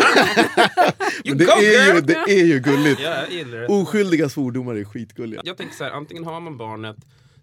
det, 1.23 1.43
är 1.43 1.61
ju, 1.61 1.93
girl! 1.93 2.05
det 2.05 2.13
är 2.13 2.45
ju 2.45 2.59
gulligt. 2.59 3.01
Ja. 3.01 3.25
Oskyldiga 3.67 4.29
svordomar 4.29 4.75
är 4.75 4.83
skitgulliga. 4.83 5.41
Jag 5.45 5.57
tänker 5.57 5.75
så 5.75 5.83
här, 5.83 5.91
antingen 5.91 6.23
har 6.23 6.39
man 6.39 6.57
barnet 6.57 6.97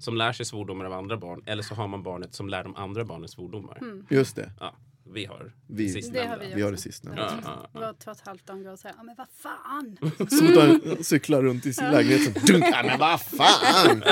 som 0.04 0.16
lär 0.16 0.32
sig 0.32 0.46
svordomar 0.46 0.84
av 0.84 0.92
andra 0.92 1.16
barn 1.16 1.42
eller 1.46 1.62
så 1.62 1.74
har 1.74 1.88
man 1.88 2.02
barnet 2.02 2.34
som 2.34 2.48
lär 2.48 2.64
de 2.64 2.76
andra 2.76 3.04
barnen 3.04 3.28
svordomar. 3.28 3.78
Just 4.10 4.36
det. 4.36 4.50
Ja, 4.60 4.74
vi 5.12 5.24
har 5.24 5.52
Vi- 5.66 5.86
det 5.86 5.92
sistnämnda. 5.92 6.22
Det 6.22 6.28
har 6.44 6.48
vi 6.50 6.54
Vi 6.54 6.62
har 6.62 6.70
det 6.72 6.76
sistnämnda. 6.78 7.22
Ja, 7.22 7.38
ja, 7.44 7.68
ja. 7.72 7.86
Vårt 7.86 7.98
två 7.98 8.10
och 8.10 8.16
ett 8.16 8.26
halvt 8.26 8.46
går 8.48 8.72
och 8.72 8.78
säger, 8.78 8.94
ja 8.98 9.02
men 9.02 9.14
vad 9.18 9.26
fan. 9.36 9.96
Som 10.30 10.46
att 10.48 10.56
han 10.94 11.04
cyklar 11.04 11.42
runt 11.42 11.66
i 11.66 11.72
sin 11.72 11.90
lägenhet 11.90 12.22
så 12.40 12.46
dunk, 12.52 12.64
ja, 12.72 12.82
men 12.84 12.98
vad 12.98 13.20
fan! 13.20 14.02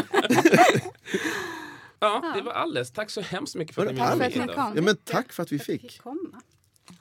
ja, 2.01 2.33
det 2.37 2.43
var 2.43 2.53
alles. 2.53 2.91
Tack 2.93 3.11
så 3.11 3.21
hemskt 3.21 3.55
mycket 3.57 3.75
för 3.75 3.87
att 3.87 3.93
ni 3.93 3.99
Var 4.01 4.11
det 4.17 4.37
med. 4.47 4.51
Ja 4.77 4.83
men 4.83 4.97
tack 4.97 5.33
för 5.33 5.43
att 5.43 5.53
vi 5.53 5.59
Fick 5.59 5.81
fick. 5.83 6.01
komma. 6.03 6.41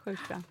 Sjukt 0.06 0.28
bra. 0.28 0.42